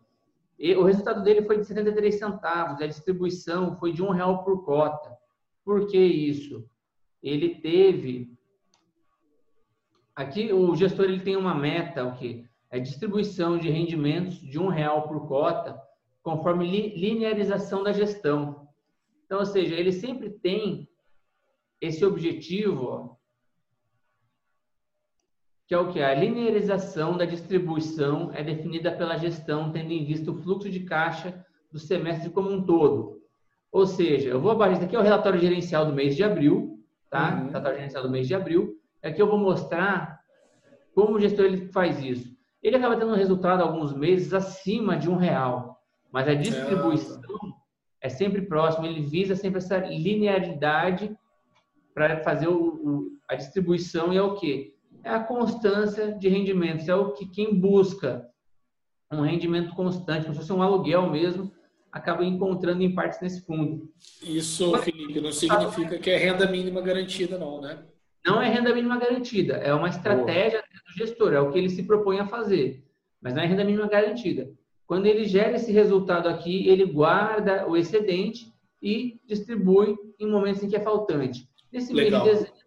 O 0.58 0.84
resultado 0.84 1.22
dele 1.22 1.42
foi 1.42 1.58
de 1.58 1.66
73 1.66 2.18
centavos, 2.18 2.80
a 2.80 2.86
distribuição 2.86 3.76
foi 3.78 3.92
de 3.92 4.02
um 4.02 4.10
real 4.10 4.42
por 4.42 4.64
cota. 4.64 5.14
Por 5.64 5.86
que 5.86 5.98
isso? 5.98 6.68
Ele 7.22 7.56
teve 7.56 8.36
aqui 10.16 10.50
o 10.50 10.74
gestor 10.74 11.04
ele 11.04 11.20
tem 11.20 11.36
uma 11.36 11.54
meta, 11.54 12.04
o 12.04 12.14
que 12.16 12.48
é 12.70 12.80
distribuição 12.80 13.58
de 13.58 13.68
rendimentos 13.68 14.38
de 14.40 14.58
um 14.58 14.68
real 14.68 15.06
por 15.06 15.28
cota, 15.28 15.80
conforme 16.22 16.90
linearização 16.96 17.82
da 17.82 17.92
gestão. 17.92 18.66
Então, 19.24 19.38
ou 19.38 19.46
seja, 19.46 19.74
ele 19.74 19.92
sempre 19.92 20.30
tem 20.30 20.88
esse 21.80 22.04
objetivo, 22.04 22.86
ó, 22.86 23.15
que 25.66 25.74
é 25.74 25.78
o 25.78 25.92
que? 25.92 26.00
A 26.00 26.14
linearização 26.14 27.16
da 27.16 27.24
distribuição 27.24 28.30
é 28.32 28.42
definida 28.42 28.92
pela 28.92 29.16
gestão, 29.16 29.72
tendo 29.72 29.90
em 29.90 30.04
vista 30.04 30.30
o 30.30 30.36
fluxo 30.36 30.70
de 30.70 30.80
caixa 30.80 31.44
do 31.72 31.78
semestre 31.78 32.30
como 32.30 32.50
um 32.50 32.64
todo. 32.64 33.20
Ou 33.72 33.84
seja, 33.84 34.30
eu 34.30 34.40
vou 34.40 34.52
abaixo, 34.52 34.74
isso 34.74 34.84
aqui 34.84 34.94
é 34.94 34.98
o 34.98 35.02
relatório 35.02 35.40
gerencial 35.40 35.84
do 35.84 35.92
mês 35.92 36.14
de 36.14 36.22
abril, 36.22 36.78
tá? 37.10 37.34
Uhum. 37.34 37.48
Relatório 37.48 37.78
gerencial 37.78 38.02
do 38.04 38.10
mês 38.10 38.28
de 38.28 38.34
abril. 38.34 38.76
Aqui 39.02 39.20
eu 39.20 39.26
vou 39.26 39.38
mostrar 39.38 40.20
como 40.94 41.16
o 41.16 41.20
gestor 41.20 41.44
ele 41.44 41.66
faz 41.68 42.02
isso. 42.02 42.34
ele 42.62 42.76
acaba 42.76 42.96
tendo 42.96 43.12
um 43.12 43.16
resultado 43.16 43.60
alguns 43.60 43.92
meses 43.92 44.32
acima 44.32 44.96
de 44.96 45.10
um 45.10 45.16
real, 45.16 45.78
mas 46.10 46.26
a 46.26 46.34
distribuição 46.34 47.20
é, 48.00 48.06
é 48.06 48.08
sempre 48.08 48.42
próxima, 48.42 48.86
ele 48.86 49.02
visa 49.02 49.34
sempre 49.34 49.58
essa 49.58 49.78
linearidade 49.78 51.14
para 51.92 52.22
fazer 52.22 52.48
o, 52.48 52.54
o, 52.54 53.18
a 53.28 53.34
distribuição 53.34 54.12
e 54.12 54.16
é 54.16 54.22
o 54.22 54.36
que? 54.36 54.75
É 55.06 55.10
a 55.10 55.20
constância 55.20 56.10
de 56.10 56.28
rendimentos, 56.28 56.88
é 56.88 56.94
o 56.96 57.12
que 57.12 57.26
quem 57.26 57.54
busca 57.54 58.28
um 59.12 59.20
rendimento 59.20 59.72
constante, 59.72 60.22
como 60.22 60.34
se 60.34 60.40
fosse 60.40 60.52
um 60.52 60.60
aluguel 60.60 61.08
mesmo, 61.08 61.52
acaba 61.92 62.24
encontrando 62.24 62.82
em 62.82 62.92
partes 62.92 63.20
nesse 63.20 63.46
fundo. 63.46 63.88
Isso, 64.20 64.76
Felipe, 64.78 65.20
não 65.20 65.30
significa 65.30 65.96
que 65.96 66.10
é 66.10 66.16
renda 66.16 66.50
mínima 66.50 66.80
garantida, 66.80 67.38
não, 67.38 67.60
né? 67.60 67.84
Não 68.26 68.42
é 68.42 68.48
renda 68.48 68.74
mínima 68.74 68.98
garantida, 68.98 69.54
é 69.58 69.72
uma 69.72 69.88
estratégia 69.88 70.60
do 70.60 70.98
gestor, 70.98 71.32
é 71.32 71.38
o 71.38 71.52
que 71.52 71.58
ele 71.58 71.70
se 71.70 71.84
propõe 71.84 72.18
a 72.18 72.26
fazer, 72.26 72.84
mas 73.22 73.32
não 73.32 73.42
é 73.42 73.46
renda 73.46 73.62
mínima 73.62 73.86
garantida. 73.86 74.50
Quando 74.88 75.06
ele 75.06 75.24
gera 75.24 75.54
esse 75.54 75.70
resultado 75.70 76.28
aqui, 76.28 76.68
ele 76.68 76.84
guarda 76.84 77.64
o 77.68 77.76
excedente 77.76 78.52
e 78.82 79.20
distribui 79.24 79.96
em 80.18 80.28
momentos 80.28 80.64
em 80.64 80.68
que 80.68 80.74
é 80.74 80.80
faltante. 80.80 81.48
Nesse 81.72 81.94
Legal. 81.94 82.24
mês 82.24 82.38
de 82.38 82.44
dezembro, 82.44 82.65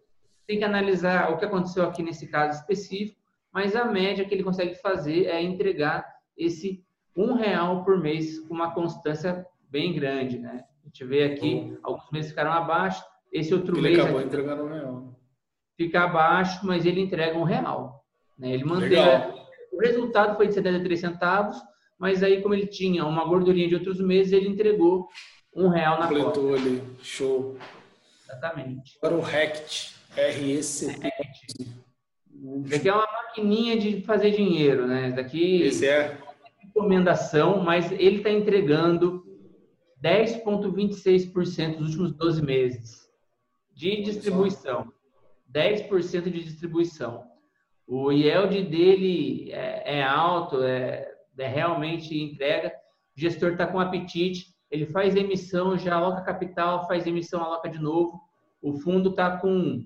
tem 0.50 0.58
que 0.58 0.64
analisar 0.64 1.30
o 1.30 1.38
que 1.38 1.44
aconteceu 1.44 1.84
aqui 1.84 2.02
nesse 2.02 2.26
caso 2.26 2.58
específico, 2.58 3.16
mas 3.52 3.76
a 3.76 3.84
média 3.84 4.24
que 4.24 4.34
ele 4.34 4.42
consegue 4.42 4.74
fazer 4.74 5.26
é 5.26 5.40
entregar 5.40 6.04
esse 6.36 6.84
um 7.16 7.34
real 7.34 7.84
por 7.84 7.96
mês 7.96 8.40
com 8.40 8.54
uma 8.54 8.74
constância 8.74 9.46
bem 9.70 9.92
grande, 9.92 10.40
né? 10.40 10.64
A 10.82 10.86
gente 10.86 11.04
vê 11.04 11.22
aqui, 11.22 11.78
alguns 11.84 12.10
meses 12.10 12.30
ficaram 12.30 12.50
abaixo, 12.50 13.00
esse 13.30 13.54
outro 13.54 13.76
ele 13.76 13.82
mês... 13.82 13.94
Ele 13.94 14.02
acabou 14.02 14.22
entregando 14.22 14.64
um 14.64 14.72
real. 14.72 15.20
Fica 15.76 16.02
abaixo, 16.02 16.66
mas 16.66 16.84
ele 16.84 17.00
entrega 17.00 17.38
um 17.38 17.44
real. 17.44 18.04
Né? 18.36 18.52
Ele 18.52 18.64
manteve... 18.64 18.96
O 19.72 19.78
resultado 19.78 20.36
foi 20.36 20.48
de 20.48 20.54
73 20.54 20.98
centavos, 20.98 21.56
mas 21.96 22.24
aí, 22.24 22.42
como 22.42 22.54
ele 22.54 22.66
tinha 22.66 23.04
uma 23.04 23.24
gordurinha 23.24 23.68
de 23.68 23.76
outros 23.76 24.00
meses, 24.00 24.32
ele 24.32 24.48
entregou 24.48 25.06
um 25.54 25.68
real 25.68 26.00
na 26.00 26.08
Completou 26.08 26.48
cota. 26.48 26.56
ali. 26.56 26.82
Show. 27.02 27.56
Exatamente. 28.24 28.98
Para 29.00 29.14
o 29.14 29.20
RECT, 29.20 29.99
RECT. 30.16 30.60
Isso 32.64 32.74
aqui 32.74 32.88
é 32.88 32.92
uma 32.92 33.06
maquininha 33.06 33.78
de 33.78 34.02
fazer 34.02 34.30
dinheiro, 34.30 34.86
né? 34.86 35.08
Isso 35.08 35.16
daqui... 35.16 35.62
Esse 35.62 35.86
é 35.86 36.18
recomendação, 36.70 37.62
mas 37.62 37.90
ele 37.92 38.18
está 38.18 38.30
entregando 38.30 39.24
10,26% 40.02 41.78
nos 41.78 41.90
últimos 41.90 42.12
12 42.12 42.42
meses 42.42 43.10
de 43.74 44.02
distribuição. 44.02 44.92
10% 45.52 46.24
de 46.24 46.44
distribuição. 46.44 47.24
O 47.86 48.12
yield 48.12 48.62
dele 48.66 49.50
é, 49.52 49.98
é 49.98 50.02
alto, 50.02 50.62
é, 50.62 51.12
é, 51.36 51.48
realmente 51.48 52.16
entrega. 52.16 52.72
O 53.16 53.20
gestor 53.20 53.52
está 53.52 53.66
com 53.66 53.80
apetite, 53.80 54.54
ele 54.70 54.86
faz 54.86 55.16
emissão, 55.16 55.76
já 55.76 55.96
aloca 55.96 56.22
capital, 56.22 56.86
faz 56.86 57.06
emissão, 57.06 57.42
aloca 57.42 57.68
de 57.68 57.80
novo. 57.80 58.20
O 58.62 58.74
fundo 58.74 59.10
está 59.10 59.38
com. 59.38 59.84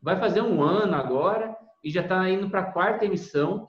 Vai 0.00 0.18
fazer 0.18 0.42
um 0.42 0.62
ano 0.62 0.94
agora 0.94 1.56
e 1.82 1.90
já 1.90 2.02
está 2.02 2.28
indo 2.28 2.50
para 2.50 2.60
a 2.60 2.72
quarta 2.72 3.04
emissão. 3.04 3.68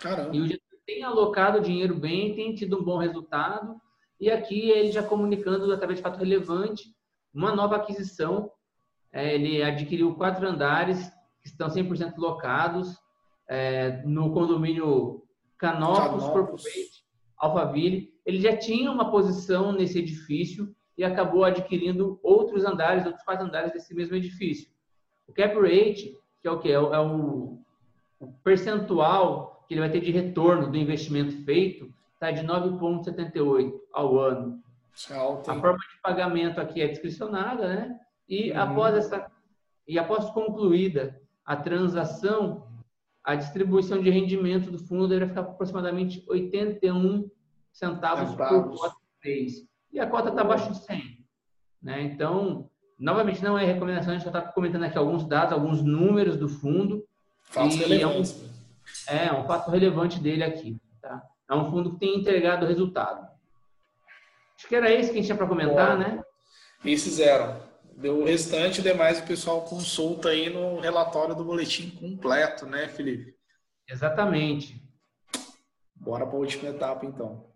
Caramba. 0.00 0.34
E 0.34 0.40
o 0.40 0.46
tem 0.88 1.02
alocado 1.02 1.60
dinheiro 1.60 1.94
bem, 1.94 2.34
tem 2.34 2.54
tido 2.54 2.80
um 2.80 2.82
bom 2.82 2.96
resultado. 2.96 3.78
E 4.18 4.30
aqui 4.30 4.70
ele 4.70 4.90
já 4.90 5.02
comunicando, 5.02 5.70
através 5.70 5.98
de 5.98 6.02
fato 6.02 6.18
relevante, 6.18 6.94
uma 7.32 7.54
nova 7.54 7.76
aquisição. 7.76 8.50
É, 9.12 9.34
ele 9.34 9.62
adquiriu 9.62 10.14
quatro 10.14 10.48
andares 10.48 11.10
que 11.42 11.48
estão 11.48 11.68
100% 11.68 12.14
locados 12.16 12.96
é, 13.46 14.02
no 14.06 14.32
condomínio 14.32 15.22
Canopus, 15.58 16.24
Corporate, 16.24 17.04
Alphaville. 17.36 18.10
Ele 18.24 18.40
já 18.40 18.56
tinha 18.56 18.90
uma 18.90 19.10
posição 19.10 19.72
nesse 19.72 19.98
edifício 19.98 20.74
e 20.96 21.04
acabou 21.04 21.44
adquirindo 21.44 22.18
outros 22.22 22.64
andares, 22.64 23.04
outros 23.04 23.24
quatro 23.24 23.44
andares 23.44 23.72
desse 23.72 23.94
mesmo 23.94 24.16
edifício. 24.16 24.70
O 25.28 25.32
cap 25.32 25.54
rate, 25.54 26.16
que 26.40 26.48
é 26.48 26.50
o 26.50 26.58
que 26.58 26.72
é 26.72 26.80
o, 26.80 26.94
é 26.94 27.00
o 27.00 27.58
percentual 28.42 29.64
que 29.68 29.74
ele 29.74 29.80
vai 29.80 29.90
ter 29.90 30.00
de 30.00 30.10
retorno 30.10 30.70
do 30.70 30.76
investimento 30.76 31.44
feito 31.44 31.92
está 32.14 32.30
de 32.30 32.44
9,78 32.44 33.72
ao 33.92 34.18
ano. 34.18 34.62
A 35.46 35.60
forma 35.60 35.78
de 35.78 36.00
pagamento 36.02 36.60
aqui 36.60 36.82
é 36.82 36.88
discricionada, 36.88 37.68
né? 37.68 38.00
E 38.28 38.50
uhum. 38.50 38.60
após 38.60 38.96
essa 38.96 39.30
e 39.86 39.98
após 39.98 40.28
concluída 40.30 41.18
a 41.44 41.56
transação, 41.56 42.68
a 43.24 43.34
distribuição 43.34 44.02
de 44.02 44.10
rendimento 44.10 44.70
do 44.70 44.78
fundo 44.78 45.08
deve 45.08 45.28
ficar 45.28 45.40
aproximadamente 45.40 46.22
81 46.28 47.30
centavos, 47.72 48.30
centavos. 48.30 48.78
por 48.78 48.80
cota 48.80 48.96
mês. 49.24 49.66
E 49.90 49.98
a 49.98 50.06
cota 50.06 50.28
está 50.28 50.42
abaixo 50.42 50.70
de 50.72 50.78
100. 50.78 51.24
Né? 51.82 52.02
Então, 52.02 52.68
novamente, 52.98 53.42
não 53.42 53.58
é 53.58 53.64
recomendação, 53.64 54.10
a 54.10 54.14
gente 54.14 54.24
só 54.24 54.30
está 54.30 54.42
comentando 54.42 54.84
aqui 54.84 54.98
alguns 54.98 55.24
dados, 55.24 55.52
alguns 55.52 55.82
números 55.82 56.36
do 56.36 56.48
fundo. 56.48 57.04
Fatos 57.42 57.76
relevantes. 57.76 58.42
É 59.06 59.32
um, 59.32 59.36
é, 59.36 59.40
um 59.40 59.44
fato 59.46 59.70
relevante 59.70 60.18
dele 60.18 60.44
aqui. 60.44 60.76
Tá? 61.00 61.22
É 61.48 61.54
um 61.54 61.70
fundo 61.70 61.92
que 61.92 62.00
tem 62.00 62.18
entregado 62.18 62.66
resultado. 62.66 63.26
Acho 64.56 64.66
que 64.66 64.74
era 64.74 64.90
esse 64.90 65.10
que 65.10 65.12
a 65.12 65.16
gente 65.16 65.26
tinha 65.26 65.36
para 65.36 65.46
comentar, 65.46 65.96
Bom, 65.96 66.02
né? 66.02 66.22
E 66.84 66.98
fizeram. 66.98 67.68
O 67.96 68.24
restante, 68.24 68.82
demais, 68.82 69.20
o 69.20 69.26
pessoal 69.26 69.62
consulta 69.62 70.28
aí 70.28 70.50
no 70.50 70.78
relatório 70.80 71.34
do 71.34 71.44
boletim 71.44 71.90
completo, 71.90 72.66
né, 72.66 72.86
Felipe? 72.88 73.34
Exatamente. 73.88 74.80
Bora 75.94 76.26
para 76.26 76.36
a 76.36 76.38
última 76.38 76.70
etapa, 76.70 77.06
então. 77.06 77.47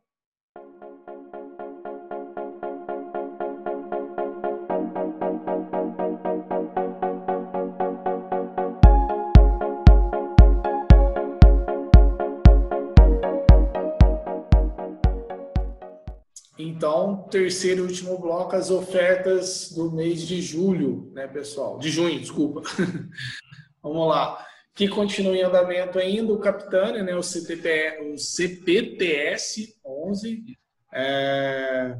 Então, 16.62 17.24
terceiro 17.28 17.80
e 17.80 17.86
último 17.88 18.16
bloco, 18.18 18.54
as 18.54 18.70
ofertas 18.70 19.72
do 19.72 19.90
mês 19.90 20.24
de 20.24 20.40
julho, 20.40 21.10
né, 21.12 21.26
pessoal? 21.26 21.76
De 21.78 21.90
junho, 21.90 22.20
desculpa. 22.20 22.62
Vamos 23.82 24.08
lá. 24.08 24.46
Que 24.72 24.86
continua 24.86 25.36
em 25.36 25.42
andamento 25.42 25.98
ainda 25.98 26.32
o 26.32 26.38
Capitânia, 26.38 27.02
né, 27.02 27.16
o, 27.16 27.22
CTP, 27.22 28.12
o 28.12 28.16
CPTS 28.16 29.76
11, 29.84 30.56
é, 30.94 31.96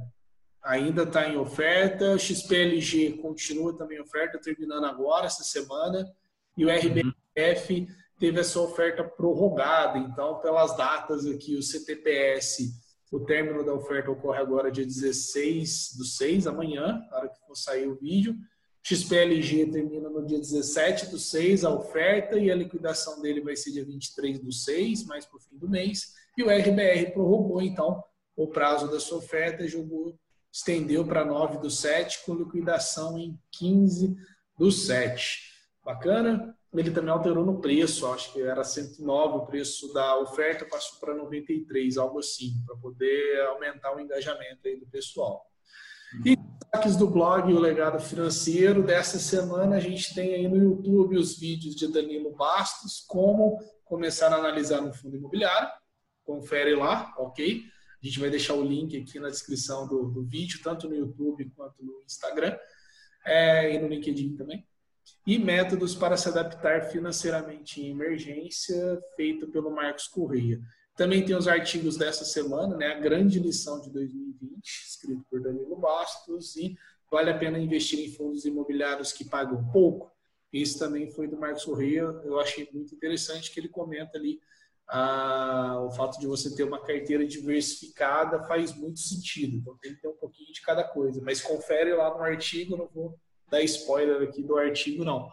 ainda 0.63 1.03
está 1.03 1.29
em 1.29 1.37
oferta. 1.37 2.13
O 2.13 2.19
XPLG 2.19 3.19
continua 3.21 3.77
também 3.77 3.99
em 3.99 4.03
oferta, 4.03 4.39
terminando 4.39 4.85
agora, 4.85 5.27
essa 5.27 5.43
semana. 5.43 6.09
E 6.57 6.65
o 6.65 6.69
RBF 6.71 7.89
teve 8.17 8.39
essa 8.39 8.61
oferta 8.61 9.03
prorrogada. 9.03 9.99
Então, 9.99 10.39
pelas 10.41 10.77
datas 10.77 11.27
aqui, 11.27 11.57
o 11.57 11.63
CTPS 11.63 12.81
o 13.13 13.21
término 13.21 13.63
da 13.63 13.75
oferta 13.75 14.11
ocorre 14.11 14.41
agora 14.41 14.73
dia 14.73 14.87
16 14.87 15.97
do 15.99 16.05
6, 16.05 16.47
amanhã, 16.47 17.07
na 17.11 17.19
hora 17.19 17.29
que 17.29 17.39
for 17.47 17.55
sair 17.55 17.87
o 17.87 17.95
vídeo. 17.95 18.35
XPLG 18.83 19.67
termina 19.67 20.09
no 20.09 20.27
dia 20.27 20.39
17 20.39 21.07
do 21.07 21.19
6 21.19 21.65
a 21.67 21.71
oferta 21.71 22.39
e 22.39 22.51
a 22.51 22.55
liquidação 22.55 23.21
dele 23.21 23.43
vai 23.43 23.55
ser 23.55 23.71
dia 23.71 23.85
23 23.85 24.41
do 24.41 24.51
6, 24.51 25.05
mais 25.05 25.27
para 25.27 25.37
o 25.37 25.41
fim 25.41 25.59
do 25.59 25.69
mês. 25.69 26.15
E 26.39 26.43
o 26.43 26.47
RBR 26.49 27.13
prorrogou, 27.13 27.61
então, 27.61 28.03
o 28.35 28.49
prazo 28.49 28.91
da 28.91 28.99
sua 28.99 29.19
oferta, 29.19 29.69
jogou, 29.69 30.19
estendeu 30.51 31.07
para 31.07 31.23
9 31.23 31.59
do 31.59 31.71
7, 31.71 32.25
com 32.25 32.35
liquidação 32.35 33.19
em 33.19 33.39
15 33.53 34.17
do 34.59 34.73
7. 34.73 35.39
Bacana? 35.85 36.57
Ele 36.81 36.91
também 36.91 37.11
alterou 37.11 37.45
no 37.45 37.61
preço, 37.61 38.07
acho 38.07 38.33
que 38.33 38.41
era 38.41 38.65
109 38.65 39.37
o 39.37 39.47
preço 39.47 39.93
da 39.93 40.19
oferta, 40.19 40.65
passou 40.65 40.99
para 40.99 41.15
93, 41.15 41.99
algo 41.99 42.19
assim, 42.19 42.55
para 42.67 42.77
poder 42.77 43.41
aumentar 43.49 43.95
o 43.95 44.01
engajamento 44.01 44.67
aí 44.67 44.77
do 44.77 44.87
pessoal. 44.87 45.45
E 46.25 46.35
destaques 46.37 46.97
do 46.97 47.09
blog 47.09 47.53
O 47.53 47.59
Legado 47.59 48.01
Financeiro, 48.01 48.83
dessa 48.83 49.19
semana 49.19 49.77
a 49.77 49.81
gente 49.81 50.15
tem 50.15 50.35
aí 50.35 50.49
no 50.49 50.57
YouTube 50.57 51.17
os 51.17 51.39
vídeos 51.39 51.75
de 51.75 51.89
Danilo 51.89 52.35
Bastos, 52.35 53.05
como 53.07 53.59
começar 53.85 54.33
a 54.33 54.37
analisar 54.37 54.83
um 54.83 54.93
fundo 54.95 55.17
imobiliário, 55.17 55.69
confere 56.25 56.75
lá, 56.75 57.13
ok? 57.19 57.63
A 58.03 58.07
gente 58.07 58.19
vai 58.19 58.31
deixar 58.31 58.55
o 58.55 58.65
link 58.65 58.97
aqui 58.97 59.21
na 59.21 59.29
descrição 59.29 59.87
do, 59.87 60.09
do 60.09 60.23
vídeo, 60.23 60.61
tanto 60.63 60.89
no 60.89 60.95
YouTube 60.95 61.51
quanto 61.55 61.85
no 61.85 62.03
Instagram, 62.03 62.57
é, 63.27 63.75
e 63.75 63.79
no 63.79 63.89
LinkedIn 63.89 64.37
também 64.37 64.67
e 65.27 65.39
métodos 65.39 65.95
para 65.95 66.17
se 66.17 66.29
adaptar 66.29 66.91
financeiramente 66.91 67.81
em 67.81 67.91
emergência, 67.91 69.01
feito 69.17 69.47
pelo 69.49 69.71
Marcos 69.71 70.09
Correia. 70.09 70.61
Também 70.97 71.25
tem 71.25 71.35
os 71.35 71.49
artigos 71.49 71.97
dessa 71.97 72.25
semana, 72.25 72.77
né, 72.77 72.89
a 72.89 72.99
grande 72.99 73.39
lição 73.39 73.81
de 73.81 73.91
2020, 73.91 74.67
escrito 74.87 75.25
por 75.31 75.41
Danilo 75.41 75.77
Bastos, 75.77 76.57
e 76.57 76.77
vale 77.11 77.31
a 77.31 77.39
pena 77.39 77.59
investir 77.59 78.01
em 78.01 78.13
fundos 78.13 78.45
imobiliários 78.45 79.13
que 79.13 79.25
pagam 79.25 79.65
pouco. 79.71 80.11
Isso 80.53 80.79
também 80.79 81.11
foi 81.11 81.29
do 81.29 81.39
Marcos 81.39 81.65
Correia, 81.65 82.03
eu 82.25 82.39
achei 82.39 82.69
muito 82.73 82.95
interessante 82.95 83.51
que 83.51 83.59
ele 83.59 83.69
comenta 83.69 84.19
ali 84.19 84.41
ah, 84.89 85.81
o 85.87 85.91
fato 85.93 86.19
de 86.21 86.27
você 86.27 86.55
ter 86.55 86.65
uma 86.65 86.79
carteira 86.79 87.27
diversificada 87.27 88.43
faz 88.45 88.75
muito 88.77 89.01
sentido. 89.01 89.57
Então 89.57 89.79
tem 89.79 89.95
que 89.95 90.03
ter 90.03 90.09
um 90.09 90.17
pouquinho 90.17 90.53
de 90.53 90.61
cada 90.61 90.85
coisa. 90.85 91.23
Mas 91.23 91.41
confere 91.41 91.95
lá 91.95 92.11
no 92.11 92.23
artigo, 92.23 92.77
não 92.77 92.89
vou 92.89 93.19
dar 93.53 93.63
spoiler 93.63 94.23
aqui 94.23 94.43
do 94.43 94.57
artigo, 94.57 95.05
não. 95.05 95.31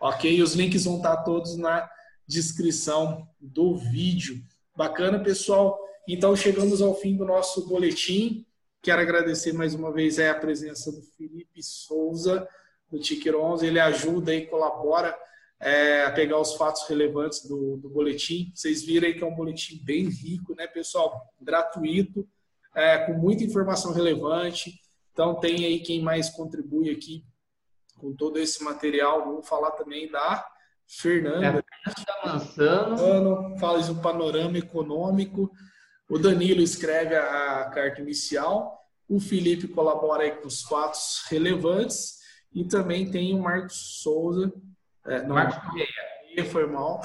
Ok? 0.00 0.42
Os 0.42 0.54
links 0.54 0.86
vão 0.86 0.96
estar 0.96 1.18
todos 1.18 1.58
na 1.58 1.88
descrição 2.26 3.28
do 3.38 3.76
vídeo. 3.76 4.42
Bacana, 4.74 5.22
pessoal? 5.22 5.78
Então 6.08 6.34
chegamos 6.34 6.80
ao 6.80 6.94
fim 6.94 7.14
do 7.14 7.26
nosso 7.26 7.68
boletim. 7.68 8.46
Quero 8.80 9.02
agradecer 9.02 9.52
mais 9.52 9.74
uma 9.74 9.92
vez 9.92 10.18
a 10.18 10.34
presença 10.34 10.90
do 10.90 11.02
Felipe 11.02 11.62
Souza, 11.62 12.48
do 12.90 12.98
Ticker 12.98 13.36
11. 13.36 13.66
Ele 13.66 13.78
ajuda 13.78 14.34
e 14.34 14.46
colabora 14.46 15.14
é, 15.60 16.04
a 16.04 16.10
pegar 16.12 16.40
os 16.40 16.54
fatos 16.54 16.88
relevantes 16.88 17.46
do, 17.46 17.76
do 17.76 17.90
boletim. 17.90 18.50
Vocês 18.54 18.82
viram 18.82 19.06
aí 19.06 19.12
que 19.12 19.22
é 19.22 19.26
um 19.26 19.36
boletim 19.36 19.84
bem 19.84 20.08
rico, 20.08 20.54
né, 20.54 20.66
pessoal? 20.66 21.20
Gratuito, 21.38 22.26
é, 22.74 22.96
com 23.04 23.12
muita 23.12 23.44
informação 23.44 23.92
relevante. 23.92 24.80
Então, 25.12 25.34
tem 25.34 25.66
aí 25.66 25.80
quem 25.80 26.00
mais 26.00 26.30
contribui 26.30 26.88
aqui 26.88 27.22
com 28.00 28.14
todo 28.14 28.38
esse 28.38 28.62
material. 28.64 29.24
Vamos 29.24 29.48
falar 29.48 29.72
também 29.72 30.10
da 30.10 30.46
Fernanda. 30.86 31.64
É, 32.18 32.26
Mansano. 32.26 33.58
Faz 33.58 33.88
um 33.88 34.00
panorama 34.00 34.58
econômico. 34.58 35.50
O 36.08 36.18
Danilo 36.18 36.60
escreve 36.60 37.14
a, 37.14 37.70
carta 37.72 38.00
inicial. 38.00 38.80
O 39.08 39.20
Felipe 39.20 39.68
colabora 39.68 40.24
aí 40.24 40.32
com 40.32 40.48
os 40.48 40.62
fatos 40.62 41.22
relevantes. 41.28 42.18
E 42.52 42.64
também 42.64 43.10
tem 43.10 43.32
o 43.32 43.38
Marcos 43.38 44.00
Souza, 44.02 44.52
é, 45.06 45.22
não, 45.22 45.36
Marcos 45.36 45.58
Correia. 45.58 46.50
Foi 46.50 46.66
mal. 46.66 47.00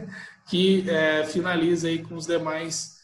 que 0.48 0.88
é, 0.90 1.24
finaliza 1.24 1.88
aí 1.88 2.02
com 2.02 2.16
os 2.16 2.26
demais 2.26 2.98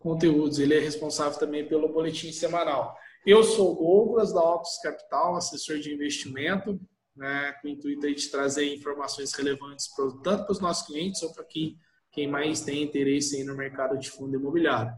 conteúdos. 0.00 0.58
Ele 0.58 0.74
é 0.74 0.80
responsável 0.80 1.38
também 1.38 1.66
pelo 1.66 1.92
boletim 1.92 2.32
semanal. 2.32 2.96
Eu 3.26 3.42
sou 3.42 3.74
Douglas, 3.74 4.34
da 4.34 4.42
Opus 4.42 4.78
Capital, 4.82 5.34
assessor 5.34 5.78
de 5.78 5.94
investimento, 5.94 6.78
né, 7.16 7.52
com 7.62 7.68
o 7.68 7.70
intuito 7.70 8.06
de 8.06 8.30
trazer 8.30 8.74
informações 8.74 9.32
relevantes 9.32 9.88
pro, 9.94 10.20
tanto 10.20 10.44
para 10.44 10.52
os 10.52 10.60
nossos 10.60 10.86
clientes 10.86 11.22
ou 11.22 11.32
para 11.32 11.42
quem, 11.44 11.78
quem 12.12 12.28
mais 12.28 12.60
tem 12.60 12.82
interesse 12.82 13.42
no 13.42 13.56
mercado 13.56 13.98
de 13.98 14.10
fundo 14.10 14.36
imobiliário. 14.36 14.92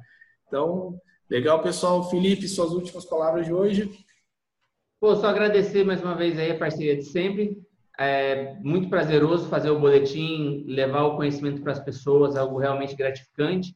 Então, 0.49 1.01
legal, 1.31 1.63
pessoal. 1.63 2.11
Felipe, 2.11 2.49
suas 2.49 2.73
últimas 2.73 3.05
palavras 3.05 3.47
de 3.47 3.53
hoje. 3.53 3.89
Pô, 4.99 5.15
só 5.15 5.29
agradecer 5.29 5.85
mais 5.85 6.03
uma 6.03 6.17
vez 6.17 6.37
aí 6.37 6.51
a 6.51 6.59
parceria 6.59 6.97
de 6.97 7.05
sempre. 7.05 7.57
É 7.97 8.55
muito 8.55 8.91
prazeroso 8.91 9.49
fazer 9.49 9.71
o 9.71 9.79
boletim, 9.79 10.65
levar 10.67 11.05
o 11.05 11.17
conhecimento 11.17 11.63
para 11.63 11.73
as 11.73 11.81
pessoas, 11.81 12.35
algo 12.35 12.59
realmente 12.59 12.97
gratificante. 12.97 13.73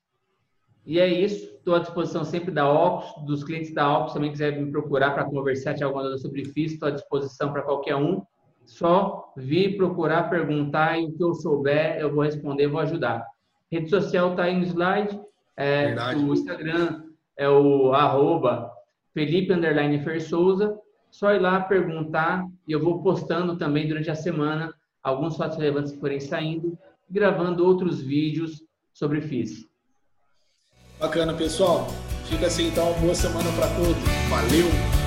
E 0.91 0.99
é 0.99 1.07
isso. 1.07 1.55
Estou 1.55 1.77
à 1.77 1.79
disposição 1.79 2.25
sempre 2.25 2.51
da 2.51 2.69
Opus, 2.69 3.25
dos 3.25 3.45
clientes 3.45 3.73
da 3.73 3.97
Opus 3.97 4.13
também 4.13 4.33
quiserem 4.33 4.65
me 4.65 4.73
procurar 4.73 5.13
para 5.13 5.25
conversar, 5.25 5.75
tirar 5.75 5.87
alguma 5.87 6.03
dúvida 6.03 6.21
sobre 6.21 6.45
FIS, 6.45 6.73
estou 6.73 6.89
à 6.89 6.91
disposição 6.91 7.53
para 7.53 7.63
qualquer 7.63 7.95
um. 7.95 8.23
Só 8.67 9.33
vir 9.37 9.77
procurar, 9.77 10.29
perguntar 10.29 10.99
e 10.99 11.07
o 11.07 11.13
que 11.13 11.23
eu 11.23 11.33
souber 11.33 11.97
eu 12.01 12.13
vou 12.13 12.25
responder, 12.25 12.67
vou 12.67 12.81
ajudar. 12.81 13.25
Rede 13.71 13.89
social 13.89 14.33
está 14.33 14.43
aí 14.43 14.57
no 14.57 14.65
slide. 14.65 15.17
É, 15.57 15.95
o 16.17 16.33
Instagram 16.33 17.05
é 17.37 17.49
o 17.49 17.93
arroba 17.93 18.73
Felipe 19.15 19.55
Fer 20.03 20.21
Souza 20.21 20.77
só 21.09 21.33
ir 21.33 21.39
lá 21.39 21.61
perguntar 21.61 22.45
e 22.67 22.73
eu 22.73 22.83
vou 22.83 23.01
postando 23.01 23.57
também 23.57 23.87
durante 23.87 24.11
a 24.11 24.17
semana 24.17 24.75
alguns 25.05 25.37
fatos 25.37 25.57
relevantes 25.57 25.93
que 25.93 26.01
forem 26.01 26.19
saindo, 26.19 26.77
gravando 27.09 27.65
outros 27.65 28.03
vídeos 28.03 28.61
sobre 28.93 29.21
FIS. 29.21 29.70
Bacana, 31.01 31.33
pessoal. 31.33 31.89
Fica 32.27 32.47
assim 32.47 32.69
então, 32.69 32.93
boa 33.01 33.15
semana 33.15 33.51
para 33.53 33.69
todos. 33.69 33.97
Valeu! 34.29 35.00